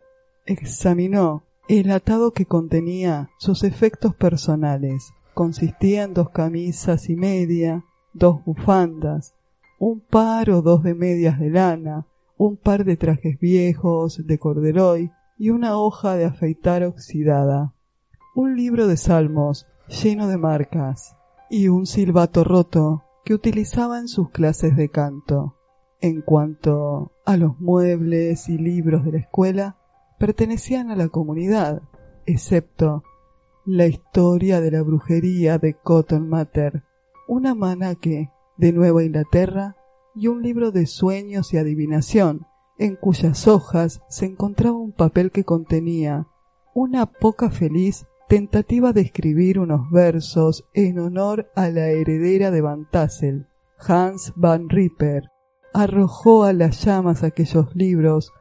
examinó 0.46 1.44
el 1.68 1.90
atado 1.92 2.32
que 2.32 2.46
contenía 2.46 3.30
sus 3.38 3.64
efectos 3.64 4.14
personales 4.16 5.14
consistía 5.36 6.04
en 6.04 6.14
dos 6.14 6.30
camisas 6.30 7.10
y 7.10 7.16
media, 7.16 7.84
dos 8.14 8.44
bufandas, 8.46 9.36
un 9.78 10.00
par 10.00 10.50
o 10.50 10.62
dos 10.64 10.82
de 10.82 10.96
medias 10.96 11.38
de 11.40 11.50
lana, 11.50 12.08
un 12.38 12.56
par 12.56 12.86
de 12.86 12.96
trajes 12.96 13.38
viejos 13.40 14.26
de 14.26 14.40
corderoy 14.40 15.12
y 15.38 15.50
una 15.50 15.78
hoja 15.78 16.16
de 16.16 16.26
afeitar 16.26 16.84
oxidada, 16.84 17.74
un 18.36 18.56
libro 18.56 18.88
de 18.88 18.98
salmos 18.98 19.68
lleno 19.88 20.28
de 20.28 20.38
marcas, 20.38 21.16
y 21.50 21.68
un 21.68 21.86
silbato 21.86 22.44
roto 22.44 23.04
que 23.24 23.34
utilizaba 23.34 24.00
en 24.00 24.08
sus 24.08 24.30
clases 24.30 24.76
de 24.76 24.90
canto. 24.90 25.56
En 26.02 26.22
cuanto 26.22 27.12
a 27.26 27.38
los 27.38 27.60
muebles 27.60 28.50
y 28.50 28.58
libros 28.58 29.06
de 29.06 29.14
la 29.14 29.20
escuela, 29.20 29.78
pertenecían 30.20 30.92
a 30.92 30.96
la 30.96 31.10
comunidad, 31.10 31.82
excepto 32.26 33.04
la 33.66 33.88
historia 33.88 34.62
de 34.62 34.72
la 34.72 34.84
brujería 34.84 35.58
de 35.58 35.74
Cotton 35.74 36.30
Mather, 36.30 36.84
una 37.28 37.56
mana 37.56 37.96
que, 37.96 38.30
de 38.58 38.72
Nueva 38.72 39.04
Inglaterra, 39.04 39.76
y 40.14 40.28
un 40.28 40.44
libro 40.44 40.72
de 40.72 40.86
sueños 40.86 41.54
y 41.54 41.58
adivinación, 41.58 42.46
en 42.78 42.96
cuyas 42.96 43.48
hojas 43.48 44.02
se 44.10 44.26
encontraba 44.26 44.78
un 44.78 44.92
papel 44.92 45.32
que 45.32 45.44
contenía 45.44 46.28
una 46.74 47.06
poca 47.06 47.50
feliz 47.50 48.06
tentativa 48.28 48.92
de 48.92 49.02
escribir 49.02 49.60
unos 49.60 49.90
versos 49.92 50.68
en 50.74 51.00
honor 51.00 51.52
a 51.56 51.70
la 51.70 51.88
heredera 51.88 52.52
de 52.52 52.62
Van 52.62 52.90
Tassel, 52.90 53.48
Hans 53.80 54.34
Van 54.36 54.70
Ripper, 54.70 55.30
arrojó 55.74 56.44
a 56.44 56.54
las 56.54 56.84
llamas 56.84 57.24
aquellos 57.24 57.76
libros 57.76 58.32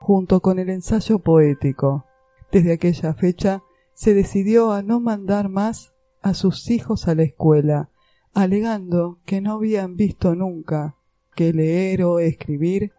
junto 0.00 0.40
con 0.40 0.58
el 0.58 0.70
ensayo 0.70 1.18
poético. 1.18 2.04
Desde 2.52 2.72
aquella 2.72 3.14
fecha 3.14 3.62
se 3.94 4.14
decidió 4.14 4.72
a 4.72 4.82
no 4.82 5.00
mandar 5.00 5.48
más 5.48 5.92
a 6.22 6.34
sus 6.34 6.70
hijos 6.70 7.08
a 7.08 7.14
la 7.14 7.22
escuela, 7.22 7.90
alegando 8.34 9.18
que 9.24 9.40
no 9.40 9.54
habían 9.54 9.96
visto 9.96 10.34
nunca 10.34 10.96
que 11.34 11.52
leer 11.52 12.04
o 12.04 12.18
escribir 12.18 12.92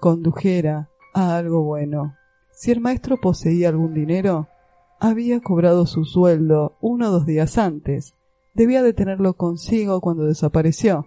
condujera 0.00 0.90
a 1.14 1.36
algo 1.36 1.62
bueno. 1.62 2.16
Si 2.52 2.70
el 2.70 2.80
maestro 2.80 3.18
poseía 3.18 3.68
algún 3.68 3.94
dinero, 3.94 4.48
había 4.98 5.40
cobrado 5.40 5.86
su 5.86 6.04
sueldo 6.04 6.76
uno 6.80 7.08
o 7.08 7.10
dos 7.12 7.26
días 7.26 7.56
antes. 7.58 8.14
Debía 8.54 8.82
de 8.82 8.92
tenerlo 8.92 9.34
consigo 9.34 10.00
cuando 10.00 10.24
desapareció. 10.24 11.06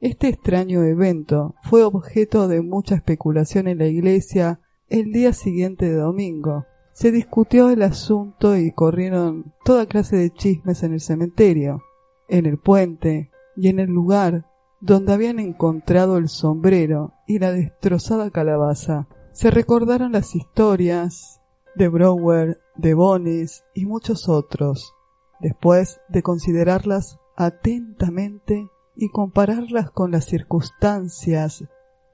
Este 0.00 0.28
extraño 0.28 0.82
evento 0.82 1.54
fue 1.62 1.84
objeto 1.84 2.48
de 2.48 2.60
mucha 2.60 2.96
especulación 2.96 3.68
en 3.68 3.78
la 3.78 3.86
iglesia 3.86 4.60
el 4.88 5.12
día 5.12 5.32
siguiente 5.32 5.88
de 5.88 5.94
domingo. 5.94 6.66
Se 6.92 7.10
discutió 7.10 7.70
el 7.70 7.82
asunto 7.82 8.56
y 8.56 8.72
corrieron 8.72 9.54
toda 9.64 9.86
clase 9.86 10.16
de 10.16 10.30
chismes 10.30 10.82
en 10.82 10.92
el 10.92 11.00
cementerio, 11.00 11.82
en 12.28 12.46
el 12.46 12.58
puente 12.58 13.30
y 13.56 13.68
en 13.68 13.78
el 13.78 13.90
lugar 13.90 14.44
donde 14.82 15.12
habían 15.12 15.38
encontrado 15.38 16.16
el 16.18 16.28
sombrero 16.28 17.14
y 17.28 17.38
la 17.38 17.52
destrozada 17.52 18.30
calabaza. 18.30 19.06
Se 19.30 19.50
recordaron 19.50 20.10
las 20.10 20.34
historias 20.34 21.40
de 21.76 21.88
Brower, 21.88 22.60
de 22.74 22.92
Bonis 22.92 23.62
y 23.74 23.86
muchos 23.86 24.28
otros. 24.28 24.92
Después 25.38 26.00
de 26.08 26.22
considerarlas 26.22 27.20
atentamente 27.36 28.68
y 28.96 29.08
compararlas 29.08 29.92
con 29.92 30.10
las 30.10 30.24
circunstancias 30.26 31.64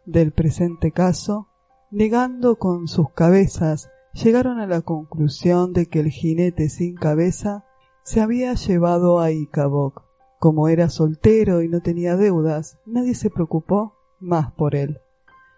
del 0.04 0.32
presente 0.32 0.92
caso, 0.92 1.48
negando 1.90 2.56
con 2.56 2.86
sus 2.86 3.10
cabezas, 3.12 3.90
llegaron 4.12 4.60
a 4.60 4.66
la 4.66 4.82
conclusión 4.82 5.72
de 5.72 5.86
que 5.86 6.00
el 6.00 6.10
jinete 6.10 6.68
sin 6.68 6.96
cabeza 6.96 7.64
se 8.04 8.20
había 8.20 8.52
llevado 8.52 9.20
a 9.20 9.30
Icabok. 9.30 10.07
Como 10.38 10.68
era 10.68 10.88
soltero 10.88 11.62
y 11.62 11.68
no 11.68 11.80
tenía 11.80 12.16
deudas, 12.16 12.78
nadie 12.86 13.14
se 13.14 13.30
preocupó 13.30 13.94
más 14.20 14.52
por 14.52 14.74
él. 14.74 15.00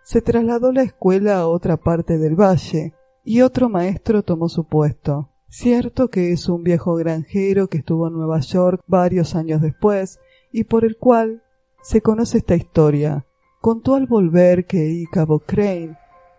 Se 0.02 0.22
trasladó 0.22 0.72
la 0.72 0.82
escuela 0.82 1.38
a 1.38 1.46
otra 1.46 1.76
parte 1.76 2.18
del 2.18 2.34
valle, 2.34 2.94
y 3.22 3.42
otro 3.42 3.68
maestro 3.68 4.22
tomó 4.22 4.48
su 4.48 4.64
puesto. 4.64 5.28
Cierto 5.48 6.08
que 6.08 6.32
es 6.32 6.48
un 6.48 6.62
viejo 6.62 6.94
granjero 6.94 7.68
que 7.68 7.78
estuvo 7.78 8.08
en 8.08 8.14
Nueva 8.14 8.40
York 8.40 8.80
varios 8.86 9.34
años 9.34 9.60
después 9.60 10.20
y 10.52 10.64
por 10.64 10.84
el 10.84 10.96
cual 10.96 11.42
se 11.82 12.00
conoce 12.00 12.38
esta 12.38 12.54
historia. 12.54 13.26
Contó 13.60 13.94
al 13.94 14.06
volver 14.06 14.64
que 14.64 14.86
Icabo 14.86 15.40
Crane 15.40 15.98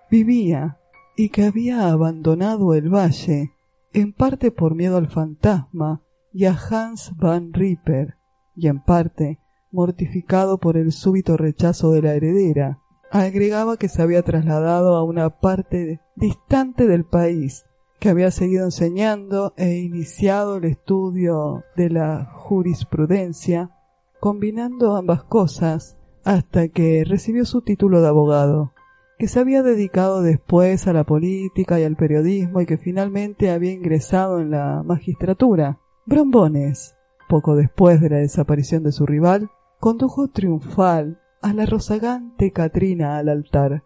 vivía 0.09 0.79
y 1.15 1.29
que 1.29 1.43
había 1.43 1.89
abandonado 1.89 2.73
el 2.73 2.89
valle, 2.89 3.51
en 3.93 4.13
parte 4.13 4.49
por 4.49 4.75
miedo 4.75 4.97
al 4.97 5.07
fantasma 5.07 6.01
y 6.33 6.45
a 6.45 6.57
Hans 6.57 7.11
Van 7.17 7.53
Ripper, 7.53 8.15
y 8.55 8.67
en 8.67 8.83
parte 8.83 9.39
mortificado 9.71 10.57
por 10.57 10.77
el 10.77 10.91
súbito 10.91 11.37
rechazo 11.37 11.91
de 11.91 12.01
la 12.01 12.13
heredera. 12.13 12.79
Agregaba 13.09 13.77
que 13.77 13.89
se 13.89 14.01
había 14.01 14.21
trasladado 14.23 14.95
a 14.95 15.03
una 15.03 15.29
parte 15.39 15.99
distante 16.15 16.87
del 16.87 17.05
país, 17.05 17.65
que 17.99 18.09
había 18.09 18.31
seguido 18.31 18.65
enseñando 18.65 19.53
e 19.57 19.77
iniciado 19.77 20.57
el 20.57 20.65
estudio 20.65 21.63
de 21.75 21.89
la 21.89 22.31
jurisprudencia, 22.33 23.71
combinando 24.19 24.95
ambas 24.95 25.23
cosas 25.23 25.97
hasta 26.23 26.67
que 26.69 27.03
recibió 27.05 27.45
su 27.45 27.61
título 27.61 28.01
de 28.01 28.07
abogado, 28.07 28.71
que 29.17 29.27
se 29.27 29.39
había 29.39 29.61
dedicado 29.61 30.21
después 30.21 30.87
a 30.87 30.93
la 30.93 31.03
política 31.03 31.79
y 31.79 31.83
al 31.83 31.95
periodismo 31.95 32.61
y 32.61 32.65
que 32.65 32.77
finalmente 32.77 33.51
había 33.51 33.71
ingresado 33.71 34.39
en 34.39 34.51
la 34.51 34.83
magistratura. 34.83 35.79
Brombones, 36.05 36.95
poco 37.31 37.55
después 37.55 38.01
de 38.01 38.09
la 38.09 38.17
desaparición 38.17 38.83
de 38.83 38.91
su 38.91 39.05
rival, 39.05 39.51
condujo 39.79 40.27
triunfal 40.27 41.21
a 41.41 41.53
la 41.53 41.65
rozagante 41.65 42.51
Katrina 42.51 43.17
al 43.17 43.29
altar. 43.29 43.85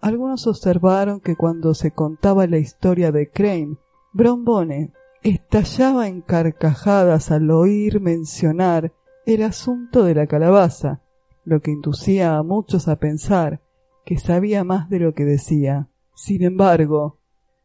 Algunos 0.00 0.46
observaron 0.46 1.18
que 1.18 1.34
cuando 1.34 1.74
se 1.74 1.90
contaba 1.90 2.46
la 2.46 2.58
historia 2.58 3.10
de 3.10 3.28
Crane, 3.28 3.76
Brombone 4.12 4.92
estallaba 5.24 6.06
en 6.06 6.20
carcajadas 6.20 7.32
al 7.32 7.50
oír 7.50 8.00
mencionar 8.00 8.92
el 9.26 9.42
asunto 9.42 10.04
de 10.04 10.14
la 10.14 10.28
calabaza, 10.28 11.02
lo 11.44 11.60
que 11.62 11.72
inducía 11.72 12.36
a 12.36 12.44
muchos 12.44 12.86
a 12.86 13.00
pensar 13.00 13.62
que 14.04 14.16
sabía 14.16 14.62
más 14.62 14.88
de 14.88 15.00
lo 15.00 15.12
que 15.12 15.24
decía. 15.24 15.88
Sin 16.14 16.44
embargo, 16.44 17.18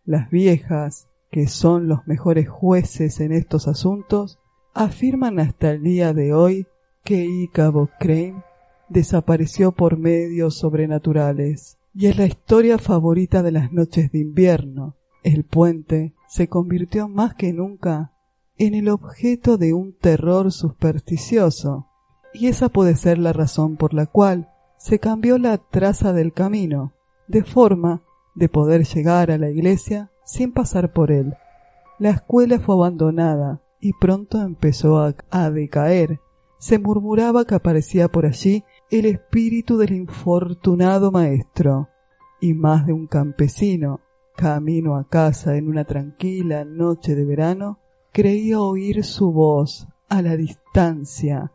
las 0.03 0.31
viejas, 0.31 1.09
que 1.29 1.47
son 1.47 1.87
los 1.87 2.07
mejores 2.07 2.49
jueces 2.49 3.19
en 3.19 3.31
estos 3.31 3.67
asuntos, 3.67 4.40
afirman 4.73 5.39
hasta 5.39 5.71
el 5.71 5.83
día 5.83 6.13
de 6.13 6.33
hoy 6.33 6.67
que 7.03 7.25
Icabo 7.25 7.89
Crane 7.99 8.43
desapareció 8.89 9.71
por 9.71 9.97
medios 9.97 10.57
sobrenaturales. 10.57 11.77
Y 11.93 12.07
es 12.07 12.17
la 12.17 12.25
historia 12.25 12.77
favorita 12.77 13.43
de 13.43 13.51
las 13.51 13.71
noches 13.71 14.11
de 14.11 14.19
invierno. 14.19 14.95
El 15.23 15.43
puente 15.43 16.13
se 16.27 16.47
convirtió 16.47 17.07
más 17.07 17.35
que 17.35 17.53
nunca 17.53 18.13
en 18.57 18.75
el 18.75 18.89
objeto 18.89 19.57
de 19.57 19.73
un 19.73 19.93
terror 19.93 20.51
supersticioso. 20.51 21.87
Y 22.33 22.47
esa 22.47 22.69
puede 22.69 22.95
ser 22.95 23.17
la 23.17 23.33
razón 23.33 23.75
por 23.75 23.93
la 23.93 24.05
cual 24.05 24.49
se 24.77 24.99
cambió 24.99 25.37
la 25.37 25.57
traza 25.57 26.13
del 26.13 26.31
camino, 26.33 26.93
de 27.27 27.43
forma 27.43 28.01
de 28.35 28.49
poder 28.49 28.85
llegar 28.85 29.31
a 29.31 29.37
la 29.37 29.49
iglesia 29.49 30.11
sin 30.23 30.53
pasar 30.53 30.93
por 30.93 31.11
él. 31.11 31.35
La 31.99 32.11
escuela 32.11 32.59
fue 32.59 32.75
abandonada 32.75 33.61
y 33.81 33.93
pronto 33.93 34.39
empezó 34.39 34.99
a, 34.99 35.49
decaer. 35.49 36.19
Se 36.59 36.77
murmuraba 36.77 37.45
que 37.45 37.55
aparecía 37.55 38.07
por 38.07 38.27
allí 38.27 38.63
el 38.91 39.07
espíritu 39.07 39.77
del 39.77 39.93
infortunado 39.93 41.11
maestro, 41.11 41.89
y 42.39 42.53
más 42.53 42.85
de 42.85 42.93
un 42.93 43.07
campesino, 43.07 43.99
camino 44.35 44.95
a 44.95 45.07
casa 45.07 45.57
en 45.57 45.67
una 45.67 45.85
tranquila 45.85 46.63
noche 46.63 47.15
de 47.15 47.25
verano, 47.25 47.79
creía 48.13 48.59
oír 48.59 49.03
su 49.03 49.31
voz 49.31 49.87
a 50.07 50.21
la 50.21 50.37
distancia, 50.37 51.51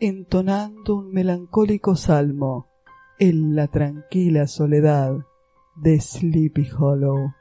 entonando 0.00 0.96
un 0.96 1.12
melancólico 1.12 1.94
salmo 1.94 2.66
en 3.18 3.54
la 3.54 3.68
tranquila 3.68 4.46
soledad 4.46 5.16
de 5.76 6.00
Sleepy 6.00 6.68
Hollow 6.76 7.37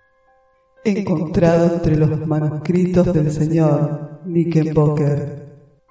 encontrado 0.88 1.76
entre 1.76 1.97
los 1.97 2.26
manuscritos 2.26 3.14
del 3.14 3.31
señor 3.31 4.22
Knickerbocker. 4.23 5.47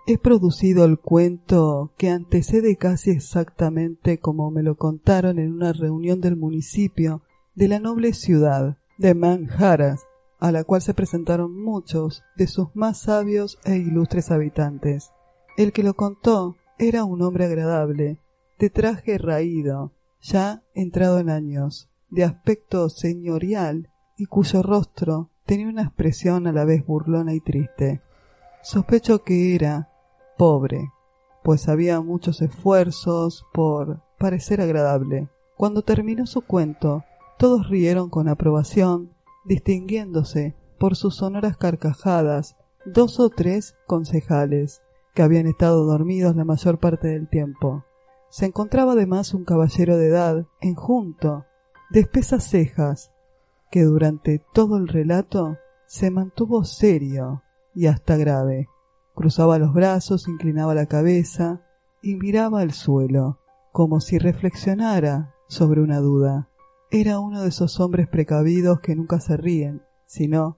He 0.06 0.18
producido 0.18 0.84
el 0.84 0.98
cuento 0.98 1.92
que 1.98 2.10
antecede 2.10 2.76
casi 2.76 3.10
exactamente 3.10 4.18
como 4.18 4.50
me 4.50 4.62
lo 4.62 4.76
contaron 4.76 5.38
en 5.38 5.52
una 5.52 5.72
reunión 5.72 6.20
del 6.20 6.36
municipio 6.36 7.22
de 7.54 7.68
la 7.68 7.80
noble 7.80 8.12
ciudad 8.12 8.78
de 8.98 9.14
Manjaras, 9.14 10.06
a 10.38 10.52
la 10.52 10.64
cual 10.64 10.82
se 10.82 10.94
presentaron 10.94 11.60
muchos 11.60 12.22
de 12.36 12.46
sus 12.46 12.68
más 12.74 13.00
sabios 13.00 13.58
e 13.64 13.76
ilustres 13.76 14.30
habitantes. 14.30 15.10
El 15.56 15.72
que 15.72 15.82
lo 15.82 15.94
contó 15.94 16.56
era 16.78 17.04
un 17.04 17.22
hombre 17.22 17.46
agradable, 17.46 18.20
de 18.58 18.70
traje 18.70 19.18
raído, 19.18 19.92
ya 20.22 20.62
entrado 20.74 21.18
en 21.18 21.30
años, 21.30 21.88
de 22.10 22.24
aspecto 22.24 22.88
señorial 22.90 23.90
y 24.16 24.26
cuyo 24.26 24.62
rostro 24.62 25.30
tenía 25.44 25.68
una 25.68 25.82
expresión 25.82 26.46
a 26.46 26.52
la 26.52 26.64
vez 26.64 26.84
burlona 26.84 27.34
y 27.34 27.40
triste. 27.40 28.02
Sospecho 28.62 29.22
que 29.22 29.54
era 29.54 29.90
pobre, 30.36 30.90
pues 31.44 31.68
había 31.68 32.00
muchos 32.00 32.42
esfuerzos 32.42 33.46
por 33.52 34.02
parecer 34.18 34.60
agradable. 34.60 35.28
Cuando 35.56 35.82
terminó 35.82 36.26
su 36.26 36.42
cuento, 36.42 37.04
todos 37.38 37.68
rieron 37.68 38.10
con 38.10 38.28
aprobación, 38.28 39.12
distinguiéndose 39.44 40.56
por 40.78 40.96
sus 40.96 41.16
sonoras 41.16 41.56
carcajadas 41.56 42.56
dos 42.84 43.20
o 43.20 43.30
tres 43.30 43.76
concejales, 43.86 44.82
que 45.14 45.22
habían 45.22 45.46
estado 45.46 45.84
dormidos 45.84 46.36
la 46.36 46.44
mayor 46.44 46.78
parte 46.78 47.08
del 47.08 47.28
tiempo. 47.28 47.84
Se 48.28 48.46
encontraba 48.46 48.92
además 48.92 49.32
un 49.34 49.44
caballero 49.44 49.96
de 49.96 50.08
edad, 50.08 50.46
enjunto, 50.60 51.46
de 51.90 52.00
espesas 52.00 52.44
cejas, 52.44 53.12
que 53.76 53.82
durante 53.82 54.38
todo 54.54 54.78
el 54.78 54.88
relato 54.88 55.58
se 55.84 56.10
mantuvo 56.10 56.64
serio 56.64 57.42
y 57.74 57.88
hasta 57.88 58.16
grave. 58.16 58.70
Cruzaba 59.14 59.58
los 59.58 59.74
brazos, 59.74 60.28
inclinaba 60.28 60.74
la 60.74 60.86
cabeza 60.86 61.60
y 62.00 62.14
miraba 62.14 62.62
al 62.62 62.72
suelo, 62.72 63.38
como 63.72 64.00
si 64.00 64.16
reflexionara 64.16 65.34
sobre 65.46 65.82
una 65.82 65.98
duda. 65.98 66.48
Era 66.90 67.20
uno 67.20 67.42
de 67.42 67.50
esos 67.50 67.78
hombres 67.78 68.08
precavidos 68.08 68.80
que 68.80 68.96
nunca 68.96 69.20
se 69.20 69.36
ríen, 69.36 69.82
sino 70.06 70.56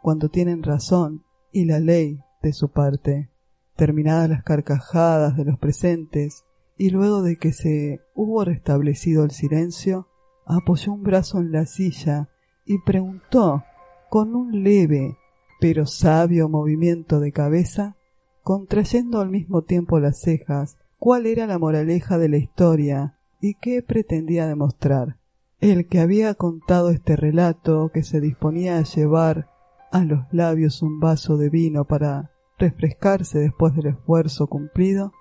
cuando 0.00 0.30
tienen 0.30 0.62
razón 0.62 1.26
y 1.52 1.66
la 1.66 1.78
ley 1.78 2.22
de 2.40 2.54
su 2.54 2.70
parte. 2.70 3.28
Terminadas 3.76 4.30
las 4.30 4.44
carcajadas 4.44 5.36
de 5.36 5.44
los 5.44 5.58
presentes, 5.58 6.46
y 6.78 6.88
luego 6.88 7.20
de 7.20 7.36
que 7.36 7.52
se 7.52 8.00
hubo 8.14 8.42
restablecido 8.46 9.24
el 9.24 9.30
silencio, 9.30 10.08
apoyó 10.46 10.94
un 10.94 11.02
brazo 11.02 11.38
en 11.40 11.52
la 11.52 11.66
silla 11.66 12.30
y 12.66 12.78
preguntó 12.78 13.64
con 14.10 14.34
un 14.34 14.62
leve 14.62 15.16
pero 15.60 15.86
sabio 15.86 16.48
movimiento 16.48 17.20
de 17.20 17.32
cabeza, 17.32 17.96
contrayendo 18.42 19.20
al 19.20 19.30
mismo 19.30 19.62
tiempo 19.62 19.98
las 20.00 20.20
cejas, 20.20 20.76
cuál 20.98 21.26
era 21.26 21.46
la 21.46 21.58
moraleja 21.58 22.18
de 22.18 22.28
la 22.28 22.36
historia 22.36 23.18
y 23.40 23.54
qué 23.54 23.82
pretendía 23.82 24.46
demostrar. 24.46 25.16
El 25.60 25.88
que 25.88 26.00
había 26.00 26.34
contado 26.34 26.90
este 26.90 27.16
relato, 27.16 27.90
que 27.92 28.02
se 28.02 28.20
disponía 28.20 28.76
a 28.76 28.82
llevar 28.82 29.48
a 29.90 30.04
los 30.04 30.26
labios 30.30 30.82
un 30.82 31.00
vaso 31.00 31.38
de 31.38 31.48
vino 31.48 31.84
para 31.86 32.30
refrescarse 32.58 33.38
después 33.38 33.74
del 33.74 33.86
esfuerzo 33.86 34.46
cumplido, 34.46 35.12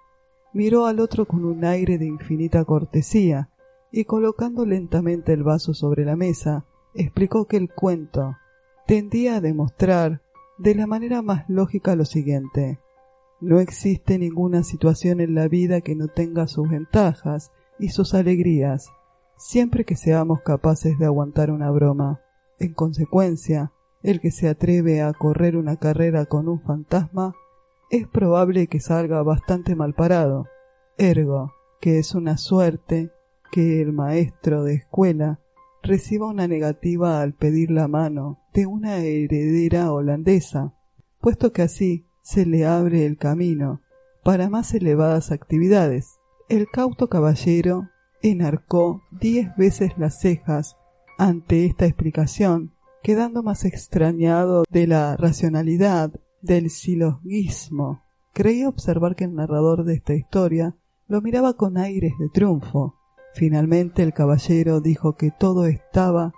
miró 0.54 0.86
al 0.86 1.00
otro 1.00 1.26
con 1.26 1.46
un 1.46 1.64
aire 1.64 1.98
de 1.98 2.06
infinita 2.06 2.66
cortesía 2.66 3.50
y 3.92 4.04
colocando 4.06 4.66
lentamente 4.66 5.32
el 5.32 5.44
vaso 5.44 5.74
sobre 5.74 6.04
la 6.04 6.16
mesa, 6.16 6.66
explicó 6.96 7.46
que 7.46 7.58
el 7.58 7.70
cuento 7.70 8.38
tendía 8.88 9.36
a 9.36 9.42
demostrar 9.42 10.22
de 10.58 10.76
la 10.76 10.88
manera 10.88 11.22
más 11.22 11.48
lógica 11.50 11.96
lo 11.96 12.06
siguiente. 12.06 12.80
No 13.42 13.60
existe 13.60 14.18
ninguna 14.18 14.64
situación 14.64 15.20
en 15.20 15.36
la 15.36 15.48
vida 15.48 15.82
que 15.82 15.96
no 15.96 16.08
tenga 16.08 16.48
sus 16.48 16.70
ventajas 16.70 17.52
y 17.78 17.90
sus 17.90 18.14
alegrías, 18.14 18.90
siempre 19.38 19.84
que 19.84 19.96
seamos 19.96 20.42
capaces 20.42 20.98
de 20.98 21.06
aguantar 21.06 21.52
una 21.52 21.70
broma. 21.70 22.22
En 22.58 22.74
consecuencia, 22.74 23.74
el 24.02 24.22
que 24.22 24.32
se 24.32 24.48
atreve 24.48 25.02
a 25.02 25.12
correr 25.14 25.58
una 25.58 25.76
carrera 25.76 26.26
con 26.26 26.48
un 26.48 26.62
fantasma 26.62 27.34
es 27.90 28.08
probable 28.08 28.68
que 28.68 28.80
salga 28.80 29.22
bastante 29.24 29.76
mal 29.76 29.94
parado. 29.94 30.48
Ergo, 30.98 31.54
que 31.82 32.00
es 32.00 32.16
una 32.16 32.38
suerte 32.38 33.12
que 33.52 33.82
el 33.82 33.92
maestro 33.92 34.64
de 34.64 34.76
escuela 34.76 35.40
reciba 35.86 36.28
una 36.28 36.48
negativa 36.48 37.22
al 37.22 37.34
pedir 37.34 37.72
la 37.72 37.88
mano 37.88 38.40
de 38.54 38.66
una 38.66 38.98
heredera 38.98 39.92
holandesa, 39.92 40.74
puesto 41.22 41.54
que 41.54 41.62
así 41.62 42.06
se 42.22 42.46
le 42.46 42.66
abre 42.66 43.06
el 43.06 43.18
camino 43.18 43.82
para 44.24 44.50
más 44.50 44.74
elevadas 44.74 45.32
actividades. 45.32 46.20
El 46.50 46.68
cauto 46.68 47.08
caballero 47.08 47.90
enarcó 48.22 49.04
diez 49.12 49.56
veces 49.56 49.92
las 49.98 50.20
cejas 50.20 50.76
ante 51.18 51.66
esta 51.66 51.86
explicación, 51.86 52.74
quedando 53.04 53.44
más 53.44 53.66
extrañado 53.66 54.64
de 54.70 54.88
la 54.88 55.16
racionalidad 55.16 56.12
del 56.42 56.70
silogismo. 56.70 58.02
Creía 58.34 58.68
observar 58.68 59.16
que 59.16 59.26
el 59.26 59.36
narrador 59.36 59.86
de 59.86 59.94
esta 59.94 60.16
historia 60.16 60.76
lo 61.08 61.22
miraba 61.22 61.56
con 61.56 61.78
aires 61.78 62.14
de 62.20 62.30
triunfo, 62.30 62.96
Finalmente 63.36 64.02
el 64.02 64.14
caballero 64.14 64.80
dijo 64.80 65.18
que 65.18 65.30
todo 65.30 65.66
estaba 65.66 66.34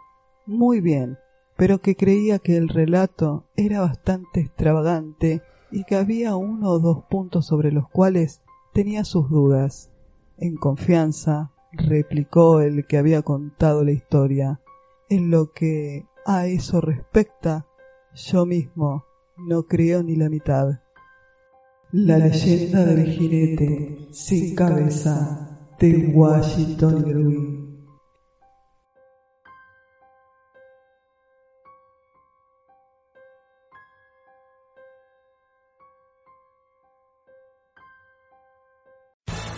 muy 0.47 0.81
bien, 0.81 1.19
pero 1.55 1.79
que 1.79 1.95
creía 1.95 2.39
que 2.39 2.57
el 2.57 2.69
relato 2.69 3.45
era 3.55 3.81
bastante 3.81 4.39
extravagante 4.39 5.43
y 5.69 5.83
que 5.83 5.95
había 5.95 6.35
uno 6.35 6.71
o 6.71 6.79
dos 6.79 7.03
puntos 7.07 7.45
sobre 7.45 7.71
los 7.71 7.87
cuales 7.87 8.41
tenía 8.73 9.03
sus 9.03 9.29
dudas. 9.29 9.91
En 10.39 10.55
confianza, 10.55 11.51
replicó 11.71 12.61
el 12.61 12.87
que 12.87 12.97
había 12.97 13.21
contado 13.21 13.83
la 13.83 13.91
historia. 13.91 14.59
En 15.07 15.29
lo 15.29 15.51
que 15.51 16.07
a 16.25 16.47
eso 16.47 16.81
respecta, 16.81 17.67
yo 18.15 18.47
mismo 18.47 19.05
no 19.37 19.67
creo 19.67 20.01
ni 20.01 20.15
la 20.15 20.29
mitad. 20.29 20.79
La 21.91 22.17
leyenda 22.17 22.83
del 22.85 23.05
jinete 23.05 24.07
sin 24.09 24.55
cabeza 24.55 25.56
de 25.79 26.11
Washington 26.13 27.07
Irving. 27.07 27.56